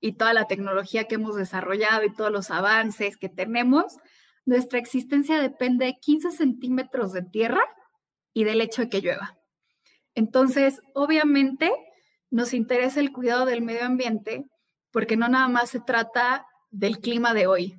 y 0.01 0.13
toda 0.13 0.33
la 0.33 0.47
tecnología 0.47 1.05
que 1.05 1.17
hemos 1.17 1.37
desarrollado 1.37 2.05
y 2.05 2.15
todos 2.15 2.31
los 2.31 2.51
avances 2.51 3.17
que 3.17 3.29
tenemos, 3.29 3.97
nuestra 4.45 4.79
existencia 4.79 5.41
depende 5.41 5.87
de 5.87 5.99
15 5.99 6.31
centímetros 6.31 7.13
de 7.13 7.23
tierra 7.23 7.61
y 8.33 8.45
del 8.45 8.61
hecho 8.61 8.83
de 8.83 8.89
que 8.89 9.01
llueva. 9.01 9.37
Entonces, 10.15 10.81
obviamente, 10.95 11.71
nos 12.31 12.55
interesa 12.55 13.01
el 13.01 13.13
cuidado 13.13 13.45
del 13.47 13.63
medio 13.63 13.85
ambiente 13.85 14.47
porque 14.91 15.17
no 15.17 15.29
nada 15.29 15.49
más 15.49 15.71
se 15.71 15.81
trata 15.81 16.47
del 16.71 16.99
clima 16.99 17.35
de 17.35 17.47
hoy, 17.47 17.79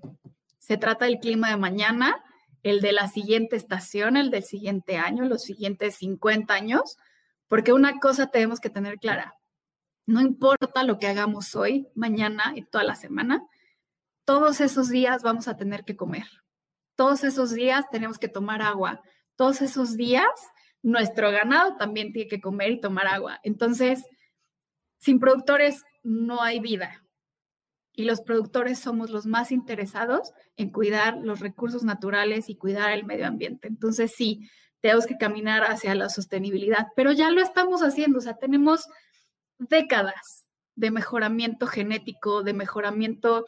se 0.59 0.77
trata 0.77 1.05
del 1.05 1.19
clima 1.19 1.49
de 1.49 1.57
mañana, 1.57 2.23
el 2.63 2.81
de 2.81 2.91
la 2.91 3.07
siguiente 3.07 3.55
estación, 3.55 4.17
el 4.17 4.31
del 4.31 4.43
siguiente 4.43 4.97
año, 4.97 5.25
los 5.25 5.43
siguientes 5.43 5.95
50 5.95 6.53
años, 6.53 6.97
porque 7.47 7.73
una 7.73 7.99
cosa 7.99 8.27
tenemos 8.27 8.59
que 8.59 8.69
tener 8.69 8.97
clara, 8.99 9.35
no 10.05 10.21
importa 10.21 10.83
lo 10.83 10.97
que 10.99 11.07
hagamos 11.07 11.55
hoy, 11.55 11.87
mañana 11.95 12.53
y 12.55 12.63
toda 12.63 12.83
la 12.83 12.95
semana, 12.95 13.43
todos 14.25 14.61
esos 14.61 14.89
días 14.89 15.23
vamos 15.23 15.47
a 15.47 15.55
tener 15.55 15.85
que 15.85 15.95
comer, 15.95 16.27
todos 16.95 17.23
esos 17.23 17.53
días 17.53 17.85
tenemos 17.91 18.19
que 18.19 18.27
tomar 18.27 18.61
agua, 18.61 19.01
todos 19.35 19.61
esos 19.61 19.95
días 19.95 20.25
nuestro 20.81 21.31
ganado 21.31 21.75
también 21.77 22.13
tiene 22.13 22.29
que 22.29 22.41
comer 22.41 22.71
y 22.71 22.81
tomar 22.81 23.07
agua. 23.07 23.39
Entonces, 23.43 24.03
sin 24.99 25.19
productores 25.19 25.83
no 26.03 26.41
hay 26.41 26.59
vida. 26.59 27.03
Y 27.99 28.05
los 28.05 28.21
productores 28.21 28.79
somos 28.79 29.09
los 29.09 29.25
más 29.25 29.51
interesados 29.51 30.31
en 30.55 30.69
cuidar 30.69 31.17
los 31.17 31.41
recursos 31.41 31.83
naturales 31.83 32.49
y 32.49 32.55
cuidar 32.55 32.93
el 32.93 33.03
medio 33.03 33.27
ambiente. 33.27 33.67
Entonces, 33.67 34.13
sí, 34.15 34.49
tenemos 34.79 35.05
que 35.05 35.17
caminar 35.17 35.65
hacia 35.65 35.93
la 35.95 36.07
sostenibilidad, 36.07 36.87
pero 36.95 37.11
ya 37.11 37.29
lo 37.29 37.41
estamos 37.41 37.81
haciendo. 37.81 38.19
O 38.19 38.21
sea, 38.21 38.37
tenemos 38.37 38.87
décadas 39.57 40.47
de 40.75 40.91
mejoramiento 40.91 41.67
genético, 41.67 42.41
de 42.41 42.53
mejoramiento 42.53 43.45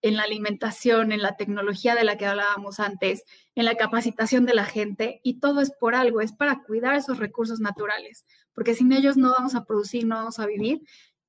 en 0.00 0.16
la 0.16 0.24
alimentación, 0.24 1.12
en 1.12 1.22
la 1.22 1.36
tecnología 1.36 1.94
de 1.94 2.02
la 2.02 2.16
que 2.16 2.26
hablábamos 2.26 2.80
antes, 2.80 3.22
en 3.54 3.66
la 3.66 3.76
capacitación 3.76 4.46
de 4.46 4.54
la 4.54 4.64
gente, 4.64 5.20
y 5.22 5.38
todo 5.38 5.60
es 5.60 5.70
por 5.70 5.94
algo, 5.94 6.20
es 6.20 6.32
para 6.32 6.64
cuidar 6.64 6.96
esos 6.96 7.20
recursos 7.20 7.60
naturales, 7.60 8.24
porque 8.52 8.74
sin 8.74 8.92
ellos 8.92 9.16
no 9.16 9.30
vamos 9.30 9.54
a 9.54 9.64
producir, 9.64 10.08
no 10.08 10.16
vamos 10.16 10.40
a 10.40 10.46
vivir. 10.46 10.80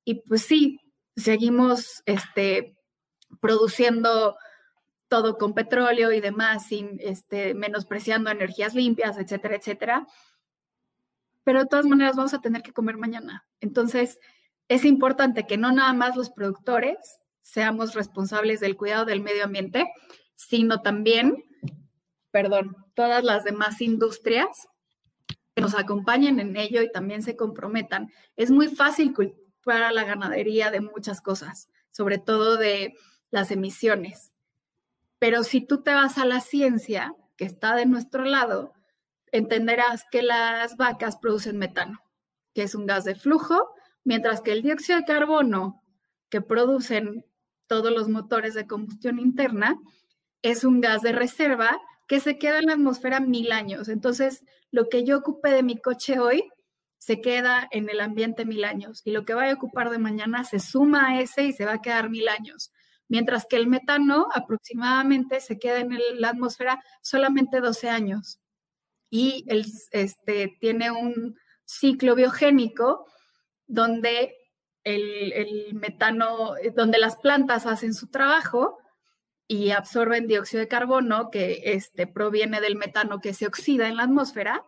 Y 0.03 0.23
pues 0.23 0.41
sí, 0.41 0.79
seguimos 1.15 2.01
este, 2.05 2.75
produciendo 3.39 4.35
todo 5.07 5.37
con 5.37 5.53
petróleo 5.53 6.11
y 6.11 6.21
demás, 6.21 6.67
sin 6.67 6.97
este, 6.99 7.53
menospreciando 7.53 8.31
energías 8.31 8.73
limpias, 8.73 9.17
etcétera, 9.17 9.55
etcétera. 9.55 10.07
Pero 11.43 11.59
de 11.59 11.67
todas 11.67 11.85
maneras 11.85 12.15
vamos 12.15 12.33
a 12.33 12.41
tener 12.41 12.63
que 12.63 12.73
comer 12.73 12.97
mañana. 12.97 13.45
Entonces, 13.59 14.19
es 14.69 14.85
importante 14.85 15.45
que 15.45 15.57
no 15.57 15.71
nada 15.71 15.93
más 15.93 16.15
los 16.15 16.31
productores 16.31 16.97
seamos 17.41 17.93
responsables 17.93 18.59
del 18.59 18.77
cuidado 18.77 19.05
del 19.05 19.21
medio 19.21 19.43
ambiente, 19.43 19.85
sino 20.35 20.81
también, 20.81 21.43
perdón, 22.31 22.75
todas 22.95 23.23
las 23.23 23.43
demás 23.43 23.81
industrias 23.81 24.47
que 25.53 25.61
nos 25.61 25.75
acompañen 25.75 26.39
en 26.39 26.55
ello 26.55 26.81
y 26.81 26.91
también 26.91 27.21
se 27.21 27.35
comprometan. 27.35 28.09
Es 28.35 28.49
muy 28.49 28.67
fácil 28.69 29.13
culpar 29.63 29.83
a 29.83 29.91
la 29.91 30.03
ganadería 30.03 30.71
de 30.71 30.81
muchas 30.81 31.21
cosas, 31.21 31.69
sobre 31.91 32.17
todo 32.17 32.57
de 32.57 32.95
las 33.31 33.51
emisiones. 33.51 34.31
Pero 35.19 35.43
si 35.43 35.61
tú 35.61 35.83
te 35.83 35.93
vas 35.93 36.17
a 36.17 36.25
la 36.25 36.41
ciencia, 36.41 37.15
que 37.37 37.45
está 37.45 37.75
de 37.75 37.85
nuestro 37.85 38.25
lado, 38.25 38.73
entenderás 39.31 40.05
que 40.11 40.21
las 40.21 40.77
vacas 40.77 41.17
producen 41.17 41.57
metano, 41.57 41.99
que 42.53 42.63
es 42.63 42.75
un 42.75 42.85
gas 42.85 43.05
de 43.05 43.15
flujo, 43.15 43.73
mientras 44.03 44.41
que 44.41 44.51
el 44.51 44.61
dióxido 44.61 44.99
de 44.99 45.05
carbono 45.05 45.81
que 46.29 46.41
producen 46.41 47.25
todos 47.67 47.91
los 47.91 48.09
motores 48.09 48.53
de 48.53 48.67
combustión 48.67 49.19
interna, 49.19 49.79
es 50.41 50.63
un 50.63 50.81
gas 50.81 51.01
de 51.01 51.13
reserva 51.13 51.79
que 52.07 52.19
se 52.19 52.37
queda 52.37 52.59
en 52.59 52.65
la 52.65 52.73
atmósfera 52.73 53.19
mil 53.19 53.51
años. 53.51 53.87
Entonces, 53.87 54.43
lo 54.71 54.89
que 54.89 55.03
yo 55.05 55.17
ocupe 55.17 55.51
de 55.51 55.63
mi 55.63 55.79
coche 55.79 56.19
hoy 56.19 56.51
se 57.03 57.19
queda 57.19 57.67
en 57.69 57.89
el 57.89 57.99
ambiente 57.99 58.45
mil 58.45 58.63
años 58.63 59.01
y 59.03 59.11
lo 59.11 59.25
que 59.25 59.33
vaya 59.33 59.51
a 59.51 59.55
ocupar 59.55 59.89
de 59.89 59.97
mañana 59.97 60.45
se 60.45 60.59
suma 60.59 61.09
a 61.09 61.19
ese 61.19 61.43
y 61.43 61.51
se 61.51 61.65
va 61.65 61.73
a 61.73 61.81
quedar 61.81 62.09
mil 62.09 62.29
años. 62.29 62.71
Mientras 63.09 63.45
que 63.45 63.57
el 63.57 63.67
metano 63.67 64.29
aproximadamente 64.33 65.41
se 65.41 65.59
queda 65.59 65.81
en 65.81 65.89
la 66.21 66.29
atmósfera 66.29 66.81
solamente 67.01 67.59
12 67.59 67.89
años 67.89 68.39
y 69.09 69.43
el, 69.49 69.65
este, 69.91 70.55
tiene 70.61 70.91
un 70.91 71.35
ciclo 71.65 72.15
biogénico 72.15 73.05
donde 73.67 74.37
el, 74.85 75.73
metano, 75.73 76.55
eh, 76.55 76.71
donde 76.73 76.99
las 76.99 77.17
plantas 77.17 77.65
hacen 77.65 77.93
su 77.93 78.07
trabajo 78.07 78.77
y 79.45 79.71
absorben 79.71 80.25
dióxido 80.25 80.61
de 80.61 80.69
carbono 80.69 81.31
que 81.31 81.63
este, 81.65 82.07
proviene 82.07 82.61
del 82.61 82.77
metano 82.77 83.19
que 83.19 83.33
se 83.33 83.45
oxida 83.45 83.89
en 83.89 83.97
la 83.97 84.03
atmósfera. 84.03 84.63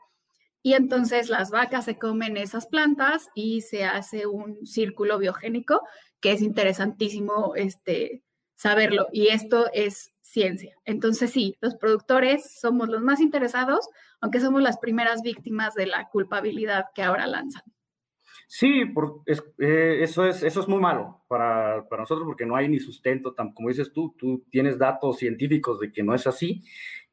Y 0.65 0.73
entonces 0.73 1.29
las 1.29 1.51
vacas 1.51 1.85
se 1.85 1.99
comen 1.99 2.37
esas 2.37 2.65
plantas 2.65 3.29
y 3.35 3.61
se 3.61 3.85
hace 3.85 4.25
un 4.25 4.65
círculo 4.65 5.19
biogénico 5.19 5.83
que 6.19 6.31
es 6.31 6.41
interesantísimo 6.41 7.53
este, 7.55 8.23
saberlo. 8.55 9.05
Y 9.11 9.27
esto 9.27 9.67
es 9.73 10.15
ciencia. 10.21 10.75
Entonces 10.83 11.29
sí, 11.29 11.55
los 11.61 11.75
productores 11.75 12.59
somos 12.59 12.89
los 12.89 13.03
más 13.03 13.21
interesados, 13.21 13.87
aunque 14.21 14.39
somos 14.39 14.63
las 14.63 14.79
primeras 14.79 15.21
víctimas 15.21 15.75
de 15.75 15.85
la 15.85 16.09
culpabilidad 16.09 16.85
que 16.95 17.03
ahora 17.03 17.27
lanzan. 17.27 17.61
Sí, 18.47 18.85
por, 18.85 19.21
eh, 19.27 19.99
eso, 20.01 20.25
es, 20.25 20.41
eso 20.41 20.61
es 20.61 20.67
muy 20.67 20.79
malo 20.79 21.23
para, 21.27 21.87
para, 21.87 22.01
nosotros 22.01 22.25
porque 22.25 22.47
no 22.47 22.55
hay 22.55 22.69
ni 22.69 22.79
sustento, 22.79 23.35
como 23.53 23.69
dices 23.69 23.93
tú, 23.93 24.15
tú 24.17 24.43
tienes 24.49 24.79
datos 24.79 25.19
científicos 25.19 25.79
de 25.79 25.91
que 25.91 26.01
no 26.01 26.15
es 26.15 26.25
así 26.25 26.63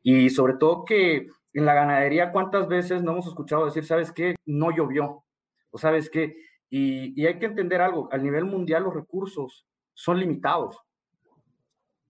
y 0.02 0.30
sobre 0.30 0.54
todo 0.54 0.86
que 0.86 1.28
en 1.52 1.66
la 1.66 1.74
ganadería, 1.74 2.32
¿cuántas 2.32 2.68
veces 2.68 3.02
no 3.02 3.12
hemos 3.12 3.26
escuchado 3.26 3.66
decir, 3.66 3.84
sabes 3.84 4.12
qué, 4.12 4.36
no 4.46 4.70
llovió? 4.70 5.24
O 5.70 5.78
sabes 5.78 6.10
qué, 6.10 6.36
y, 6.70 7.26
hay 7.26 7.38
que 7.38 7.46
entender 7.46 7.80
algo, 7.80 8.08
a 8.12 8.18
nivel 8.18 8.44
mundial 8.44 8.84
los 8.84 8.94
recursos 8.94 9.66
son 9.94 10.18
limitados, 10.18 10.78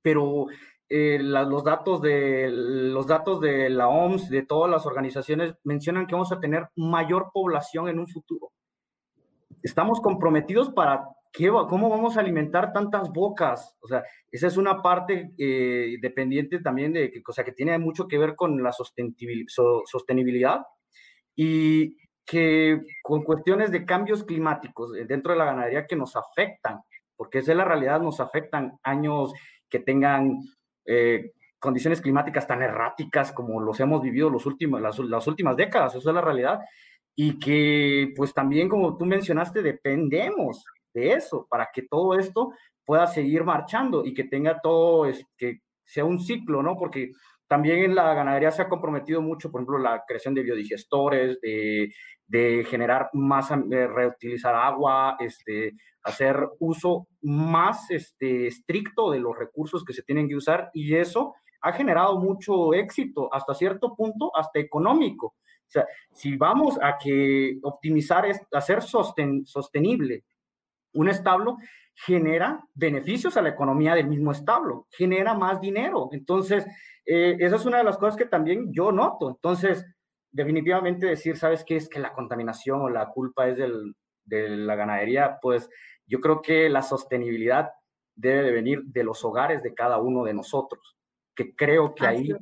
pero 0.03 0.47
eh, 0.89 1.19
los, 1.21 1.65
datos 1.65 2.01
de, 2.03 2.51
los 2.51 3.07
datos 3.07 3.41
de 3.41 3.71
la 3.71 3.89
OMS, 3.89 4.29
de 4.29 4.43
todas 4.43 4.71
las 4.71 4.87
organizaciones, 4.87 5.55
mencionan 5.65 6.07
que 6.07 6.15
vamos 6.15 6.33
a 6.33 6.41
tener 6.41 6.69
mayor 6.77 7.31
población 7.33 7.89
en 7.89 7.99
un 7.99 8.09
futuro 8.09 8.53
estamos 9.63 10.01
comprometidos 10.01 10.71
para 10.71 11.09
qué, 11.33 11.49
cómo 11.49 11.89
vamos 11.89 12.17
a 12.17 12.21
alimentar 12.21 12.73
tantas 12.73 13.11
bocas. 13.11 13.77
O 13.81 13.89
sea, 13.89 14.05
esa 14.31 14.47
es 14.47 14.57
una 14.57 14.83
parte 14.83 15.33
eh, 15.39 15.97
dependiente 16.01 16.61
también 16.61 16.93
de, 16.93 17.23
o 17.27 17.33
sea, 17.33 17.45
que 17.45 17.53
tiene 17.53 17.79
mucho 17.79 18.07
que 18.07 18.19
ver 18.19 18.37
con 18.37 18.63
la 18.63 18.73
sostenibilidad 18.73 20.61
y 21.35 21.97
que 22.25 22.81
con 23.03 23.25
cuestiones 23.25 23.73
de 23.73 23.85
cambios 23.85 24.25
climáticos 24.25 24.95
eh, 24.97 25.07
dentro 25.07 25.33
de 25.33 25.39
la 25.39 25.47
ganadería 25.47 25.87
que 25.87 25.97
nos 25.97 26.15
afectan, 26.15 26.81
porque 27.17 27.39
esa 27.39 27.53
es 27.53 27.59
la 27.59 27.65
realidad, 27.65 28.01
nos 28.01 28.21
afectan 28.21 28.79
años 28.83 29.33
que 29.69 29.81
tengan 29.81 30.39
eh, 30.85 31.33
condiciones 31.59 32.01
climáticas 32.01 32.47
tan 32.47 32.63
erráticas 32.63 33.33
como 33.33 33.61
los 33.61 33.81
hemos 33.81 34.03
vivido 34.03 34.29
los 34.31 34.47
últimos, 34.47 34.81
las, 34.81 34.99
las 34.99 35.27
últimas 35.27 35.57
décadas, 35.57 35.95
esa 35.95 36.11
es 36.11 36.15
la 36.15 36.21
realidad 36.21 36.61
y 37.15 37.39
que 37.39 38.13
pues 38.17 38.33
también 38.33 38.69
como 38.69 38.97
tú 38.97 39.05
mencionaste 39.05 39.63
dependemos 39.63 40.65
de 40.95 41.13
eso 41.13 41.47
para 41.49 41.69
que 41.73 41.83
todo 41.83 42.19
esto 42.19 42.53
pueda 42.85 43.07
seguir 43.07 43.45
marchando 43.45 44.05
y 44.05 44.15
que 44.15 44.25
tenga 44.25 44.61
todo, 44.61 45.07
es, 45.07 45.25
que 45.37 45.61
sea 45.85 46.05
un 46.05 46.21
ciclo, 46.21 46.63
¿no? 46.63 46.77
Porque 46.77 47.13
también 47.47 47.81
en 47.81 47.95
la 47.95 48.15
ganadería 48.15 48.51
se 48.51 48.63
ha 48.63 48.69
comprometido 48.69 49.21
mucho, 49.21 49.51
por 49.51 49.61
ejemplo, 49.61 49.79
la 49.79 50.05
creación 50.07 50.35
de 50.35 50.43
biodigestores, 50.43 51.41
de, 51.41 51.93
de 52.27 52.65
generar 52.65 53.11
más, 53.13 53.51
de 53.67 53.87
reutilizar 53.87 54.55
agua, 54.55 55.17
este, 55.21 55.75
hacer 56.03 56.49
uso 56.61 57.09
más 57.21 57.91
este, 57.91 58.47
estricto 58.47 59.11
de 59.11 59.21
los 59.21 59.39
recursos 59.39 59.85
que 59.85 59.93
se 59.93 60.03
tienen 60.03 60.29
que 60.29 60.37
usar 60.37 60.71
y 60.73 60.95
eso 60.95 61.35
ha 61.61 61.73
generado 61.73 62.19
mucho 62.19 62.75
éxito, 62.75 63.33
hasta 63.33 63.55
cierto 63.55 63.95
punto, 63.95 64.35
hasta 64.35 64.59
económico. 64.59 65.27
O 65.27 65.71
sea, 65.73 65.87
si 66.13 66.37
vamos 66.37 66.79
a 66.83 66.99
que 66.99 67.59
optimizar, 67.63 68.27
es, 68.27 68.41
hacer 68.53 68.83
sostenible 68.83 70.25
un 70.93 71.09
establo, 71.09 71.59
genera 71.95 72.65
beneficios 72.75 73.37
a 73.37 73.43
la 73.43 73.51
economía 73.51 73.95
del 73.95 74.09
mismo 74.09 74.33
establo, 74.33 74.87
genera 74.91 75.35
más 75.35 75.61
dinero. 75.61 76.09
Entonces, 76.13 76.67
eh, 77.05 77.37
esa 77.39 77.57
es 77.57 77.65
una 77.65 77.79
de 77.79 77.85
las 77.85 77.99
cosas 77.99 78.17
que 78.17 78.27
también 78.27 78.73
yo 78.73 78.93
noto. 78.93 79.31
Entonces, 79.31 79.87
definitivamente 80.31 81.07
decir, 81.07 81.37
¿sabes 81.37 81.65
qué? 81.65 81.77
Es 81.77 81.89
que 81.89 82.01
la 82.01 82.13
contaminación 82.13 82.81
o 82.81 82.89
la 82.89 83.09
culpa 83.09 83.49
es 83.49 83.59
del, 83.59 83.95
de 84.25 84.49
la 84.49 84.75
ganadería, 84.75 85.39
pues 85.41 85.69
yo 86.07 86.21
creo 86.21 86.41
que 86.43 86.69
la 86.69 86.83
sostenibilidad 86.83 87.71
debe 88.15 88.43
de 88.43 88.53
venir 88.53 88.83
de 88.85 89.05
los 89.05 89.25
hogares 89.25 89.63
de 89.63 89.75
cada 89.75 89.99
uno 89.99 90.25
de 90.25 90.35
nosotros, 90.35 90.97
que 91.35 91.55
creo 91.55 91.95
que 91.95 92.07
ahí 92.07 92.33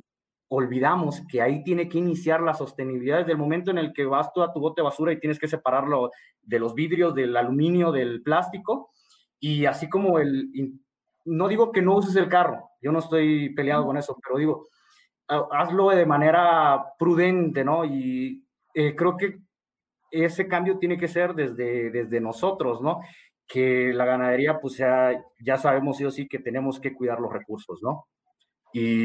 olvidamos 0.53 1.21
que 1.29 1.41
ahí 1.41 1.63
tiene 1.63 1.87
que 1.87 1.97
iniciar 1.97 2.41
la 2.41 2.53
sostenibilidad 2.53 3.19
desde 3.19 3.31
el 3.31 3.37
momento 3.37 3.71
en 3.71 3.77
el 3.77 3.93
que 3.93 4.03
vas 4.03 4.33
tú 4.33 4.43
a 4.43 4.51
tu 4.51 4.59
bote 4.59 4.81
de 4.81 4.83
basura 4.83 5.13
y 5.13 5.19
tienes 5.19 5.39
que 5.39 5.47
separarlo 5.47 6.11
de 6.41 6.59
los 6.59 6.75
vidrios, 6.75 7.15
del 7.15 7.37
aluminio, 7.37 7.93
del 7.93 8.21
plástico, 8.21 8.91
y 9.39 9.65
así 9.65 9.87
como 9.87 10.19
el, 10.19 10.49
no 11.23 11.47
digo 11.47 11.71
que 11.71 11.81
no 11.81 11.95
uses 11.95 12.17
el 12.17 12.27
carro, 12.27 12.69
yo 12.81 12.91
no 12.91 12.99
estoy 12.99 13.55
peleado 13.55 13.85
con 13.85 13.95
eso, 13.95 14.19
pero 14.21 14.37
digo, 14.37 14.67
hazlo 15.27 15.89
de 15.91 16.05
manera 16.05 16.83
prudente, 16.99 17.63
¿no? 17.63 17.85
Y 17.85 18.45
eh, 18.73 18.93
creo 18.93 19.15
que 19.15 19.39
ese 20.11 20.49
cambio 20.49 20.77
tiene 20.77 20.97
que 20.97 21.07
ser 21.07 21.33
desde, 21.33 21.91
desde 21.91 22.19
nosotros, 22.19 22.81
¿no? 22.81 22.99
Que 23.47 23.93
la 23.93 24.03
ganadería, 24.03 24.59
pues 24.59 24.75
ya, 24.75 25.13
ya 25.39 25.57
sabemos 25.57 25.95
sí 25.95 26.03
o 26.03 26.11
sí 26.11 26.27
que 26.27 26.39
tenemos 26.39 26.81
que 26.81 26.93
cuidar 26.93 27.21
los 27.21 27.31
recursos, 27.31 27.81
¿no? 27.81 28.07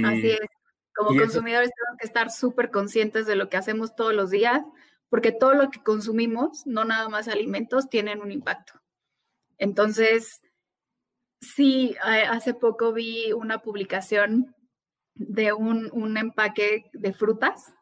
Así 0.04 0.30
es. 0.30 0.55
Como 0.96 1.18
consumidores 1.18 1.70
tenemos 1.70 1.98
que 1.98 2.06
estar 2.06 2.30
súper 2.30 2.70
conscientes 2.70 3.26
de 3.26 3.36
lo 3.36 3.48
que 3.48 3.56
hacemos 3.56 3.94
todos 3.94 4.14
los 4.14 4.30
días, 4.30 4.62
porque 5.08 5.30
todo 5.32 5.54
lo 5.54 5.70
que 5.70 5.82
consumimos, 5.82 6.66
no 6.66 6.84
nada 6.84 7.08
más 7.08 7.28
alimentos, 7.28 7.88
tienen 7.90 8.20
un 8.20 8.32
impacto. 8.32 8.80
Entonces, 9.58 10.40
sí, 11.40 11.96
hace 12.02 12.54
poco 12.54 12.92
vi 12.92 13.32
una 13.32 13.62
publicación 13.62 14.54
de 15.14 15.52
un, 15.52 15.90
un 15.92 16.16
empaque 16.16 16.90
de 16.92 17.12
frutas, 17.12 17.72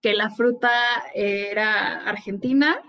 que 0.00 0.14
la 0.14 0.30
fruta 0.30 0.70
era 1.14 2.04
argentina, 2.08 2.82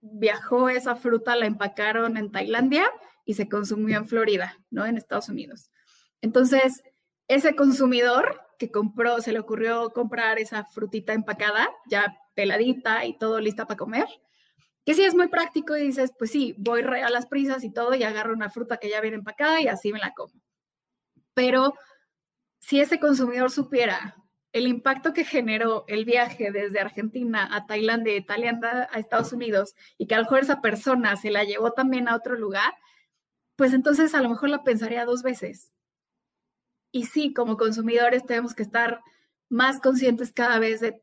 viajó 0.00 0.68
esa 0.68 0.94
fruta, 0.94 1.36
la 1.36 1.46
empacaron 1.46 2.16
en 2.16 2.30
Tailandia 2.30 2.90
y 3.24 3.34
se 3.34 3.48
consumió 3.48 3.98
en 3.98 4.08
Florida, 4.08 4.56
¿no? 4.70 4.86
En 4.86 4.96
Estados 4.96 5.28
Unidos. 5.28 5.70
Entonces, 6.22 6.82
ese 7.28 7.54
consumidor 7.54 8.40
que 8.58 8.70
compró, 8.70 9.20
se 9.20 9.32
le 9.32 9.38
ocurrió 9.38 9.90
comprar 9.90 10.38
esa 10.38 10.64
frutita 10.64 11.12
empacada, 11.12 11.68
ya 11.86 12.18
peladita 12.34 13.04
y 13.04 13.16
todo 13.16 13.40
lista 13.40 13.66
para 13.66 13.78
comer, 13.78 14.06
que 14.84 14.94
sí 14.94 15.04
es 15.04 15.14
muy 15.14 15.28
práctico 15.28 15.76
y 15.76 15.82
dices, 15.82 16.12
pues 16.18 16.30
sí, 16.30 16.54
voy 16.58 16.82
a 16.82 17.10
las 17.10 17.26
prisas 17.26 17.64
y 17.64 17.72
todo 17.72 17.94
y 17.94 18.02
agarro 18.02 18.32
una 18.34 18.50
fruta 18.50 18.78
que 18.78 18.90
ya 18.90 19.00
viene 19.00 19.16
empacada 19.16 19.60
y 19.60 19.68
así 19.68 19.92
me 19.92 19.98
la 19.98 20.12
como. 20.12 20.34
Pero 21.34 21.74
si 22.60 22.80
ese 22.80 22.98
consumidor 22.98 23.50
supiera 23.50 24.16
el 24.52 24.66
impacto 24.66 25.12
que 25.12 25.24
generó 25.24 25.84
el 25.88 26.04
viaje 26.04 26.50
desde 26.50 26.80
Argentina 26.80 27.48
a 27.54 27.66
Tailandia, 27.66 28.16
Italia 28.16 28.58
a 28.90 28.98
Estados 28.98 29.32
Unidos 29.32 29.74
y 29.98 30.06
que 30.06 30.14
a 30.14 30.18
lo 30.18 30.24
mejor 30.24 30.40
esa 30.40 30.60
persona 30.60 31.16
se 31.16 31.30
la 31.30 31.44
llevó 31.44 31.72
también 31.72 32.08
a 32.08 32.16
otro 32.16 32.34
lugar, 32.34 32.72
pues 33.56 33.74
entonces 33.74 34.14
a 34.14 34.22
lo 34.22 34.30
mejor 34.30 34.48
la 34.48 34.64
pensaría 34.64 35.04
dos 35.04 35.22
veces. 35.22 35.70
Y 36.90 37.04
sí, 37.04 37.32
como 37.32 37.56
consumidores 37.56 38.24
tenemos 38.24 38.54
que 38.54 38.62
estar 38.62 39.00
más 39.48 39.80
conscientes 39.80 40.32
cada 40.32 40.58
vez 40.58 40.80
de, 40.80 41.02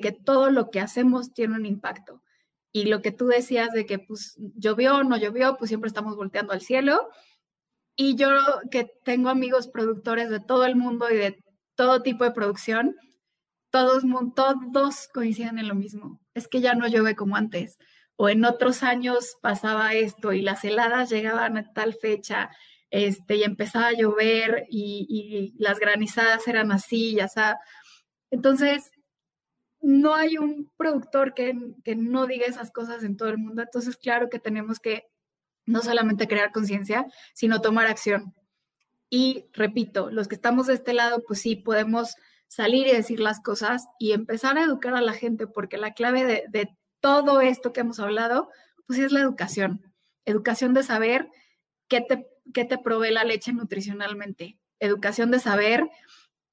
que 0.00 0.12
todo 0.12 0.50
lo 0.50 0.70
que 0.70 0.80
hacemos 0.80 1.32
tiene 1.32 1.56
un 1.56 1.66
impacto. 1.66 2.22
Y 2.72 2.86
lo 2.86 3.02
que 3.02 3.12
tú 3.12 3.26
decías 3.26 3.72
de 3.72 3.86
que 3.86 3.98
pues 3.98 4.34
llovió 4.56 4.96
o 4.96 5.04
no 5.04 5.16
llovió, 5.16 5.56
pues 5.56 5.68
siempre 5.68 5.88
estamos 5.88 6.16
volteando 6.16 6.52
al 6.52 6.60
cielo. 6.60 7.08
Y 7.96 8.16
yo 8.16 8.30
que 8.70 8.90
tengo 9.04 9.28
amigos 9.28 9.68
productores 9.68 10.30
de 10.30 10.40
todo 10.40 10.64
el 10.64 10.74
mundo 10.74 11.08
y 11.10 11.16
de 11.16 11.44
todo 11.76 12.02
tipo 12.02 12.24
de 12.24 12.32
producción, 12.32 12.96
todos, 13.70 14.02
todos 14.34 15.08
coinciden 15.12 15.58
en 15.58 15.68
lo 15.68 15.74
mismo. 15.74 16.20
Es 16.34 16.48
que 16.48 16.60
ya 16.60 16.74
no 16.74 16.88
llueve 16.88 17.14
como 17.14 17.36
antes. 17.36 17.76
O 18.16 18.28
en 18.28 18.44
otros 18.44 18.82
años 18.82 19.36
pasaba 19.42 19.94
esto 19.94 20.32
y 20.32 20.42
las 20.42 20.64
heladas 20.64 21.10
llegaban 21.10 21.56
a 21.56 21.72
tal 21.72 21.94
fecha 21.94 22.50
este, 22.94 23.34
y 23.34 23.42
empezaba 23.42 23.88
a 23.88 23.92
llover 23.92 24.66
y, 24.70 25.52
las 25.58 25.80
granizadas 25.80 26.46
eran 26.46 26.70
así, 26.70 27.16
ya 27.16 27.26
sea. 27.26 27.58
Entonces, 28.30 28.92
no 29.80 30.14
hay 30.14 30.38
un 30.38 30.70
productor 30.76 31.34
que, 31.34 31.54
que 31.84 31.96
no 31.96 32.28
diga 32.28 32.46
esas 32.46 32.70
cosas 32.70 33.02
en 33.02 33.16
todo 33.16 33.30
el 33.30 33.38
mundo. 33.38 33.62
Entonces, 33.62 33.96
claro 33.96 34.30
que 34.30 34.38
tenemos 34.38 34.78
que 34.78 35.08
no 35.66 35.82
solamente 35.82 36.28
crear 36.28 36.52
conciencia, 36.52 37.04
sino 37.34 37.60
tomar 37.60 37.88
acción. 37.88 38.32
Y 39.10 39.46
repito, 39.52 40.08
los 40.12 40.28
que 40.28 40.36
estamos 40.36 40.68
de 40.68 40.74
este 40.74 40.92
lado, 40.92 41.24
pues 41.26 41.40
sí, 41.40 41.56
podemos 41.56 42.14
salir 42.46 42.86
y 42.86 42.92
decir 42.92 43.18
las 43.18 43.40
cosas 43.40 43.88
y 43.98 44.12
empezar 44.12 44.56
a 44.56 44.62
educar 44.62 44.94
a 44.94 45.00
la 45.00 45.14
gente, 45.14 45.48
porque 45.48 45.78
la 45.78 45.94
clave 45.94 46.24
de, 46.24 46.44
de 46.48 46.68
todo 47.00 47.40
esto 47.40 47.72
que 47.72 47.80
hemos 47.80 47.98
hablado, 47.98 48.50
pues 48.86 49.00
es 49.00 49.10
la 49.10 49.20
educación. 49.20 49.92
Educación 50.26 50.74
de 50.74 50.84
saber 50.84 51.28
qué 51.88 52.00
te 52.00 52.28
qué 52.52 52.64
te 52.64 52.78
provee 52.78 53.10
la 53.10 53.24
leche 53.24 53.52
nutricionalmente, 53.52 54.58
educación 54.80 55.30
de 55.30 55.38
saber 55.38 55.88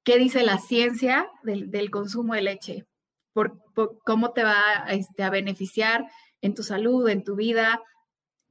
qué 0.04 0.18
dice 0.18 0.42
la 0.42 0.58
ciencia 0.58 1.30
del, 1.42 1.90
consumo 1.90 2.34
de 2.34 2.42
leche, 2.42 2.86
por, 3.32 3.62
cómo 4.04 4.32
te 4.32 4.44
va 4.44 4.86
este, 4.88 5.22
a 5.22 5.30
beneficiar 5.30 6.06
en 6.40 6.54
tu 6.54 6.62
salud, 6.62 7.08
en 7.08 7.24
tu 7.24 7.36
vida, 7.36 7.82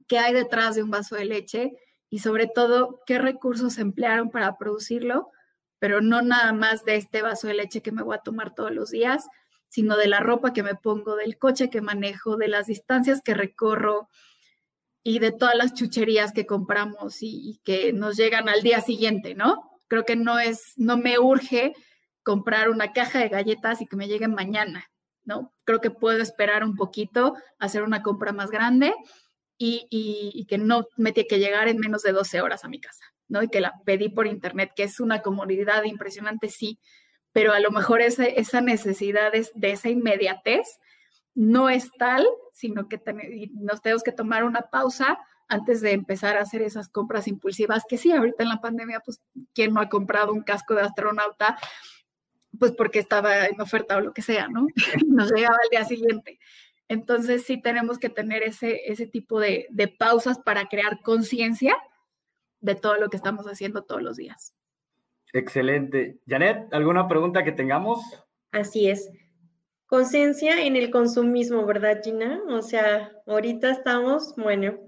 qué 0.06 0.18
hay 0.18 0.32
detrás 0.32 0.74
de 0.74 0.82
un 0.82 0.90
vaso 0.90 1.16
de 1.16 1.24
leche 1.24 1.72
y 2.08 2.20
sobre 2.20 2.46
todo 2.46 3.00
qué 3.06 3.18
recursos 3.18 3.78
emplearon 3.78 4.30
para 4.30 4.56
producirlo, 4.58 5.30
pero 5.78 6.00
no 6.00 6.22
nada 6.22 6.52
más 6.52 6.84
de 6.84 6.96
este 6.96 7.22
vaso 7.22 7.48
de 7.48 7.54
leche 7.54 7.82
que 7.82 7.92
me 7.92 8.02
voy 8.02 8.16
a 8.16 8.22
tomar 8.22 8.54
todos 8.54 8.72
los 8.72 8.90
días, 8.90 9.26
sino 9.68 9.96
de 9.96 10.06
la 10.06 10.20
ropa 10.20 10.52
que 10.52 10.62
me 10.62 10.74
pongo, 10.74 11.16
del 11.16 11.38
coche 11.38 11.70
que 11.70 11.80
manejo, 11.80 12.36
de 12.36 12.48
las 12.48 12.66
distancias 12.66 13.22
que 13.22 13.34
recorro, 13.34 14.08
y 15.04 15.18
de 15.18 15.32
todas 15.32 15.56
las 15.56 15.74
chucherías 15.74 16.32
que 16.32 16.46
compramos 16.46 17.18
y, 17.20 17.60
que 17.64 17.92
nos 17.92 18.16
llegan 18.16 18.48
al 18.48 18.62
día 18.62 18.80
siguiente, 18.80 19.34
¿no? 19.34 19.70
Creo 19.88 20.04
que 20.04 20.16
no 20.16 20.38
es, 20.38 20.74
no 20.76 20.96
me 20.96 21.18
urge 21.18 21.72
comprar 22.22 22.70
una 22.70 22.92
caja 22.92 23.18
de 23.18 23.28
galletas 23.28 23.80
y 23.80 23.86
que 23.86 23.96
me 23.96 24.06
lleguen 24.06 24.34
mañana, 24.34 24.90
¿no? 25.24 25.52
Creo 25.64 25.80
que 25.80 25.90
puedo 25.90 26.22
esperar 26.22 26.64
un 26.64 26.76
poquito, 26.76 27.34
hacer 27.58 27.82
una 27.82 28.02
compra 28.02 28.32
más 28.32 28.50
grande 28.50 28.94
y, 29.58 30.44
que 30.48 30.58
no 30.58 30.86
me 30.96 31.12
tiene 31.12 31.28
que 31.28 31.38
llegar 31.38 31.68
en 31.68 31.78
menos 31.78 32.02
de 32.02 32.12
12 32.12 32.40
horas 32.40 32.64
a 32.64 32.68
mi 32.68 32.80
casa, 32.80 33.04
¿no? 33.28 33.42
Y 33.42 33.48
que 33.48 33.60
la 33.60 33.74
pedí 33.84 34.08
por 34.08 34.26
internet, 34.26 34.72
que 34.74 34.84
es 34.84 35.00
una 35.00 35.22
comodidad 35.22 35.84
impresionante, 35.84 36.48
sí, 36.48 36.78
pero 37.32 37.52
a 37.52 37.60
lo 37.60 37.70
mejor 37.70 38.02
esa 38.02 38.60
necesidad 38.60 39.34
es 39.34 39.52
de 39.54 39.72
esa 39.72 39.88
inmediatez 39.88 40.78
no 41.34 41.68
es 41.70 41.90
tal, 41.98 42.26
sino 42.52 42.88
que 42.88 43.00
nos 43.54 43.80
tenemos 43.80 44.02
que 44.02 44.12
tomar 44.12 44.44
una 44.44 44.62
pausa 44.62 45.18
antes 45.48 45.80
de 45.80 45.92
empezar 45.92 46.36
a 46.36 46.42
hacer 46.42 46.62
esas 46.62 46.88
compras 46.88 47.28
impulsivas, 47.28 47.84
que 47.88 47.98
sí, 47.98 48.12
ahorita 48.12 48.42
en 48.42 48.48
la 48.48 48.60
pandemia, 48.60 49.00
pues, 49.00 49.20
¿quién 49.54 49.74
no 49.74 49.80
ha 49.80 49.88
comprado 49.88 50.32
un 50.32 50.42
casco 50.42 50.74
de 50.74 50.82
astronauta? 50.82 51.58
Pues 52.58 52.72
porque 52.72 52.98
estaba 52.98 53.46
en 53.46 53.60
oferta 53.60 53.96
o 53.96 54.00
lo 54.00 54.12
que 54.12 54.22
sea, 54.22 54.48
¿no? 54.48 54.66
Nos 55.06 55.32
llegaba 55.32 55.56
al 55.62 55.70
día 55.70 55.84
siguiente. 55.84 56.38
Entonces 56.88 57.44
sí 57.44 57.60
tenemos 57.60 57.98
que 57.98 58.10
tener 58.10 58.42
ese, 58.42 58.90
ese 58.90 59.06
tipo 59.06 59.40
de, 59.40 59.66
de 59.70 59.88
pausas 59.88 60.38
para 60.38 60.66
crear 60.66 61.00
conciencia 61.02 61.76
de 62.60 62.74
todo 62.74 62.96
lo 62.96 63.08
que 63.08 63.16
estamos 63.16 63.46
haciendo 63.46 63.82
todos 63.84 64.02
los 64.02 64.16
días. 64.16 64.54
Excelente. 65.32 66.20
Janet, 66.26 66.72
¿alguna 66.72 67.08
pregunta 67.08 67.42
que 67.42 67.52
tengamos? 67.52 68.00
Así 68.52 68.88
es 68.88 69.08
conciencia 69.92 70.64
en 70.64 70.74
el 70.74 70.90
consumismo, 70.90 71.66
¿verdad, 71.66 72.00
Gina? 72.02 72.40
O 72.48 72.62
sea, 72.62 73.12
ahorita 73.26 73.72
estamos, 73.72 74.34
bueno. 74.36 74.78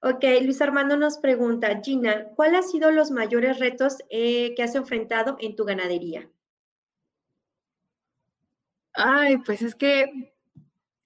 Ok, 0.00 0.24
Luis 0.42 0.60
Armando 0.60 0.96
nos 0.96 1.18
pregunta, 1.18 1.80
Gina, 1.80 2.26
¿cuál 2.34 2.56
ha 2.56 2.62
sido 2.64 2.90
los 2.90 3.12
mayores 3.12 3.60
retos 3.60 3.98
eh, 4.10 4.52
que 4.56 4.64
has 4.64 4.74
enfrentado 4.74 5.36
en 5.38 5.54
tu 5.54 5.64
ganadería? 5.64 6.28
Ay, 8.94 9.38
pues 9.38 9.62
es 9.62 9.76
que, 9.76 10.34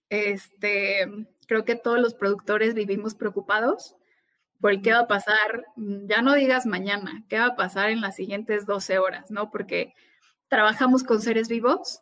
este, 0.08 1.06
creo 1.46 1.66
que 1.66 1.76
todos 1.76 2.00
los 2.00 2.14
productores 2.14 2.72
vivimos 2.72 3.14
preocupados 3.14 3.96
por 4.62 4.80
qué 4.80 4.92
va 4.92 5.00
a 5.00 5.08
pasar, 5.08 5.66
ya 5.76 6.22
no 6.22 6.32
digas 6.32 6.64
mañana, 6.64 7.22
qué 7.28 7.38
va 7.38 7.48
a 7.48 7.56
pasar 7.56 7.90
en 7.90 8.00
las 8.00 8.16
siguientes 8.16 8.64
12 8.64 8.98
horas, 8.98 9.30
¿no? 9.30 9.50
Porque 9.50 9.92
trabajamos 10.48 11.04
con 11.04 11.20
seres 11.20 11.48
vivos 11.48 12.00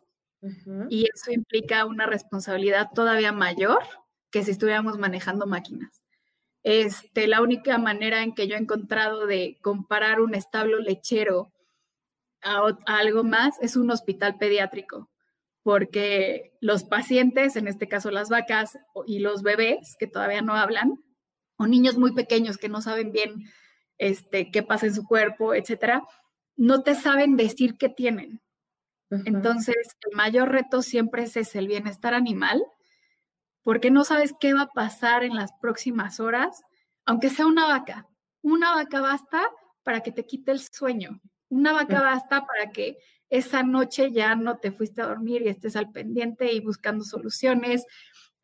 y 0.89 1.05
eso 1.13 1.31
implica 1.31 1.85
una 1.85 2.05
responsabilidad 2.05 2.89
todavía 2.93 3.31
mayor 3.31 3.83
que 4.31 4.43
si 4.43 4.51
estuviéramos 4.51 4.97
manejando 4.97 5.47
máquinas. 5.47 6.03
Este, 6.63 7.27
la 7.27 7.41
única 7.41 7.77
manera 7.77 8.23
en 8.23 8.33
que 8.33 8.47
yo 8.47 8.55
he 8.55 8.59
encontrado 8.59 9.27
de 9.27 9.57
comparar 9.61 10.19
un 10.19 10.33
establo 10.33 10.79
lechero 10.79 11.51
a, 12.41 12.75
algo 12.87 13.23
más 13.23 13.55
es 13.61 13.75
un 13.75 13.91
hospital 13.91 14.37
pediátrico, 14.37 15.09
porque 15.63 16.57
los 16.61 16.83
pacientes, 16.83 17.55
en 17.55 17.67
este 17.67 17.87
caso 17.87 18.11
las 18.11 18.29
vacas 18.29 18.77
y 19.05 19.19
los 19.19 19.43
bebés 19.43 19.95
que 19.99 20.07
todavía 20.07 20.41
no 20.41 20.55
hablan, 20.55 21.03
o 21.57 21.67
niños 21.67 21.97
muy 21.97 22.13
pequeños 22.13 22.57
que 22.57 22.67
no 22.67 22.81
saben 22.81 23.11
bien 23.11 23.45
este, 23.97 24.51
qué 24.51 24.63
pasa 24.63 24.87
en 24.87 24.95
su 24.95 25.05
cuerpo, 25.05 25.53
etcétera, 25.53 26.03
no 26.57 26.83
te 26.83 26.95
saben 26.95 27.35
decir 27.37 27.77
qué 27.77 27.89
tienen. 27.89 28.41
Entonces, 29.25 29.75
el 30.09 30.15
mayor 30.15 30.49
reto 30.51 30.81
siempre 30.81 31.23
es 31.23 31.55
el 31.55 31.67
bienestar 31.67 32.13
animal, 32.13 32.63
porque 33.63 33.91
no 33.91 34.03
sabes 34.03 34.33
qué 34.39 34.53
va 34.53 34.63
a 34.63 34.71
pasar 34.73 35.23
en 35.23 35.35
las 35.35 35.51
próximas 35.61 36.19
horas, 36.19 36.63
aunque 37.05 37.29
sea 37.29 37.47
una 37.47 37.67
vaca. 37.67 38.07
Una 38.41 38.75
vaca 38.75 39.01
basta 39.01 39.49
para 39.83 40.01
que 40.01 40.11
te 40.11 40.25
quite 40.25 40.51
el 40.51 40.59
sueño. 40.59 41.19
Una 41.49 41.73
vaca 41.73 42.01
basta 42.01 42.45
para 42.45 42.71
que 42.71 42.97
esa 43.29 43.63
noche 43.63 44.11
ya 44.11 44.35
no 44.35 44.57
te 44.57 44.71
fuiste 44.71 45.01
a 45.01 45.07
dormir 45.07 45.41
y 45.41 45.47
estés 45.49 45.75
al 45.75 45.91
pendiente 45.91 46.53
y 46.53 46.59
buscando 46.59 47.03
soluciones, 47.03 47.85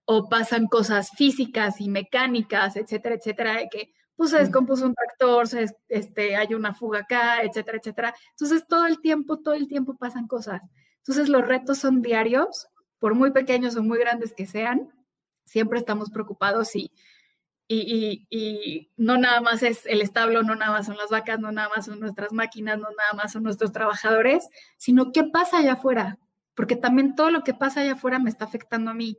o 0.06 0.28
pasan 0.28 0.68
cosas 0.68 1.10
físicas 1.12 1.80
y 1.80 1.90
mecánicas, 1.90 2.76
etcétera, 2.76 3.16
etcétera, 3.16 3.54
de 3.58 3.70
que 3.70 3.94
pues 4.22 4.30
se 4.30 4.38
descompuso 4.38 4.86
un 4.86 4.94
tractor, 4.94 5.48
este, 5.90 6.36
hay 6.36 6.54
una 6.54 6.76
fuga 6.76 7.00
acá, 7.00 7.42
etcétera, 7.42 7.80
etcétera. 7.80 8.14
Entonces 8.30 8.68
todo 8.68 8.86
el 8.86 9.02
tiempo, 9.02 9.40
todo 9.40 9.56
el 9.56 9.68
tiempo 9.68 9.98
pasan 9.98 10.28
cosas. 10.28 10.62
Entonces 10.98 11.28
los 11.28 11.48
retos 11.48 11.80
son 11.80 12.04
diarios, 12.04 12.68
por 13.00 13.16
muy 13.16 13.32
pequeños 13.32 13.76
o 13.76 13.82
muy 13.82 13.98
grandes 13.98 14.36
que 14.36 14.46
sean, 14.46 14.94
siempre 15.44 15.80
estamos 15.80 16.12
preocupados 16.12 16.76
y, 16.76 16.92
y, 17.68 18.28
y, 18.30 18.92
no 18.96 19.18
nada 19.18 19.42
más 19.42 19.64
es 19.64 19.88
el 19.88 20.04
establo, 20.04 20.44
no 20.44 20.54
nada 20.54 20.74
más 20.74 20.86
son 20.86 20.98
las 20.98 21.10
vacas, 21.10 21.40
no 21.40 21.52
nada 21.52 21.70
más 21.76 21.86
son 21.86 22.00
nuestras 22.00 22.32
máquinas, 22.32 22.78
no 22.78 22.90
nada 22.90 23.14
más 23.16 23.32
son 23.32 23.42
nuestros 23.42 23.72
trabajadores, 23.72 24.48
sino 24.78 25.12
qué 25.12 25.24
pasa 25.24 25.58
allá 25.58 25.74
afuera, 25.74 26.20
porque 26.54 26.76
también 26.76 27.16
todo 27.16 27.32
lo 27.32 27.44
que 27.44 27.56
pasa 27.56 27.82
allá 27.82 27.94
afuera 27.94 28.20
me 28.20 28.30
está 28.30 28.46
afectando 28.46 28.92
a 28.92 28.94
mí. 28.94 29.18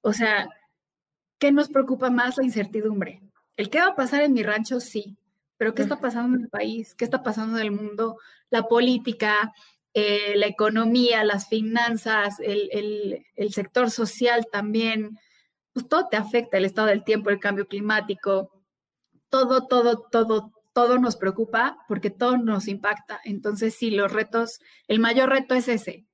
O 0.00 0.14
sea, 0.14 0.48
¿qué 1.38 1.52
nos 1.52 1.68
preocupa 1.68 2.08
más? 2.08 2.38
La 2.38 2.44
incertidumbre. 2.44 3.20
El 3.56 3.70
qué 3.70 3.78
va 3.78 3.88
a 3.88 3.96
pasar 3.96 4.22
en 4.22 4.32
mi 4.32 4.42
rancho, 4.42 4.80
sí, 4.80 5.16
pero 5.56 5.74
¿qué 5.74 5.82
está 5.82 6.00
pasando 6.00 6.36
en 6.36 6.44
el 6.44 6.48
país? 6.48 6.94
¿Qué 6.94 7.04
está 7.04 7.22
pasando 7.22 7.58
en 7.58 7.64
el 7.64 7.70
mundo? 7.70 8.18
La 8.50 8.64
política, 8.64 9.52
eh, 9.94 10.34
la 10.36 10.46
economía, 10.46 11.22
las 11.22 11.48
finanzas, 11.48 12.36
el, 12.40 13.24
sector 13.50 13.90
social 13.90 14.46
también, 14.50 15.18
pues 15.72 15.88
todo 15.88 16.08
te 16.08 16.16
afecta, 16.16 16.58
el 16.58 16.64
estado 16.64 16.88
del 16.88 17.04
tiempo, 17.04 17.30
el 17.30 17.38
cambio 17.38 17.68
climático, 17.68 18.50
todo, 19.28 19.68
todo, 19.68 20.08
todo, 20.10 20.52
todo 20.72 20.98
nos 20.98 21.16
preocupa 21.16 21.78
porque 21.88 22.10
todo 22.10 22.36
nos 22.36 22.66
impacta. 22.66 23.20
Entonces, 23.24 23.76
sí, 23.76 23.90
los 23.90 24.12
retos, 24.12 24.58
el 24.88 24.98
mayor 24.98 25.30
reto 25.30 25.54
es 25.54 25.68
ese, 25.68 26.06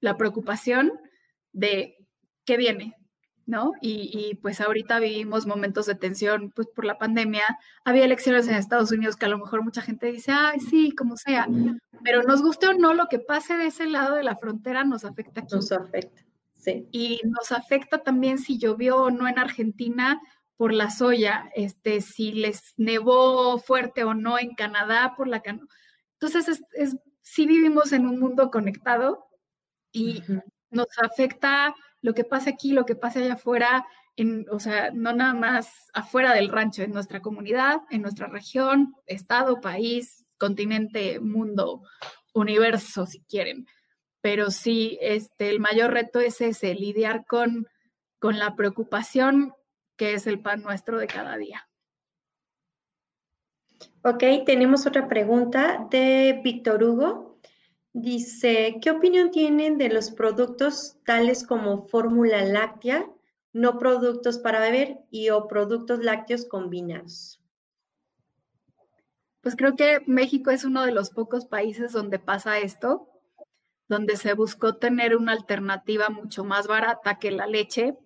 la 0.00 0.16
preocupación 0.16 0.92
de 1.52 1.96
qué 2.44 2.56
viene, 2.56 2.97
¿no? 3.48 3.72
Y, 3.80 4.38
pues 4.42 4.60
ahorita 4.60 5.00
vivimos 5.00 5.46
momentos 5.46 5.86
de 5.86 5.94
tensión, 5.94 6.52
pues 6.54 6.68
por 6.68 6.84
la 6.84 6.98
pandemia. 6.98 7.42
Había 7.82 8.04
elecciones 8.04 8.46
en 8.46 8.54
Estados 8.54 8.92
Unidos 8.92 9.16
que 9.16 9.24
a 9.24 9.30
lo 9.30 9.38
mejor 9.38 9.64
mucha 9.64 9.80
gente 9.80 10.12
dice, 10.12 10.32
ay, 10.32 10.60
sí, 10.60 10.92
como 10.92 11.16
sea, 11.16 11.48
pero 12.04 12.22
nos 12.22 12.42
guste 12.42 12.68
o 12.68 12.74
no, 12.74 12.92
lo 12.92 13.06
que 13.06 13.18
pase 13.18 13.56
de 13.56 13.68
ese 13.68 13.86
lado 13.86 14.16
de 14.16 14.22
la 14.22 14.36
frontera 14.36 14.84
nos 14.84 15.06
afecta 15.06 15.40
aquí. 15.40 15.54
Nos 15.54 15.72
afecta, 15.72 16.22
sí. 16.56 16.88
Y 16.92 17.22
nos 17.24 17.50
afecta 17.50 18.02
también 18.02 18.36
si 18.36 18.58
llovió 18.58 18.96
o 18.98 19.10
no 19.10 19.26
en 19.26 19.38
Argentina 19.38 20.20
por 20.58 20.74
la 20.74 20.90
soya, 20.90 21.50
este, 21.54 22.02
si 22.02 22.32
les 22.32 22.74
nevó 22.76 23.58
fuerte 23.58 24.04
o 24.04 24.12
no 24.12 24.38
en 24.38 24.54
Canadá 24.56 25.14
por 25.16 25.26
la 25.26 25.40
cano. 25.40 25.66
Entonces, 26.20 26.48
es, 26.48 26.62
es, 26.74 26.96
sí 27.22 27.46
vivimos 27.46 27.92
en 27.92 28.06
un 28.06 28.20
mundo 28.20 28.50
conectado 28.50 29.24
y 29.90 30.22
nos 30.70 30.88
afecta 31.02 31.74
lo 32.00 32.14
que 32.14 32.24
pasa 32.24 32.50
aquí, 32.50 32.72
lo 32.72 32.86
que 32.86 32.94
pasa 32.94 33.20
allá 33.20 33.34
afuera, 33.34 33.86
en, 34.16 34.46
o 34.50 34.58
sea, 34.58 34.90
no 34.92 35.12
nada 35.12 35.34
más 35.34 35.90
afuera 35.92 36.34
del 36.34 36.48
rancho, 36.48 36.82
en 36.82 36.92
nuestra 36.92 37.20
comunidad, 37.20 37.80
en 37.90 38.02
nuestra 38.02 38.26
región, 38.26 38.94
estado, 39.06 39.60
país, 39.60 40.26
continente, 40.38 41.20
mundo, 41.20 41.82
universo, 42.34 43.06
si 43.06 43.20
quieren. 43.22 43.66
Pero 44.20 44.50
sí, 44.50 44.98
este, 45.00 45.50
el 45.50 45.60
mayor 45.60 45.92
reto 45.92 46.20
es 46.20 46.40
ese, 46.40 46.74
lidiar 46.74 47.24
con, 47.26 47.68
con 48.18 48.38
la 48.38 48.56
preocupación 48.56 49.54
que 49.96 50.14
es 50.14 50.26
el 50.26 50.40
pan 50.40 50.62
nuestro 50.62 50.98
de 50.98 51.08
cada 51.08 51.36
día. 51.36 51.68
Ok, 54.04 54.22
tenemos 54.46 54.86
otra 54.86 55.08
pregunta 55.08 55.86
de 55.90 56.40
Víctor 56.42 56.82
Hugo. 56.82 57.27
Dice, 57.92 58.78
¿qué 58.82 58.90
opinión 58.90 59.30
tienen 59.30 59.78
de 59.78 59.88
los 59.88 60.10
productos 60.10 60.98
tales 61.04 61.46
como 61.46 61.86
fórmula 61.88 62.44
láctea, 62.44 63.10
no 63.52 63.78
productos 63.78 64.38
para 64.38 64.60
beber 64.60 65.00
y 65.10 65.30
o 65.30 65.48
productos 65.48 66.00
lácteos 66.00 66.44
combinados? 66.44 67.40
Pues 69.40 69.56
creo 69.56 69.76
que 69.76 70.02
México 70.06 70.50
es 70.50 70.64
uno 70.64 70.84
de 70.84 70.92
los 70.92 71.10
pocos 71.10 71.46
países 71.46 71.92
donde 71.92 72.18
pasa 72.18 72.58
esto, 72.58 73.08
donde 73.88 74.16
se 74.16 74.34
buscó 74.34 74.76
tener 74.76 75.16
una 75.16 75.32
alternativa 75.32 76.10
mucho 76.10 76.44
más 76.44 76.66
barata 76.66 77.18
que 77.18 77.30
la 77.30 77.46
leche, 77.46 77.96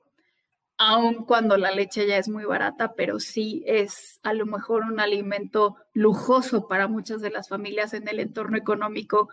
aun 0.85 1.25
cuando 1.25 1.57
la 1.57 1.71
leche 1.71 2.09
ya 2.09 2.19
es 2.19 2.29
muy 2.29 2.45
barata, 2.45 2.95
pero 2.95 3.21
sí 3.21 3.63
es 3.67 4.19
a 4.25 4.33
lo 4.35 4.47
mejor 4.47 4.83
un 4.83 4.99
alimento 4.99 5.77
lujoso 5.93 6.67
para 6.67 6.89
muchas 6.89 7.21
de 7.21 7.31
las 7.31 7.49
familias 7.49 7.95
en 7.95 8.09
el 8.09 8.19
entorno 8.19 8.57
económico 8.57 9.29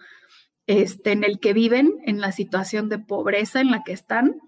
este, 0.67 1.11
en 1.11 1.23
el 1.23 1.39
que 1.39 1.53
viven, 1.53 1.97
en 2.05 2.21
la 2.21 2.31
situación 2.31 2.87
de 2.87 2.99
pobreza 2.99 3.61
en 3.61 3.71
la 3.71 3.83
que 3.83 3.93
están. 3.93 4.39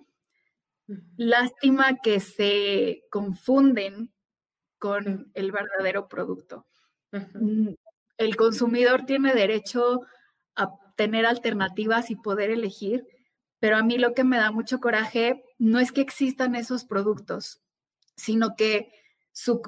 Lástima 1.18 1.98
que 2.04 2.20
se 2.20 3.02
confunden 3.10 4.12
con 4.78 5.32
el 5.34 5.52
verdadero 5.52 6.08
producto. 6.08 6.68
Mm, 7.12 7.70
el 8.18 8.36
consumidor 8.36 9.08
tiene 9.08 9.34
derecho 9.34 10.02
a 10.56 10.70
tener 10.96 11.26
alternativas 11.26 12.12
y 12.12 12.16
poder 12.16 12.52
elegir, 12.52 13.08
pero 13.60 13.78
a 13.78 13.82
mí 13.82 13.98
lo 13.98 14.14
que 14.14 14.24
me 14.24 14.38
da 14.38 14.52
mucho 14.52 14.80
coraje 14.80 15.44
no 15.62 15.80
es 15.80 15.92
que 15.92 16.02
existan 16.02 16.56
esos 16.56 16.86
productos, 16.86 17.62
sino 18.16 18.56
que 18.56 18.92
su, 19.32 19.62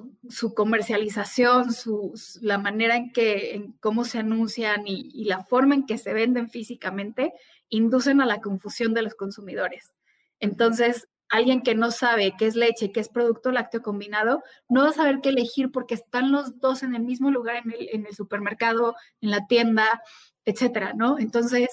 comercialización, 0.55 1.71
su, 1.71 2.19
la 2.41 2.57
manera 2.57 2.95
en 2.95 3.11
que, 3.11 3.53
en 3.53 3.73
cómo 3.73 4.03
se 4.03 4.17
anuncian 4.17 4.87
y, 4.87 5.25
la 5.25 5.43
forma 5.43 5.75
en 5.75 5.85
que 5.85 5.99
se 5.99 6.11
venden 6.11 6.49
físicamente, 6.49 7.31
inducen 7.69 8.21
a 8.21 8.25
la 8.25 8.41
confusión 8.41 8.95
de 8.95 9.03
los 9.03 9.13
consumidores. 9.13 9.93
Entonces, 10.39 11.07
alguien 11.29 11.61
que 11.61 11.75
no 11.75 11.91
sabe 11.91 12.33
qué 12.39 12.47
es 12.47 12.55
leche, 12.55 12.91
qué 12.91 12.99
es 12.99 13.09
producto 13.09 13.51
lácteo 13.51 13.83
combinado, 13.83 14.41
no 14.67 14.85
va 14.85 14.89
a 14.89 14.93
saber 14.93 15.19
qué 15.21 15.29
elegir 15.29 15.69
porque 15.71 15.93
están 15.93 16.31
los 16.31 16.59
dos 16.59 16.81
en 16.81 16.95
el 16.95 17.03
mismo 17.03 17.29
lugar 17.29 17.57
en 17.57 17.71
el, 17.71 17.89
en 17.91 18.07
el 18.07 18.15
supermercado, 18.15 18.95
en 19.21 19.29
la 19.29 19.45
tienda, 19.45 20.01
etcétera, 20.43 20.93
¿no? 20.95 21.19
Entonces, 21.19 21.69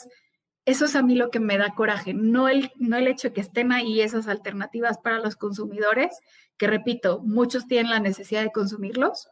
eso 0.64 0.84
es 0.84 0.94
a 0.94 1.02
mí 1.02 1.14
lo 1.14 1.30
que 1.30 1.40
me 1.40 1.58
da 1.58 1.74
coraje, 1.74 2.14
no 2.14 2.48
el, 2.48 2.70
no 2.76 2.96
el 2.96 3.08
hecho 3.08 3.28
de 3.28 3.34
que 3.34 3.40
estén 3.40 3.72
ahí 3.72 4.00
esas 4.00 4.28
alternativas 4.28 4.98
para 4.98 5.18
los 5.18 5.36
consumidores, 5.36 6.18
que 6.56 6.66
repito, 6.66 7.20
muchos 7.20 7.66
tienen 7.66 7.90
la 7.90 8.00
necesidad 8.00 8.42
de 8.42 8.52
consumirlos, 8.52 9.28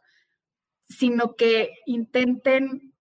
sino 0.89 1.35
que 1.35 1.71
intenten 1.85 2.93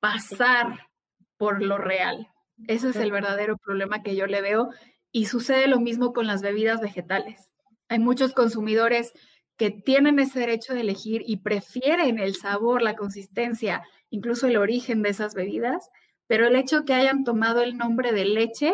pasar 0.00 0.88
por 1.36 1.62
lo 1.62 1.78
real. 1.78 2.28
Ese 2.66 2.90
es 2.90 2.96
el 2.96 3.12
verdadero 3.12 3.56
problema 3.56 4.02
que 4.02 4.16
yo 4.16 4.26
le 4.26 4.42
veo 4.42 4.70
y 5.12 5.26
sucede 5.26 5.66
lo 5.68 5.80
mismo 5.80 6.12
con 6.12 6.26
las 6.26 6.42
bebidas 6.42 6.80
vegetales. 6.80 7.50
Hay 7.88 7.98
muchos 7.98 8.34
consumidores 8.34 9.12
que 9.56 9.70
tienen 9.70 10.18
ese 10.18 10.40
derecho 10.40 10.74
de 10.74 10.80
elegir 10.80 11.22
y 11.26 11.38
prefieren 11.38 12.18
el 12.18 12.34
sabor, 12.34 12.82
la 12.82 12.96
consistencia, 12.96 13.82
incluso 14.10 14.46
el 14.46 14.56
origen 14.56 15.02
de 15.02 15.10
esas 15.10 15.34
bebidas, 15.34 15.90
pero 16.30 16.46
el 16.46 16.54
hecho 16.54 16.84
que 16.84 16.94
hayan 16.94 17.24
tomado 17.24 17.60
el 17.60 17.76
nombre 17.76 18.12
de 18.12 18.24
leche 18.24 18.72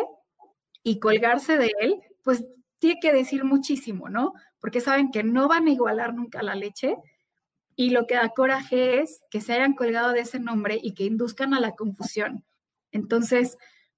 y 0.83 0.99
colgarse 0.99 1.57
de 1.57 1.71
él, 1.79 1.99
pues 2.21 2.45
tiene 2.77 2.99
que 3.01 3.11
decir 3.11 3.45
muchísimo, 3.45 4.09
¿no? 4.09 4.33
Porque 4.59 4.79
saben 4.79 5.09
que 5.09 5.23
no 5.23 5.47
van 5.47 5.65
a 5.65 5.71
igualar 5.71 6.13
nunca 6.13 6.43
la 6.43 6.53
leche 6.53 6.95
y 7.75 7.89
lo 7.89 8.05
que 8.05 8.13
da 8.13 8.29
coraje 8.29 8.99
es 8.99 9.23
que 9.31 9.41
se 9.41 9.53
hayan 9.53 9.73
colgado 9.73 10.11
de 10.13 10.19
ese 10.19 10.39
nombre 10.39 10.77
y 10.79 10.93
que 10.93 11.05
induzcan 11.05 11.55
a 11.55 11.59
la 11.59 11.71
confusión. 11.71 12.45
Entonces, 12.91 13.57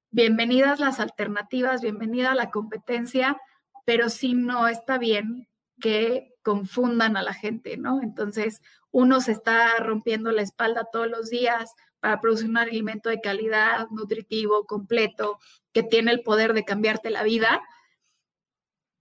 bienvenidas 0.09 0.79
las 0.79 1.01
alternativas, 1.01 1.81
bienvenida 1.81 2.35
la 2.35 2.51
competencia, 2.51 3.35
pero 3.83 4.07
si 4.07 4.35
no 4.35 4.69
está 4.69 4.97
bien, 4.97 5.49
que 5.81 6.33
confundan 6.43 7.17
a 7.17 7.23
la 7.23 7.33
gente, 7.33 7.75
¿no? 7.75 8.01
Entonces, 8.01 8.61
uno 8.91 9.19
se 9.19 9.33
está 9.33 9.75
rompiendo 9.79 10.31
la 10.31 10.43
espalda 10.43 10.87
todos 10.89 11.09
los 11.09 11.29
días 11.29 11.73
para 11.99 12.21
producir 12.21 12.49
un 12.49 12.57
alimento 12.57 13.09
de 13.09 13.21
calidad, 13.21 13.87
nutritivo, 13.89 14.65
completo, 14.65 15.39
que 15.73 15.83
tiene 15.83 16.11
el 16.11 16.21
poder 16.21 16.53
de 16.53 16.65
cambiarte 16.65 17.09
la 17.09 17.23
vida, 17.23 17.61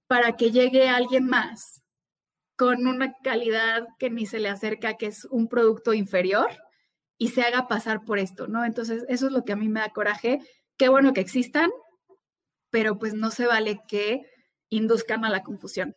para 0.06 0.36
que 0.36 0.50
llegue 0.50 0.88
alguien 0.88 1.26
más 1.26 1.82
con 2.56 2.86
una 2.86 3.14
calidad 3.22 3.86
que 3.98 4.10
ni 4.10 4.26
se 4.26 4.40
le 4.40 4.48
acerca, 4.48 4.96
que 4.96 5.06
es 5.06 5.24
un 5.26 5.48
producto 5.48 5.94
inferior, 5.94 6.48
y 7.16 7.28
se 7.28 7.42
haga 7.42 7.68
pasar 7.68 8.04
por 8.04 8.18
esto, 8.18 8.48
¿no? 8.48 8.64
Entonces, 8.64 9.04
eso 9.08 9.26
es 9.26 9.32
lo 9.32 9.44
que 9.44 9.52
a 9.52 9.56
mí 9.56 9.68
me 9.68 9.80
da 9.80 9.90
coraje. 9.90 10.40
Qué 10.76 10.88
bueno 10.88 11.12
que 11.12 11.20
existan, 11.20 11.70
pero 12.70 12.98
pues 12.98 13.14
no 13.14 13.30
se 13.30 13.46
vale 13.46 13.80
que 13.88 14.22
induzcan 14.70 15.24
a 15.24 15.30
la 15.30 15.42
confusión. 15.42 15.96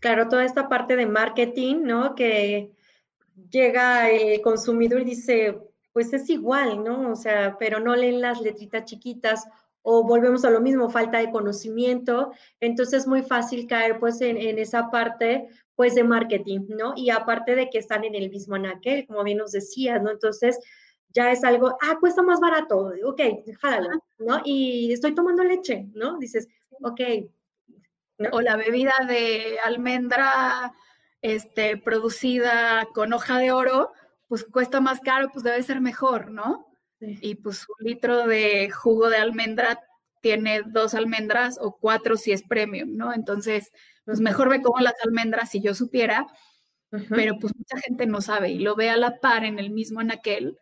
Claro, 0.00 0.28
toda 0.28 0.44
esta 0.44 0.68
parte 0.68 0.96
de 0.96 1.06
marketing, 1.06 1.82
¿no? 1.82 2.14
Que 2.14 2.72
llega 3.48 4.10
el 4.10 4.40
consumidor 4.42 5.02
y 5.02 5.04
dice, 5.04 5.58
pues 5.92 6.12
es 6.12 6.28
igual, 6.30 6.84
¿no? 6.84 7.12
O 7.12 7.16
sea, 7.16 7.56
pero 7.58 7.80
no 7.80 7.96
leen 7.96 8.20
las 8.20 8.40
letritas 8.40 8.84
chiquitas 8.84 9.46
o 9.82 10.04
volvemos 10.04 10.44
a 10.44 10.50
lo 10.50 10.60
mismo, 10.60 10.90
falta 10.90 11.18
de 11.18 11.30
conocimiento. 11.30 12.32
Entonces 12.60 13.02
es 13.02 13.06
muy 13.06 13.22
fácil 13.22 13.66
caer 13.66 13.98
pues 13.98 14.20
en, 14.20 14.36
en, 14.36 14.58
esa 14.58 14.90
parte 14.90 15.48
pues 15.74 15.94
de 15.94 16.04
marketing, 16.04 16.66
¿no? 16.68 16.92
Y 16.96 17.10
aparte 17.10 17.54
de 17.54 17.70
que 17.70 17.78
están 17.78 18.04
en 18.04 18.14
el 18.14 18.30
mismo 18.30 18.56
anaquel, 18.56 19.06
como 19.06 19.24
bien 19.24 19.38
nos 19.38 19.52
decías, 19.52 20.02
¿no? 20.02 20.10
Entonces 20.10 20.58
ya 21.12 21.32
es 21.32 21.42
algo, 21.44 21.76
ah, 21.80 21.96
cuesta 21.98 22.22
más 22.22 22.40
barato, 22.40 22.92
ok, 23.04 23.20
jálalo, 23.60 24.04
¿no? 24.18 24.40
Y 24.44 24.92
estoy 24.92 25.14
tomando 25.14 25.42
leche, 25.42 25.86
¿no? 25.94 26.18
Dices, 26.18 26.48
ok. 26.82 27.00
O 28.32 28.40
la 28.42 28.56
bebida 28.56 28.92
de 29.08 29.58
almendra 29.64 30.72
este, 31.22 31.76
producida 31.76 32.86
con 32.94 33.12
hoja 33.12 33.38
de 33.38 33.52
oro, 33.52 33.92
pues 34.28 34.44
cuesta 34.44 34.80
más 34.80 35.00
caro, 35.00 35.30
pues 35.32 35.44
debe 35.44 35.62
ser 35.62 35.80
mejor, 35.80 36.30
¿no? 36.30 36.66
Y 37.00 37.36
pues 37.36 37.66
un 37.68 37.86
litro 37.86 38.26
de 38.26 38.70
jugo 38.70 39.08
de 39.08 39.16
almendra 39.16 39.80
tiene 40.20 40.62
dos 40.66 40.94
almendras 40.94 41.58
o 41.60 41.76
cuatro 41.78 42.16
si 42.16 42.32
es 42.32 42.42
premium, 42.42 42.96
¿no? 42.96 43.14
Entonces, 43.14 43.72
pues 44.04 44.20
mejor 44.20 44.50
me 44.50 44.62
como 44.62 44.80
las 44.80 44.94
almendras 45.04 45.50
si 45.50 45.60
yo 45.60 45.74
supiera, 45.74 46.26
pero 47.08 47.38
pues 47.40 47.54
mucha 47.56 47.78
gente 47.78 48.06
no 48.06 48.20
sabe 48.20 48.50
y 48.50 48.58
lo 48.58 48.76
ve 48.76 48.90
a 48.90 48.96
la 48.96 49.18
par 49.18 49.44
en 49.44 49.58
el 49.58 49.70
mismo 49.70 50.00
anaquel, 50.00 50.58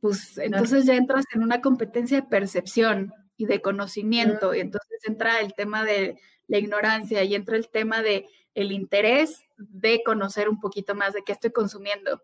pues 0.00 0.38
entonces 0.38 0.84
ya 0.84 0.94
entras 0.94 1.24
en 1.34 1.42
una 1.42 1.60
competencia 1.60 2.20
de 2.20 2.26
percepción 2.28 3.12
y 3.36 3.46
de 3.46 3.60
conocimiento 3.60 4.54
y 4.54 4.60
entonces 4.60 5.00
entra 5.06 5.40
el 5.40 5.54
tema 5.54 5.84
de 5.84 6.18
la 6.50 6.58
ignorancia 6.58 7.22
y 7.22 7.34
entra 7.34 7.56
el 7.56 7.68
tema 7.68 8.02
de 8.02 8.28
el 8.54 8.72
interés 8.72 9.44
de 9.56 10.02
conocer 10.04 10.48
un 10.48 10.60
poquito 10.60 10.96
más 10.96 11.14
de 11.14 11.22
qué 11.22 11.32
estoy 11.32 11.52
consumiendo, 11.52 12.22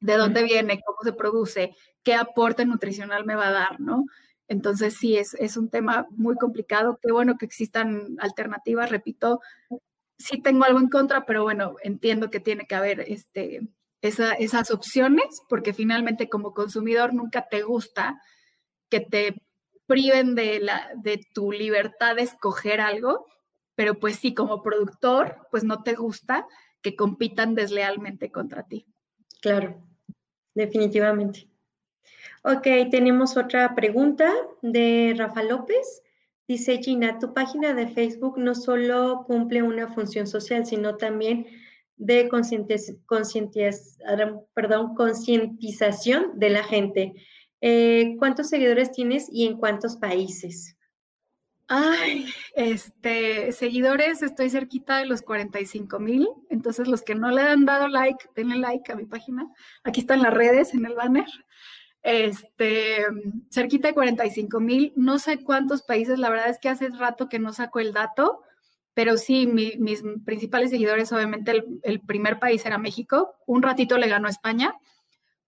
de 0.00 0.16
dónde 0.16 0.42
viene, 0.42 0.82
cómo 0.84 0.98
se 1.04 1.12
produce, 1.12 1.76
qué 2.02 2.14
aporte 2.14 2.66
nutricional 2.66 3.24
me 3.24 3.36
va 3.36 3.48
a 3.48 3.52
dar, 3.52 3.80
¿no? 3.80 4.04
Entonces 4.48 4.96
sí, 4.98 5.16
es, 5.16 5.34
es 5.34 5.56
un 5.56 5.70
tema 5.70 6.08
muy 6.10 6.34
complicado. 6.36 6.98
Qué 7.00 7.12
bueno 7.12 7.38
que 7.38 7.46
existan 7.46 8.16
alternativas, 8.18 8.90
repito, 8.90 9.40
sí 10.18 10.42
tengo 10.42 10.64
algo 10.64 10.80
en 10.80 10.88
contra, 10.88 11.24
pero 11.24 11.44
bueno, 11.44 11.76
entiendo 11.84 12.30
que 12.30 12.40
tiene 12.40 12.66
que 12.66 12.74
haber 12.74 13.00
este, 13.00 13.62
esas 14.00 14.72
opciones, 14.72 15.40
porque 15.48 15.72
finalmente 15.72 16.28
como 16.28 16.52
consumidor 16.52 17.14
nunca 17.14 17.46
te 17.48 17.62
gusta 17.62 18.20
que 18.90 18.98
te 19.00 19.40
priven 19.86 20.34
de, 20.34 20.58
la, 20.58 20.90
de 20.96 21.24
tu 21.32 21.52
libertad 21.52 22.16
de 22.16 22.22
escoger 22.22 22.80
algo, 22.80 23.26
pero 23.82 23.98
pues 23.98 24.14
sí, 24.14 24.32
como 24.32 24.62
productor, 24.62 25.48
pues 25.50 25.64
no 25.64 25.82
te 25.82 25.94
gusta 25.94 26.46
que 26.82 26.94
compitan 26.94 27.56
deslealmente 27.56 28.30
contra 28.30 28.62
ti. 28.62 28.86
Claro, 29.40 29.82
definitivamente. 30.54 31.48
Ok, 32.44 32.62
tenemos 32.92 33.36
otra 33.36 33.74
pregunta 33.74 34.32
de 34.60 35.16
Rafa 35.18 35.42
López. 35.42 36.04
Dice 36.46 36.78
Gina, 36.78 37.18
tu 37.18 37.34
página 37.34 37.74
de 37.74 37.88
Facebook 37.88 38.38
no 38.38 38.54
solo 38.54 39.24
cumple 39.26 39.64
una 39.64 39.92
función 39.92 40.28
social, 40.28 40.64
sino 40.64 40.96
también 40.96 41.48
de 41.96 42.28
perdón, 44.54 44.94
concientización 44.94 46.38
de 46.38 46.50
la 46.50 46.62
gente. 46.62 47.14
Eh, 47.60 48.14
¿Cuántos 48.20 48.48
seguidores 48.48 48.92
tienes 48.92 49.26
y 49.28 49.44
en 49.48 49.56
cuántos 49.56 49.96
países? 49.96 50.76
Ay, 51.74 52.26
este, 52.54 53.50
seguidores, 53.52 54.20
estoy 54.20 54.50
cerquita 54.50 54.98
de 54.98 55.06
los 55.06 55.22
45 55.22 55.98
mil. 56.00 56.28
Entonces, 56.50 56.86
los 56.86 57.00
que 57.00 57.14
no 57.14 57.30
le 57.30 57.40
han 57.40 57.64
dado 57.64 57.88
like, 57.88 58.28
denle 58.36 58.58
like 58.58 58.92
a 58.92 58.94
mi 58.94 59.06
página. 59.06 59.48
Aquí 59.82 60.00
están 60.00 60.20
las 60.20 60.34
redes 60.34 60.74
en 60.74 60.84
el 60.84 60.94
banner. 60.94 61.24
Este, 62.02 63.06
cerquita 63.50 63.88
de 63.88 63.94
45 63.94 64.60
mil. 64.60 64.92
No 64.96 65.18
sé 65.18 65.42
cuántos 65.42 65.82
países, 65.82 66.18
la 66.18 66.28
verdad 66.28 66.50
es 66.50 66.58
que 66.58 66.68
hace 66.68 66.90
rato 66.90 67.30
que 67.30 67.38
no 67.38 67.54
saco 67.54 67.80
el 67.80 67.94
dato, 67.94 68.42
pero 68.92 69.16
sí, 69.16 69.46
mis 69.46 70.02
principales 70.26 70.68
seguidores, 70.68 71.10
obviamente, 71.10 71.52
el, 71.52 71.80
el, 71.84 72.00
primer 72.00 72.38
país 72.38 72.66
era 72.66 72.76
México. 72.76 73.34
Un 73.46 73.62
ratito 73.62 73.96
le 73.96 74.08
ganó 74.08 74.28
España, 74.28 74.74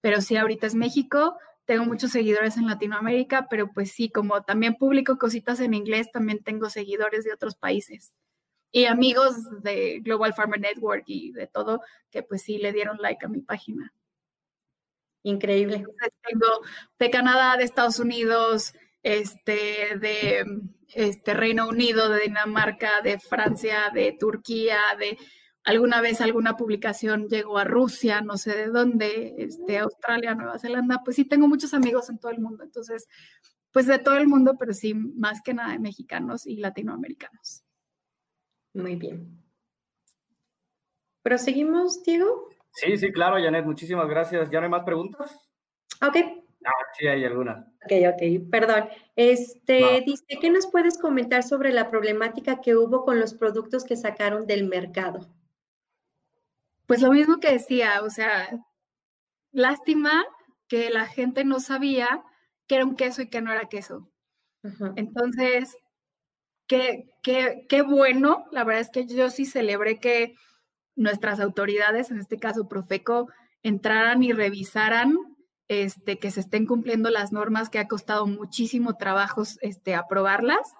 pero 0.00 0.22
sí, 0.22 0.38
ahorita 0.38 0.68
es 0.68 0.74
México 0.74 1.36
tengo 1.64 1.84
muchos 1.84 2.10
seguidores 2.10 2.56
en 2.56 2.66
Latinoamérica, 2.66 3.48
pero 3.48 3.72
pues 3.72 3.92
sí, 3.92 4.10
como 4.10 4.42
también 4.42 4.76
publico 4.76 5.18
cositas 5.18 5.60
en 5.60 5.74
inglés, 5.74 6.10
también 6.12 6.42
tengo 6.42 6.68
seguidores 6.70 7.24
de 7.24 7.32
otros 7.32 7.56
países 7.56 8.12
y 8.74 8.86
amigos 8.86 9.62
de 9.62 10.00
Global 10.00 10.34
Farmer 10.34 10.58
Network 10.58 11.04
y 11.06 11.30
de 11.30 11.46
todo, 11.46 11.80
que 12.10 12.24
pues 12.24 12.42
sí 12.42 12.58
le 12.58 12.72
dieron 12.72 12.98
like 13.00 13.24
a 13.24 13.28
mi 13.28 13.40
página. 13.40 13.94
Increíble. 15.22 15.86
tengo 16.28 16.46
de 16.98 17.08
Canadá, 17.08 17.56
de 17.56 17.62
Estados 17.62 18.00
Unidos, 18.00 18.74
este, 19.04 19.96
de 20.00 20.44
este, 20.92 21.34
Reino 21.34 21.68
Unido, 21.68 22.08
de 22.08 22.22
Dinamarca, 22.22 23.00
de 23.00 23.20
Francia, 23.20 23.92
de 23.94 24.16
Turquía, 24.18 24.80
de 24.98 25.18
alguna 25.64 26.00
vez 26.00 26.20
alguna 26.20 26.56
publicación 26.56 27.28
llegó 27.28 27.58
a 27.58 27.64
Rusia, 27.64 28.20
no 28.20 28.36
sé 28.36 28.54
de 28.54 28.66
dónde, 28.68 29.34
este, 29.38 29.78
Australia, 29.78 30.34
Nueva 30.34 30.58
Zelanda, 30.58 31.00
pues 31.04 31.16
sí 31.16 31.24
tengo 31.24 31.48
muchos 31.48 31.74
amigos 31.74 32.10
en 32.10 32.18
todo 32.18 32.30
el 32.30 32.40
mundo, 32.40 32.62
entonces, 32.62 33.08
pues 33.72 33.86
de 33.86 33.98
todo 33.98 34.18
el 34.18 34.28
mundo, 34.28 34.56
pero 34.58 34.72
sí 34.72 34.94
más 34.94 35.42
que 35.42 35.54
nada 35.54 35.72
de 35.72 35.78
mexicanos 35.78 36.46
y 36.46 36.56
latinoamericanos. 36.56 37.64
Muy 38.74 38.96
bien. 38.96 39.42
¿Proseguimos, 41.22 42.02
Diego? 42.02 42.50
Sí, 42.72 42.98
sí, 42.98 43.10
claro, 43.10 43.36
Janet, 43.42 43.64
muchísimas 43.64 44.08
gracias. 44.08 44.50
¿Ya 44.50 44.60
no 44.60 44.64
hay 44.64 44.70
más 44.70 44.84
preguntas? 44.84 45.40
Ok. 46.06 46.16
Ah, 46.66 46.70
sí, 46.98 47.06
hay 47.06 47.24
alguna. 47.24 47.72
Ok, 47.84 47.92
ok, 48.12 48.50
perdón. 48.50 48.88
Este, 49.16 50.02
dice, 50.04 50.24
¿qué 50.40 50.50
nos 50.50 50.66
puedes 50.66 50.98
comentar 50.98 51.42
sobre 51.42 51.72
la 51.72 51.90
problemática 51.90 52.60
que 52.60 52.76
hubo 52.76 53.04
con 53.04 53.20
los 53.20 53.32
productos 53.32 53.84
que 53.84 53.96
sacaron 53.96 54.46
del 54.46 54.66
mercado? 54.66 55.30
Pues 56.86 57.00
lo 57.02 57.10
mismo 57.12 57.40
que 57.40 57.52
decía, 57.52 58.02
o 58.02 58.10
sea, 58.10 58.48
lástima 59.52 60.24
que 60.68 60.90
la 60.90 61.06
gente 61.06 61.44
no 61.44 61.60
sabía 61.60 62.22
que 62.66 62.76
era 62.76 62.84
un 62.84 62.96
queso 62.96 63.22
y 63.22 63.28
que 63.28 63.40
no 63.40 63.52
era 63.52 63.68
queso. 63.68 64.08
Entonces, 64.96 65.76
qué, 66.66 67.10
qué, 67.22 67.66
qué 67.68 67.82
bueno, 67.82 68.46
la 68.50 68.64
verdad 68.64 68.80
es 68.80 68.90
que 68.90 69.06
yo 69.06 69.28
sí 69.28 69.44
celebré 69.44 69.98
que 70.00 70.34
nuestras 70.96 71.40
autoridades, 71.40 72.10
en 72.10 72.18
este 72.18 72.38
caso 72.38 72.68
Profeco, 72.68 73.28
entraran 73.62 74.22
y 74.22 74.32
revisaran 74.32 75.16
este, 75.68 76.18
que 76.18 76.30
se 76.30 76.40
estén 76.40 76.66
cumpliendo 76.66 77.10
las 77.10 77.32
normas 77.32 77.70
que 77.70 77.78
ha 77.78 77.88
costado 77.88 78.26
muchísimo 78.26 78.96
trabajo 78.96 79.42
este, 79.60 79.94
aprobarlas 79.94 80.72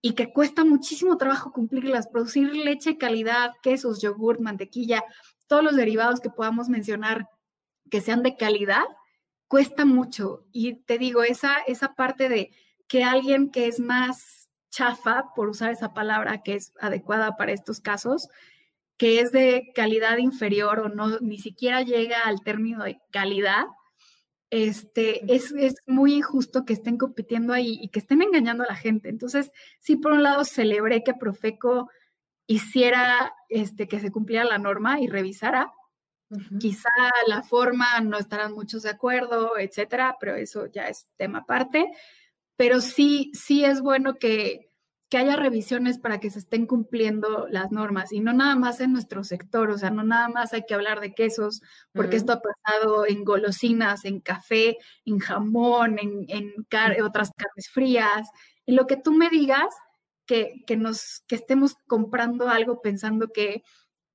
y 0.00 0.14
que 0.14 0.32
cuesta 0.32 0.64
muchísimo 0.64 1.16
trabajo 1.16 1.52
cumplirlas, 1.52 2.08
producir 2.08 2.54
leche 2.54 2.98
calidad, 2.98 3.52
quesos, 3.62 4.02
yogur, 4.02 4.40
mantequilla, 4.40 5.02
todos 5.46 5.62
los 5.62 5.76
derivados 5.76 6.20
que 6.20 6.30
podamos 6.30 6.68
mencionar 6.68 7.28
que 7.90 8.00
sean 8.00 8.22
de 8.22 8.36
calidad, 8.36 8.84
cuesta 9.48 9.84
mucho. 9.84 10.46
Y 10.52 10.82
te 10.84 10.98
digo, 10.98 11.22
esa, 11.22 11.58
esa 11.66 11.94
parte 11.94 12.28
de 12.28 12.50
que 12.88 13.04
alguien 13.04 13.50
que 13.50 13.66
es 13.66 13.80
más 13.80 14.50
chafa, 14.70 15.32
por 15.36 15.48
usar 15.48 15.70
esa 15.70 15.94
palabra 15.94 16.42
que 16.42 16.54
es 16.54 16.72
adecuada 16.80 17.36
para 17.36 17.52
estos 17.52 17.80
casos, 17.80 18.28
que 18.96 19.20
es 19.20 19.32
de 19.32 19.72
calidad 19.74 20.18
inferior 20.18 20.80
o 20.80 20.88
no, 20.88 21.18
ni 21.20 21.38
siquiera 21.38 21.82
llega 21.82 22.20
al 22.24 22.42
término 22.42 22.84
de 22.84 22.98
calidad, 23.10 23.64
este, 24.50 25.34
es, 25.34 25.52
es, 25.52 25.76
muy 25.86 26.14
injusto 26.14 26.64
que 26.64 26.74
estén 26.74 26.96
compitiendo 26.96 27.52
ahí 27.52 27.78
y 27.82 27.88
que 27.88 27.98
estén 27.98 28.22
engañando 28.22 28.62
a 28.64 28.68
la 28.68 28.76
gente. 28.76 29.08
Entonces, 29.08 29.50
sí, 29.80 29.96
por 29.96 30.12
un 30.12 30.22
lado, 30.22 30.44
celebré 30.44 31.02
que 31.02 31.14
Profeco 31.14 31.90
hiciera 32.46 33.34
este, 33.48 33.88
que 33.88 34.00
se 34.00 34.10
cumpliera 34.10 34.44
la 34.44 34.58
norma 34.58 35.00
y 35.00 35.08
revisara. 35.08 35.72
Quizá 36.58 36.88
la 37.28 37.42
forma 37.42 38.00
no 38.00 38.18
estarán 38.18 38.54
muchos 38.54 38.82
de 38.82 38.90
acuerdo, 38.90 39.56
etcétera, 39.56 40.16
pero 40.18 40.34
eso 40.34 40.66
ya 40.66 40.88
es 40.88 41.06
tema 41.16 41.40
aparte. 41.40 41.92
Pero 42.56 42.80
sí, 42.80 43.30
sí 43.34 43.64
es 43.64 43.80
bueno 43.80 44.14
que, 44.14 44.72
que 45.08 45.18
haya 45.18 45.36
revisiones 45.36 45.98
para 45.98 46.18
que 46.18 46.30
se 46.30 46.40
estén 46.40 46.66
cumpliendo 46.66 47.46
las 47.48 47.70
normas 47.70 48.12
y 48.12 48.18
no 48.18 48.32
nada 48.32 48.56
más 48.56 48.80
en 48.80 48.92
nuestro 48.92 49.22
sector, 49.22 49.70
o 49.70 49.78
sea, 49.78 49.90
no 49.90 50.02
nada 50.02 50.28
más 50.28 50.52
hay 50.54 50.64
que 50.66 50.74
hablar 50.74 51.00
de 51.00 51.14
quesos, 51.14 51.62
porque 51.92 52.16
esto 52.16 52.32
ha 52.32 52.40
pasado 52.40 53.06
en 53.06 53.24
golosinas, 53.24 54.04
en 54.04 54.20
café, 54.20 54.76
en 55.04 55.20
jamón, 55.20 55.98
en, 56.00 56.26
en 56.28 56.52
otras 57.04 57.30
carnes 57.36 57.70
frías, 57.70 58.28
en 58.66 58.74
lo 58.74 58.88
que 58.88 58.96
tú 58.96 59.12
me 59.12 59.30
digas, 59.30 59.72
que, 60.26 60.62
que, 60.66 60.76
nos, 60.76 61.22
que 61.26 61.34
estemos 61.36 61.74
comprando 61.86 62.48
algo 62.48 62.80
pensando 62.80 63.28
que 63.28 63.62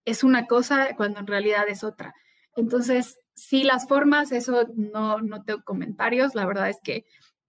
es 0.05 0.23
una 0.23 0.47
cosa 0.47 0.95
cuando 0.95 1.19
en 1.19 1.27
realidad 1.27 1.67
es 1.67 1.83
otra. 1.83 2.13
Entonces, 2.55 3.19
sí, 3.35 3.63
las 3.63 3.87
formas, 3.87 4.31
eso 4.31 4.67
no, 4.75 5.19
no 5.19 5.43
tengo 5.43 5.63
comentarios, 5.63 6.35
la 6.35 6.45
verdad 6.45 6.69
es 6.69 6.79
que 6.83 7.05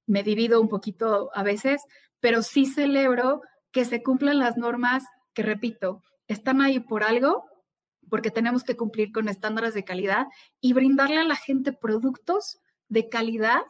me 0.06 0.22
divido 0.22 0.60
un 0.60 0.68
poquito 0.68 1.30
a 1.34 1.42
veces, 1.42 1.82
pero 2.20 2.42
sí 2.42 2.66
celebro 2.66 3.42
que 3.70 3.84
se 3.84 4.02
cumplan 4.02 4.38
las 4.38 4.56
normas 4.56 5.04
que, 5.32 5.42
repito, 5.42 6.02
están 6.28 6.60
ahí 6.60 6.80
por 6.80 7.02
algo, 7.02 7.44
porque 8.08 8.30
tenemos 8.30 8.64
que 8.64 8.76
cumplir 8.76 9.12
con 9.12 9.28
estándares 9.28 9.74
de 9.74 9.84
calidad 9.84 10.26
y 10.60 10.72
brindarle 10.72 11.18
a 11.18 11.24
la 11.24 11.36
gente 11.36 11.72
productos 11.72 12.58
de 12.88 13.08
calidad, 13.08 13.62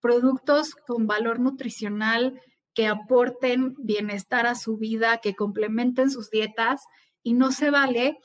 productos 0.00 0.74
con 0.74 1.06
valor 1.06 1.40
nutricional 1.40 2.40
que 2.74 2.86
aporten 2.86 3.74
bienestar 3.78 4.46
a 4.46 4.54
su 4.54 4.76
vida, 4.76 5.18
que 5.18 5.34
complementen 5.34 6.10
sus 6.10 6.30
dietas 6.30 6.82
y 7.22 7.34
no 7.34 7.52
se 7.52 7.70
vale 7.70 8.18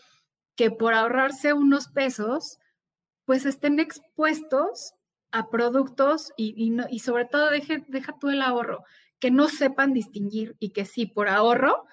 que 0.55 0.71
por 0.71 0.93
ahorrarse 0.93 1.53
unos 1.53 1.87
pesos, 1.87 2.59
pues 3.25 3.45
estén 3.45 3.79
expuestos 3.79 4.93
a 5.31 5.49
productos 5.49 6.31
y, 6.37 6.73
y 6.89 6.99
sobre 6.99 7.25
todo 7.25 7.49
deje, 7.49 7.83
deja 7.87 8.17
tú 8.19 8.29
el 8.29 8.41
ahorro, 8.41 8.83
que 9.19 9.31
no 9.31 9.49
sepan 9.49 9.93
distinguir 9.93 10.55
y 10.59 10.69
que 10.71 10.85
sí, 10.85 11.05
por 11.05 11.27
ahorro, 11.27 11.85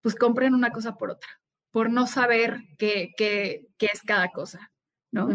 pues 0.00 0.14
compren 0.14 0.54
una 0.54 0.70
cosa 0.70 0.96
por 0.96 1.10
otra, 1.10 1.30
por 1.70 1.88
no 1.90 2.06
saber 2.06 2.58
qué, 2.76 3.12
qué, 3.16 3.68
qué 3.78 3.88
es 3.92 4.02
cada 4.02 4.28
cosa, 4.30 4.70
¿no? 5.10 5.28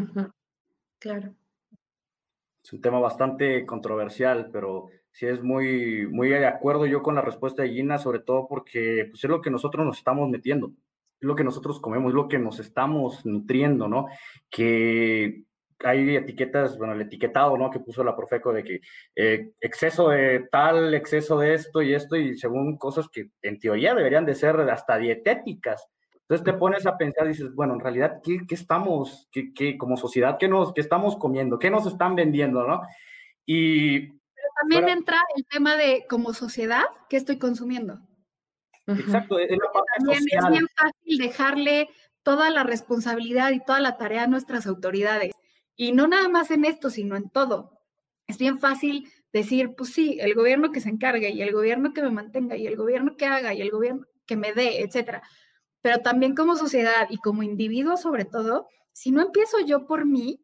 Claro. 0.99 1.33
Es 2.63 2.73
un 2.73 2.81
tema 2.81 2.99
bastante 2.99 3.65
controversial, 3.65 4.49
pero 4.51 4.89
sí 5.19 5.27
es 5.27 5.43
muy, 5.43 6.07
muy 6.07 6.29
de 6.29 6.45
acuerdo 6.45 6.85
yo 6.85 7.03
con 7.03 7.15
la 7.15 7.21
respuesta 7.21 7.61
de 7.61 7.71
Gina, 7.71 7.97
sobre 7.97 8.19
todo 8.19 8.47
porque 8.47 9.07
pues, 9.11 9.21
es 9.21 9.29
lo 9.29 9.41
que 9.41 9.51
nosotros 9.51 9.85
nos 9.85 9.97
estamos 9.97 10.29
metiendo, 10.29 10.71
lo 11.19 11.35
que 11.35 11.43
nosotros 11.43 11.81
comemos, 11.81 12.13
lo 12.13 12.29
que 12.29 12.39
nos 12.39 12.59
estamos 12.59 13.25
nutriendo, 13.25 13.89
¿no? 13.89 14.07
Que 14.49 15.43
hay 15.83 16.15
etiquetas, 16.15 16.77
bueno, 16.77 16.93
el 16.93 17.01
etiquetado, 17.01 17.57
¿no? 17.57 17.69
Que 17.69 17.81
puso 17.81 18.01
la 18.01 18.15
Profeco 18.15 18.53
de 18.53 18.63
que 18.63 18.79
eh, 19.13 19.51
exceso 19.59 20.07
de 20.07 20.47
tal, 20.49 20.93
exceso 20.93 21.37
de 21.37 21.53
esto 21.53 21.81
y 21.81 21.93
esto, 21.93 22.15
y 22.15 22.37
según 22.37 22.77
cosas 22.77 23.09
que 23.09 23.29
en 23.41 23.59
teoría 23.59 23.93
deberían 23.93 24.25
de 24.25 24.35
ser 24.35 24.57
hasta 24.69 24.97
dietéticas. 24.97 25.85
Entonces 26.21 26.45
te 26.45 26.53
pones 26.53 26.85
a 26.85 26.95
pensar 26.95 27.27
dices, 27.27 27.53
bueno, 27.53 27.73
en 27.73 27.81
realidad, 27.81 28.21
¿qué, 28.23 28.39
qué 28.47 28.55
estamos, 28.55 29.27
qué, 29.33 29.53
qué, 29.53 29.77
como 29.77 29.97
sociedad, 29.97 30.37
qué, 30.39 30.47
nos, 30.47 30.73
qué 30.73 30.79
estamos 30.79 31.17
comiendo? 31.17 31.59
¿Qué 31.59 31.69
nos 31.69 31.85
están 31.87 32.15
vendiendo, 32.15 32.65
no? 32.65 32.83
Y... 33.45 34.17
Pero 34.39 34.53
también 34.61 34.97
entra 34.97 35.21
el 35.35 35.45
tema 35.45 35.75
de, 35.75 36.05
como 36.09 36.33
sociedad, 36.33 36.83
¿qué 37.09 37.17
estoy 37.17 37.37
consumiendo? 37.37 37.99
Exacto, 38.87 39.37
es 39.37 39.51
la 39.51 39.71
parte 39.71 39.89
también 39.97 40.23
es 40.31 40.49
bien 40.49 40.67
fácil 40.75 41.17
dejarle 41.17 41.89
toda 42.23 42.49
la 42.49 42.63
responsabilidad 42.63 43.51
y 43.51 43.63
toda 43.63 43.79
la 43.79 43.97
tarea 43.97 44.23
a 44.23 44.27
nuestras 44.27 44.65
autoridades 44.65 45.33
y 45.75 45.91
no 45.91 46.07
nada 46.07 46.27
más 46.27 46.51
en 46.51 46.65
esto, 46.65 46.89
sino 46.89 47.15
en 47.15 47.29
todo. 47.29 47.79
Es 48.27 48.37
bien 48.37 48.59
fácil 48.59 49.09
decir, 49.31 49.75
pues 49.77 49.93
sí, 49.93 50.17
el 50.19 50.33
gobierno 50.33 50.71
que 50.71 50.81
se 50.81 50.89
encargue 50.89 51.29
y 51.29 51.41
el 51.41 51.53
gobierno 51.53 51.93
que 51.93 52.01
me 52.01 52.11
mantenga 52.11 52.57
y 52.57 52.67
el 52.67 52.75
gobierno 52.75 53.15
que 53.15 53.25
haga 53.25 53.53
y 53.53 53.61
el 53.61 53.71
gobierno 53.71 54.05
que 54.25 54.35
me 54.35 54.53
dé, 54.53 54.81
etcétera. 54.81 55.21
Pero 55.81 55.99
también 55.99 56.35
como 56.35 56.55
sociedad 56.55 57.07
y 57.09 57.17
como 57.17 57.43
individuo 57.43 57.95
sobre 57.95 58.25
todo, 58.25 58.67
si 58.91 59.11
no 59.11 59.21
empiezo 59.21 59.59
yo 59.65 59.87
por 59.87 60.05
mí, 60.05 60.41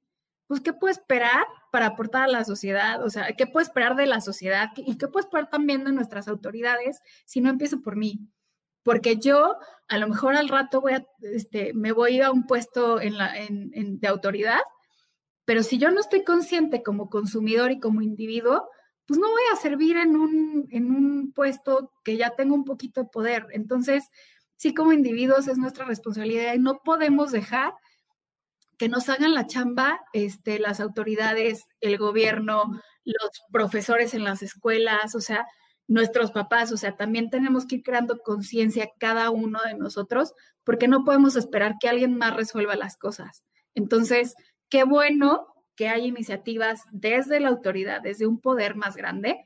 pues 0.47 0.61
¿qué 0.61 0.73
puedo 0.73 0.91
esperar 0.91 1.45
para 1.71 1.87
aportar 1.87 2.23
a 2.23 2.27
la 2.27 2.43
sociedad? 2.43 3.03
O 3.03 3.09
sea, 3.09 3.33
¿qué 3.37 3.47
puedo 3.47 3.65
esperar 3.65 3.95
de 3.95 4.05
la 4.05 4.21
sociedad? 4.21 4.69
¿Y 4.77 4.97
qué 4.97 5.07
puedo 5.07 5.25
esperar 5.25 5.49
también 5.49 5.83
de 5.83 5.91
nuestras 5.91 6.27
autoridades 6.27 7.01
si 7.25 7.41
no 7.41 7.49
empiezo 7.49 7.81
por 7.81 7.95
mí? 7.95 8.19
Porque 8.83 9.17
yo 9.17 9.55
a 9.87 9.97
lo 9.97 10.07
mejor 10.07 10.35
al 10.35 10.49
rato 10.49 10.81
voy 10.81 10.93
a, 10.93 11.05
este, 11.21 11.73
me 11.73 11.91
voy 11.91 12.21
a 12.21 12.31
un 12.31 12.45
puesto 12.45 13.01
en 13.01 13.17
la, 13.17 13.35
en, 13.37 13.99
de 13.99 14.07
autoridad 14.07 14.59
pero 15.45 15.61
si 15.61 15.77
yo 15.77 15.91
no 15.91 15.99
estoy 15.99 16.23
consciente 16.23 16.83
como 16.83 17.09
consumidor 17.09 17.71
y 17.71 17.79
como 17.79 18.01
individuo, 18.01 18.67
pues 19.05 19.19
no 19.19 19.29
voy 19.29 19.43
a 19.53 19.57
servir 19.57 19.95
en 19.97 20.15
un, 20.15 20.67
en 20.71 20.91
un 20.91 21.31
puesto 21.33 21.93
que 22.03 22.17
ya 22.17 22.31
tengo 22.31 22.55
un 22.55 22.65
poquito 22.65 23.03
de 23.03 23.09
poder. 23.09 23.45
Entonces, 23.51 24.09
sí 24.57 24.73
como 24.73 24.91
individuos 24.91 25.47
es 25.47 25.59
nuestra 25.59 25.85
responsabilidad 25.85 26.55
y 26.55 26.59
no 26.59 26.81
podemos 26.83 27.31
dejar 27.31 27.75
que 28.78 28.89
nos 28.89 29.09
hagan 29.09 29.34
la 29.34 29.47
chamba 29.47 30.01
este, 30.13 30.59
las 30.59 30.80
autoridades, 30.80 31.65
el 31.82 31.97
gobierno, 31.97 32.82
los 33.03 33.43
profesores 33.51 34.13
en 34.13 34.23
las 34.23 34.41
escuelas, 34.41 35.15
o 35.15 35.21
sea, 35.21 35.45
nuestros 35.88 36.32
papás, 36.32 36.71
o 36.71 36.78
sea, 36.78 36.95
también 36.95 37.30
tenemos 37.30 37.65
que 37.65 37.76
ir 37.76 37.84
creando 37.84 38.17
conciencia 38.19 38.89
cada 38.99 39.30
uno 39.30 39.59
de 39.65 39.76
nosotros, 39.76 40.34
porque 40.63 40.88
no 40.88 41.03
podemos 41.03 41.36
esperar 41.36 41.76
que 41.80 41.89
alguien 41.89 42.17
más 42.17 42.36
resuelva 42.36 42.76
las 42.76 42.97
cosas. 42.97 43.43
Entonces, 43.76 44.36
qué 44.69 44.84
bueno 44.84 45.47
que 45.76 45.89
hay 45.89 46.05
iniciativas 46.07 46.82
desde 46.91 47.39
la 47.39 47.49
autoridad, 47.49 48.01
desde 48.01 48.26
un 48.26 48.39
poder 48.39 48.76
más 48.76 48.95
grande, 48.95 49.45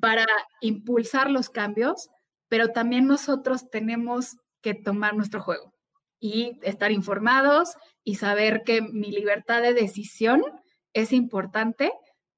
para 0.00 0.26
impulsar 0.60 1.30
los 1.30 1.50
cambios, 1.50 2.08
pero 2.48 2.68
también 2.68 3.06
nosotros 3.06 3.68
tenemos 3.70 4.36
que 4.62 4.74
tomar 4.74 5.14
nuestro 5.14 5.42
juego 5.42 5.74
y 6.20 6.58
estar 6.62 6.90
informados 6.90 7.74
y 8.08 8.14
saber 8.14 8.62
que 8.64 8.80
mi 8.80 9.10
libertad 9.10 9.60
de 9.60 9.74
decisión 9.74 10.42
es 10.94 11.12
importante, 11.12 11.92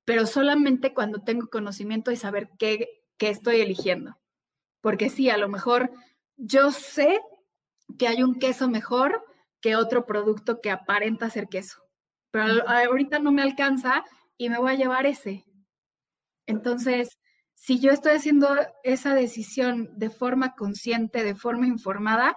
pero 0.05 0.27
solamente 0.27 0.95
cuando 0.95 1.23
tengo 1.23 1.47
conocimiento 1.49 2.11
y 2.11 2.17
saber 2.17 2.49
qué, 2.59 2.89
qué 3.19 3.29
estoy 3.29 3.61
eligiendo. 3.61 4.19
Porque 4.81 5.11
sí, 5.11 5.31
a 5.31 5.37
lo 5.37 5.49
mejor 5.49 5.93
yo 6.37 6.73
sé 6.73 7.21
que 7.99 8.09
hay 8.09 8.23
un 8.23 8.39
queso 8.39 8.69
mejor 8.69 9.25
que 9.61 9.77
otro 9.77 10.07
producto 10.07 10.61
que 10.61 10.71
aparenta 10.71 11.31
ser 11.31 11.49
queso 11.49 11.81
pero 12.31 12.69
ahorita 12.69 13.19
no 13.19 13.33
me 13.33 13.43
alcanza 13.43 14.05
y 14.37 14.49
me 14.49 14.59
voy 14.59 14.73
a 14.73 14.77
llevar 14.77 15.07
ese. 15.07 15.45
Entonces, 16.47 17.19
si 17.55 17.81
yo 17.81 17.91
estoy 17.91 18.13
haciendo 18.13 18.49
esa 18.85 19.15
decisión 19.15 19.91
de 19.97 20.11
forma 20.11 20.55
consciente, 20.55 21.25
de 21.25 21.35
forma 21.35 21.67
informada, 21.67 22.37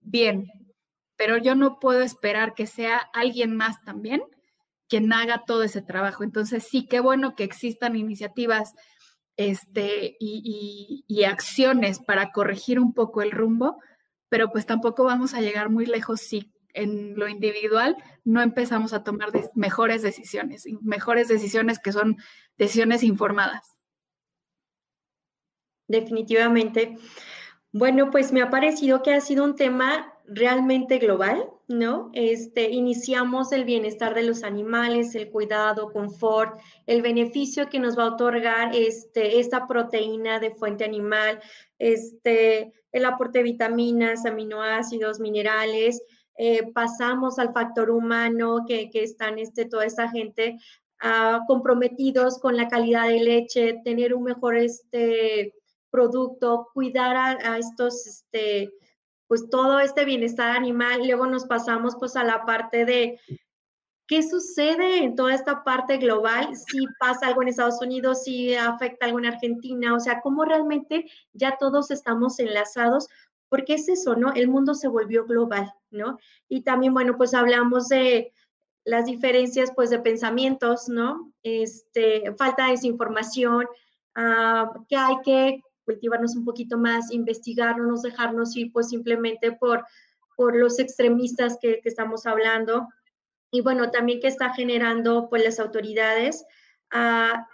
bien, 0.00 0.46
pero 1.16 1.36
yo 1.36 1.54
no 1.54 1.78
puedo 1.78 2.00
esperar 2.00 2.54
que 2.54 2.66
sea 2.66 2.98
alguien 3.12 3.56
más 3.56 3.82
también 3.84 4.22
quien 4.88 5.12
haga 5.12 5.44
todo 5.46 5.62
ese 5.62 5.80
trabajo. 5.80 6.22
Entonces, 6.22 6.66
sí, 6.68 6.86
qué 6.86 7.00
bueno 7.00 7.34
que 7.34 7.44
existan 7.44 7.96
iniciativas 7.96 8.74
este, 9.38 10.16
y, 10.20 11.04
y 11.08 11.24
acciones 11.24 11.98
para 11.98 12.30
corregir 12.30 12.78
un 12.78 12.92
poco 12.92 13.22
el 13.22 13.30
rumbo, 13.30 13.78
pero 14.28 14.50
pues 14.50 14.66
tampoco 14.66 15.04
vamos 15.04 15.32
a 15.32 15.40
llegar 15.40 15.70
muy 15.70 15.86
lejos 15.86 16.20
si 16.20 16.52
en 16.74 17.14
lo 17.16 17.28
individual 17.28 17.96
no 18.24 18.42
empezamos 18.42 18.92
a 18.92 19.02
tomar 19.02 19.28
mejores 19.54 20.02
decisiones, 20.02 20.64
mejores 20.82 21.28
decisiones 21.28 21.78
que 21.78 21.92
son 21.92 22.16
decisiones 22.58 23.02
informadas. 23.02 23.76
Definitivamente. 25.88 26.96
Bueno, 27.72 28.10
pues 28.10 28.32
me 28.32 28.42
ha 28.42 28.50
parecido 28.50 29.02
que 29.02 29.14
ha 29.14 29.20
sido 29.20 29.44
un 29.44 29.56
tema 29.56 30.11
realmente 30.26 30.98
global, 30.98 31.48
¿no? 31.68 32.10
Este, 32.12 32.70
iniciamos 32.70 33.52
el 33.52 33.64
bienestar 33.64 34.14
de 34.14 34.22
los 34.22 34.42
animales, 34.42 35.14
el 35.14 35.30
cuidado, 35.30 35.92
confort, 35.92 36.58
el 36.86 37.02
beneficio 37.02 37.68
que 37.68 37.78
nos 37.78 37.98
va 37.98 38.04
a 38.04 38.14
otorgar 38.14 38.74
este, 38.74 39.40
esta 39.40 39.66
proteína 39.66 40.38
de 40.38 40.54
fuente 40.54 40.84
animal, 40.84 41.40
este, 41.78 42.72
el 42.92 43.04
aporte 43.04 43.38
de 43.38 43.44
vitaminas, 43.44 44.26
aminoácidos, 44.26 45.20
minerales, 45.20 46.02
eh, 46.36 46.72
pasamos 46.72 47.38
al 47.38 47.52
factor 47.52 47.90
humano, 47.90 48.64
que, 48.66 48.90
que 48.90 49.02
están 49.02 49.38
este, 49.38 49.66
toda 49.66 49.84
esta 49.84 50.08
gente 50.10 50.58
ah, 51.00 51.40
comprometidos 51.46 52.38
con 52.38 52.56
la 52.56 52.68
calidad 52.68 53.08
de 53.08 53.20
leche, 53.20 53.80
tener 53.84 54.14
un 54.14 54.24
mejor 54.24 54.56
este, 54.56 55.54
producto, 55.92 56.68
cuidar 56.72 57.38
a, 57.44 57.58
estos, 57.58 58.06
este, 58.06 58.72
pues 59.32 59.48
todo 59.48 59.80
este 59.80 60.04
bienestar 60.04 60.54
animal. 60.54 61.06
Luego 61.06 61.26
nos 61.26 61.46
pasamos 61.46 61.96
pues 61.98 62.16
a 62.16 62.22
la 62.22 62.44
parte 62.44 62.84
de 62.84 63.18
qué 64.06 64.22
sucede 64.22 64.98
en 64.98 65.16
toda 65.16 65.32
esta 65.34 65.64
parte 65.64 65.96
global, 65.96 66.54
si 66.54 66.84
pasa 67.00 67.28
algo 67.28 67.40
en 67.40 67.48
Estados 67.48 67.80
Unidos, 67.80 68.24
si 68.24 68.54
afecta 68.54 69.06
algo 69.06 69.20
en 69.20 69.24
Argentina, 69.24 69.94
o 69.94 70.00
sea, 70.00 70.20
cómo 70.20 70.44
realmente 70.44 71.10
ya 71.32 71.56
todos 71.58 71.90
estamos 71.90 72.38
enlazados 72.40 73.08
porque 73.48 73.72
es 73.72 73.88
eso, 73.88 74.16
¿no? 74.16 74.34
El 74.34 74.48
mundo 74.48 74.74
se 74.74 74.88
volvió 74.88 75.24
global, 75.24 75.72
¿no? 75.90 76.18
Y 76.50 76.60
también, 76.60 76.92
bueno, 76.92 77.16
pues 77.16 77.32
hablamos 77.32 77.88
de 77.88 78.34
las 78.84 79.06
diferencias, 79.06 79.72
pues, 79.74 79.88
de 79.88 80.00
pensamientos, 80.00 80.90
¿no? 80.90 81.32
Este, 81.42 82.34
falta 82.36 82.66
de 82.66 82.72
desinformación, 82.72 83.66
ah, 84.14 84.74
que 84.90 84.96
hay 84.96 85.14
que 85.24 85.62
cultivarnos 85.92 86.36
un 86.36 86.44
poquito 86.44 86.78
más, 86.78 87.12
investigar, 87.12 87.78
no 87.78 87.86
nos 87.86 88.02
dejarnos 88.02 88.56
ir 88.56 88.72
pues 88.72 88.88
simplemente 88.88 89.52
por, 89.52 89.84
por 90.36 90.56
los 90.56 90.78
extremistas 90.78 91.58
que, 91.60 91.80
que 91.80 91.88
estamos 91.88 92.26
hablando. 92.26 92.88
Y 93.50 93.60
bueno, 93.60 93.90
también 93.90 94.20
que 94.20 94.28
está 94.28 94.54
generando 94.54 95.28
pues 95.28 95.44
las 95.44 95.60
autoridades 95.60 96.44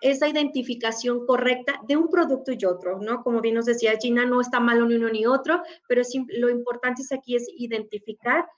esa 0.00 0.28
identificación 0.28 1.24
correcta 1.24 1.80
de 1.86 1.96
un 1.96 2.08
producto 2.08 2.50
y 2.52 2.64
otro, 2.64 2.98
¿no? 3.00 3.22
Como 3.22 3.40
bien 3.40 3.54
nos 3.54 3.66
decía 3.66 3.96
Gina, 4.00 4.24
no 4.26 4.40
está 4.40 4.58
malo 4.58 4.84
ni 4.86 4.96
uno 4.96 5.08
ni 5.10 5.26
otro, 5.26 5.62
pero 5.86 6.02
lo 6.30 6.50
importante 6.50 7.02
es 7.02 7.12
aquí 7.12 7.36
es 7.36 7.46
identificar 7.56 8.48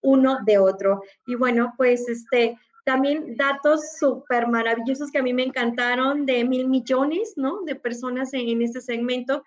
uno 0.00 0.38
de 0.46 0.58
otro. 0.58 1.02
Y 1.26 1.34
bueno, 1.34 1.74
pues 1.76 2.08
este, 2.08 2.58
también 2.84 3.36
datos 3.36 3.80
súper 3.98 4.46
maravillosos 4.46 5.10
que 5.10 5.18
a 5.18 5.22
mí 5.22 5.32
me 5.32 5.44
encantaron 5.44 6.26
de 6.26 6.44
mil 6.44 6.68
millones, 6.68 7.34
¿no? 7.36 7.62
De 7.62 7.74
personas 7.74 8.32
en, 8.34 8.48
en 8.48 8.62
este 8.62 8.80
segmento 8.80 9.42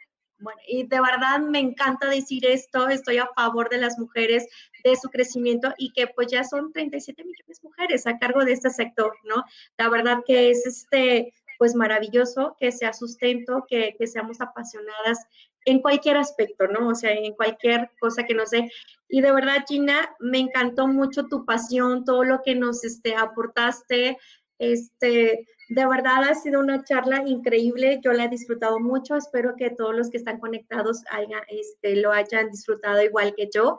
y 0.67 0.87
de 0.87 0.99
verdad 0.99 1.39
me 1.39 1.59
encanta 1.59 2.09
decir 2.09 2.45
esto, 2.45 2.89
estoy 2.89 3.17
a 3.17 3.29
favor 3.35 3.69
de 3.69 3.77
las 3.77 3.97
mujeres, 3.97 4.47
de 4.83 4.95
su 4.95 5.09
crecimiento 5.09 5.73
y 5.77 5.91
que 5.93 6.07
pues 6.07 6.27
ya 6.27 6.43
son 6.43 6.73
37 6.73 7.23
millones 7.23 7.61
de 7.61 7.67
mujeres 7.67 8.07
a 8.07 8.17
cargo 8.17 8.43
de 8.43 8.53
este 8.53 8.69
sector, 8.69 9.13
¿no? 9.23 9.43
La 9.77 9.89
verdad 9.89 10.23
que 10.25 10.49
es 10.49 10.65
este, 10.65 11.33
pues 11.57 11.75
maravilloso 11.75 12.55
que 12.59 12.71
sea 12.71 12.93
sustento, 12.93 13.65
que, 13.67 13.95
que 13.97 14.07
seamos 14.07 14.41
apasionadas 14.41 15.19
en 15.65 15.81
cualquier 15.81 16.17
aspecto, 16.17 16.67
¿no? 16.67 16.89
O 16.89 16.95
sea, 16.95 17.11
en 17.11 17.33
cualquier 17.33 17.89
cosa 17.99 18.23
que 18.23 18.33
nos 18.33 18.51
dé. 18.51 18.71
Y 19.07 19.21
de 19.21 19.31
verdad, 19.31 19.63
Gina, 19.67 20.15
me 20.19 20.39
encantó 20.39 20.87
mucho 20.87 21.27
tu 21.27 21.45
pasión, 21.45 22.05
todo 22.05 22.23
lo 22.23 22.41
que 22.43 22.55
nos 22.55 22.83
este, 22.83 23.15
aportaste, 23.15 24.17
este, 24.59 25.47
de 25.69 25.87
verdad 25.87 26.23
ha 26.23 26.35
sido 26.35 26.59
una 26.59 26.83
charla 26.83 27.23
increíble, 27.25 27.99
yo 28.03 28.13
la 28.13 28.25
he 28.25 28.29
disfrutado 28.29 28.79
mucho, 28.79 29.15
espero 29.15 29.55
que 29.55 29.69
todos 29.69 29.95
los 29.95 30.09
que 30.09 30.17
están 30.17 30.39
conectados 30.39 31.03
este, 31.47 31.95
lo 31.95 32.11
hayan 32.11 32.49
disfrutado 32.51 33.01
igual 33.01 33.33
que 33.35 33.49
yo. 33.53 33.77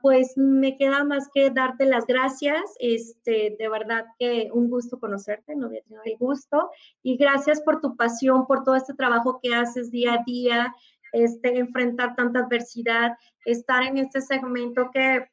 Pues 0.00 0.36
me 0.36 0.76
queda 0.76 1.04
más 1.04 1.28
que 1.32 1.50
darte 1.50 1.84
las 1.84 2.06
gracias, 2.06 2.62
este, 2.78 3.56
de 3.58 3.68
verdad 3.68 4.06
que 4.18 4.48
un 4.52 4.70
gusto 4.70 4.98
conocerte, 4.98 5.54
no 5.54 5.66
había 5.66 5.82
tenido 5.82 6.02
el 6.04 6.16
gusto, 6.16 6.70
y 7.02 7.16
gracias 7.16 7.60
por 7.60 7.80
tu 7.80 7.96
pasión, 7.96 8.46
por 8.46 8.64
todo 8.64 8.74
este 8.76 8.94
trabajo 8.94 9.40
que 9.42 9.54
haces 9.54 9.90
día 9.90 10.14
a 10.14 10.24
día, 10.24 10.74
este, 11.12 11.58
enfrentar 11.58 12.16
tanta 12.16 12.40
adversidad, 12.40 13.18
estar 13.44 13.82
en 13.82 13.98
este 13.98 14.20
segmento 14.20 14.90
que 14.92 15.28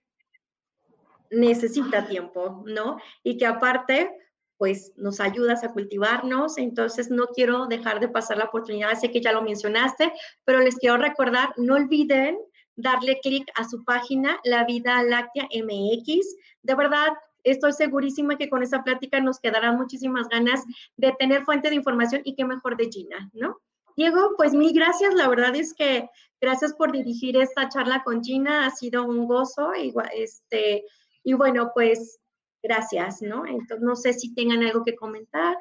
necesita 1.32 2.05
tiempo, 2.05 2.64
¿no? 2.68 2.97
Y 3.24 3.38
que 3.38 3.45
aparte, 3.45 4.12
pues 4.57 4.91
nos 4.95 5.20
ayudas 5.20 5.64
a 5.64 5.72
cultivarnos. 5.72 6.57
Entonces, 6.59 7.09
no 7.09 7.28
quiero 7.28 7.66
dejar 7.66 7.99
de 7.99 8.09
pasar 8.09 8.38
la 8.38 8.45
oportunidad, 8.45 8.93
sé 8.93 9.09
que 9.09 9.22
ya 9.22 9.32
lo 9.32 9.41
mencionaste, 9.41 10.14
pero 10.45 10.59
les 10.59 10.76
quiero 10.76 10.97
recordar, 10.97 11.53
no 11.57 11.76
olviden 11.76 12.38
darle 12.76 13.19
clic 13.22 13.49
a 13.55 13.67
su 13.67 13.84
página, 13.84 14.39
La 14.43 14.65
Vida 14.65 15.03
Láctea 15.03 15.47
MX. 15.51 16.36
De 16.63 16.76
verdad, 16.76 17.09
estoy 17.43 17.74
segurísima 17.74 18.38
que 18.38 18.49
con 18.49 18.63
esta 18.63 18.84
plática 18.84 19.19
nos 19.19 19.39
quedarán 19.39 19.78
muchísimas 19.78 20.28
ganas 20.30 20.63
de 20.97 21.13
tener 21.19 21.43
fuente 21.43 21.69
de 21.69 21.76
información 21.76 22.22
y 22.24 22.36
qué 22.36 22.45
mejor 22.45 22.78
de 22.78 22.89
Gina, 22.89 23.30
¿no? 23.34 23.57
Diego, 23.97 24.32
pues 24.38 24.53
mil 24.53 24.74
gracias. 24.74 25.13
La 25.15 25.28
verdad 25.28 25.55
es 25.55 25.74
que 25.74 26.09
gracias 26.39 26.74
por 26.74 26.91
dirigir 26.91 27.38
esta 27.38 27.69
charla 27.69 28.03
con 28.03 28.24
Gina. 28.24 28.65
Ha 28.65 28.72
sido 28.72 29.03
un 29.03 29.28
gozo. 29.28 29.76
Igual, 29.76 30.09
este, 30.15 30.86
y 31.24 31.34
bueno, 31.34 31.72
pues 31.74 32.19
gracias, 32.63 33.22
¿no? 33.22 33.45
Entonces, 33.45 33.82
no 33.82 33.95
sé 33.95 34.13
si 34.13 34.34
tengan 34.34 34.63
algo 34.63 34.84
que 34.84 34.95
comentar. 34.95 35.57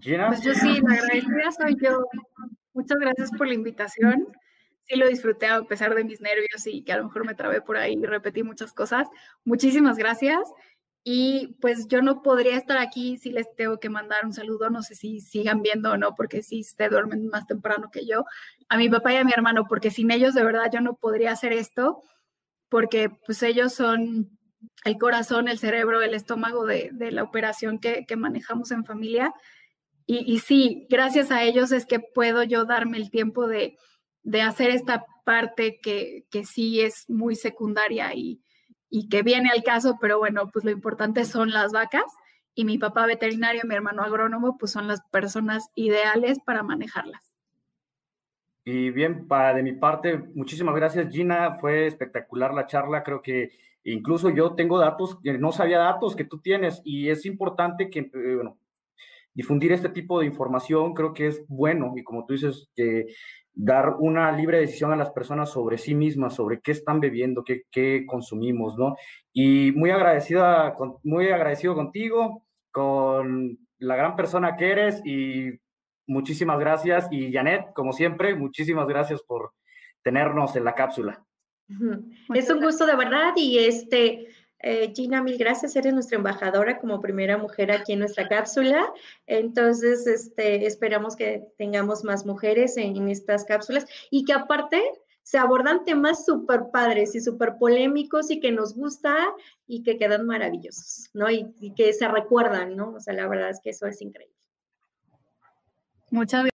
Gina. 0.00 0.28
Pues 0.28 0.42
yo 0.42 0.54
sí, 0.54 0.80
la 0.80 0.94
agradecida 0.94 1.52
soy 1.52 1.76
yo. 1.80 2.04
Muchas 2.72 2.98
gracias 2.98 3.30
por 3.38 3.46
la 3.46 3.54
invitación. 3.54 4.26
Sí 4.86 4.96
lo 4.96 5.08
disfruté 5.08 5.46
a 5.46 5.62
pesar 5.62 5.94
de 5.94 6.04
mis 6.04 6.20
nervios 6.20 6.66
y 6.66 6.82
que 6.84 6.92
a 6.92 6.98
lo 6.98 7.04
mejor 7.04 7.26
me 7.26 7.34
trabé 7.34 7.60
por 7.62 7.76
ahí 7.76 7.94
y 7.94 8.06
repetí 8.06 8.42
muchas 8.42 8.72
cosas. 8.72 9.08
Muchísimas 9.44 9.96
gracias. 9.96 10.40
Y 11.06 11.56
pues 11.60 11.86
yo 11.88 12.00
no 12.00 12.22
podría 12.22 12.56
estar 12.56 12.78
aquí 12.78 13.18
si 13.18 13.30
les 13.30 13.54
tengo 13.56 13.78
que 13.78 13.90
mandar 13.90 14.24
un 14.24 14.32
saludo, 14.32 14.70
no 14.70 14.82
sé 14.82 14.94
si 14.94 15.20
sigan 15.20 15.60
viendo 15.60 15.92
o 15.92 15.98
no, 15.98 16.14
porque 16.14 16.42
sí 16.42 16.62
se 16.62 16.88
duermen 16.88 17.28
más 17.28 17.46
temprano 17.46 17.90
que 17.92 18.06
yo, 18.06 18.24
a 18.70 18.78
mi 18.78 18.88
papá 18.88 19.12
y 19.12 19.16
a 19.16 19.24
mi 19.24 19.32
hermano, 19.32 19.66
porque 19.68 19.90
sin 19.90 20.10
ellos 20.10 20.32
de 20.32 20.42
verdad 20.44 20.70
yo 20.72 20.80
no 20.80 20.96
podría 20.96 21.32
hacer 21.32 21.52
esto, 21.52 22.02
porque 22.70 23.10
pues 23.26 23.42
ellos 23.42 23.74
son 23.74 24.38
el 24.84 24.98
corazón, 24.98 25.48
el 25.48 25.58
cerebro, 25.58 26.02
el 26.02 26.14
estómago 26.14 26.64
de, 26.64 26.90
la 27.12 27.22
operación 27.22 27.78
que, 27.78 28.06
manejamos 28.16 28.70
en 28.70 28.84
familia. 28.86 29.32
Y, 30.06 30.38
sí, 30.40 30.86
gracias 30.90 31.30
a 31.30 31.42
ellos 31.42 31.72
es 31.72 31.86
que 31.86 31.98
puedo 32.00 32.42
yo 32.42 32.64
darme 32.64 32.98
el 32.98 33.10
tiempo 33.10 33.46
de, 33.46 33.76
hacer 34.42 34.70
esta 34.70 35.04
parte 35.24 35.78
que, 35.82 36.24
sí 36.44 36.80
es 36.80 37.08
muy 37.08 37.34
secundaria 37.36 38.14
y, 38.14 38.40
y, 38.90 39.08
que 39.08 39.22
viene 39.22 39.50
al 39.50 39.62
caso, 39.62 39.98
pero 40.00 40.18
bueno, 40.18 40.50
pues 40.52 40.64
lo 40.64 40.70
importante 40.70 41.24
son 41.24 41.50
las 41.50 41.72
vacas. 41.72 42.04
Y 42.56 42.64
mi 42.64 42.78
papá 42.78 43.06
veterinario, 43.06 43.62
mi 43.64 43.74
hermano 43.74 44.02
agrónomo, 44.02 44.56
pues 44.58 44.70
son 44.70 44.86
las 44.86 45.00
personas 45.10 45.70
ideales 45.74 46.38
para 46.44 46.62
manejarlas. 46.62 47.34
Y 48.64 48.90
bien, 48.90 49.26
para 49.26 49.54
de 49.54 49.62
mi 49.62 49.72
parte, 49.72 50.18
muchísimas 50.34 50.74
gracias 50.74 51.12
Gina, 51.12 51.56
fue 51.60 51.86
espectacular 51.86 52.54
la 52.54 52.66
charla, 52.66 53.02
creo 53.02 53.20
que 53.20 53.50
Incluso 53.84 54.30
yo 54.30 54.54
tengo 54.54 54.78
datos, 54.78 55.18
no 55.22 55.52
sabía 55.52 55.78
datos 55.78 56.16
que 56.16 56.24
tú 56.24 56.40
tienes. 56.40 56.80
Y 56.84 57.10
es 57.10 57.26
importante 57.26 57.90
que, 57.90 58.00
eh, 58.00 58.34
bueno, 58.36 58.58
difundir 59.34 59.72
este 59.72 59.90
tipo 59.90 60.20
de 60.20 60.26
información 60.26 60.94
creo 60.94 61.12
que 61.12 61.26
es 61.26 61.44
bueno. 61.48 61.92
Y 61.96 62.02
como 62.02 62.24
tú 62.24 62.32
dices, 62.32 62.70
que 62.74 63.06
dar 63.54 63.94
una 63.98 64.32
libre 64.32 64.58
decisión 64.58 64.92
a 64.92 64.96
las 64.96 65.10
personas 65.10 65.50
sobre 65.50 65.78
sí 65.78 65.94
mismas, 65.94 66.34
sobre 66.34 66.60
qué 66.60 66.72
están 66.72 67.00
bebiendo, 67.00 67.44
qué, 67.44 67.62
qué 67.70 68.04
consumimos, 68.06 68.76
¿no? 68.76 68.96
Y 69.32 69.72
muy 69.72 69.90
agradecida, 69.90 70.74
muy 71.02 71.28
agradecido 71.28 71.74
contigo, 71.74 72.44
con 72.72 73.58
la 73.78 73.96
gran 73.96 74.16
persona 74.16 74.56
que 74.56 74.70
eres 74.70 75.00
y 75.04 75.52
muchísimas 76.06 76.58
gracias. 76.58 77.06
Y 77.10 77.32
Janet, 77.32 77.72
como 77.74 77.92
siempre, 77.92 78.34
muchísimas 78.34 78.88
gracias 78.88 79.22
por 79.22 79.52
tenernos 80.02 80.56
en 80.56 80.64
la 80.64 80.74
cápsula. 80.74 81.24
Es 82.34 82.50
un 82.50 82.60
gusto 82.60 82.84
de 82.86 82.96
verdad 82.96 83.32
y 83.36 83.58
este, 83.58 84.26
eh, 84.60 84.92
Gina, 84.94 85.22
mil 85.22 85.36
gracias, 85.36 85.76
eres 85.76 85.92
nuestra 85.92 86.16
embajadora 86.16 86.78
como 86.78 87.00
primera 87.00 87.36
mujer 87.36 87.70
aquí 87.70 87.92
en 87.92 87.98
nuestra 87.98 88.28
cápsula. 88.28 88.92
Entonces, 89.26 90.06
este, 90.06 90.66
esperamos 90.66 91.16
que 91.16 91.46
tengamos 91.58 92.02
más 92.04 92.24
mujeres 92.24 92.76
en, 92.76 93.08
estas 93.08 93.44
cápsulas 93.44 93.86
y 94.10 94.24
que 94.24 94.32
aparte 94.32 94.82
se 95.22 95.38
abordan 95.38 95.84
temas 95.84 96.24
súper 96.24 96.70
padres 96.72 97.14
y 97.14 97.20
súper 97.20 97.56
polémicos 97.58 98.30
y 98.30 98.40
que 98.40 98.52
nos 98.52 98.74
gusta 98.74 99.16
y 99.66 99.82
que 99.82 99.98
quedan 99.98 100.26
maravillosos, 100.26 101.10
¿no? 101.14 101.30
Y, 101.30 101.46
y, 101.60 101.74
que 101.74 101.92
se 101.92 102.08
recuerdan, 102.08 102.76
¿no? 102.76 102.94
O 102.94 103.00
sea, 103.00 103.14
la 103.14 103.28
verdad 103.28 103.50
es 103.50 103.60
que 103.62 103.70
eso 103.70 103.86
es 103.86 104.00
increíble. 104.00 104.34
Muchas 106.10 106.44
gracias. 106.44 106.54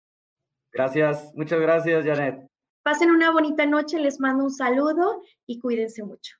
Gracias, 0.73 1.35
muchas 1.35 1.60
gracias, 1.60 2.05
Janet. 2.05 2.47
Pasen 2.82 3.10
una 3.10 3.32
bonita 3.32 3.66
noche, 3.66 3.98
les 3.98 4.20
mando 4.20 4.44
un 4.44 4.51
saludo 4.52 5.23
y 5.47 5.59
cuídense 5.59 6.05
mucho. 6.05 6.36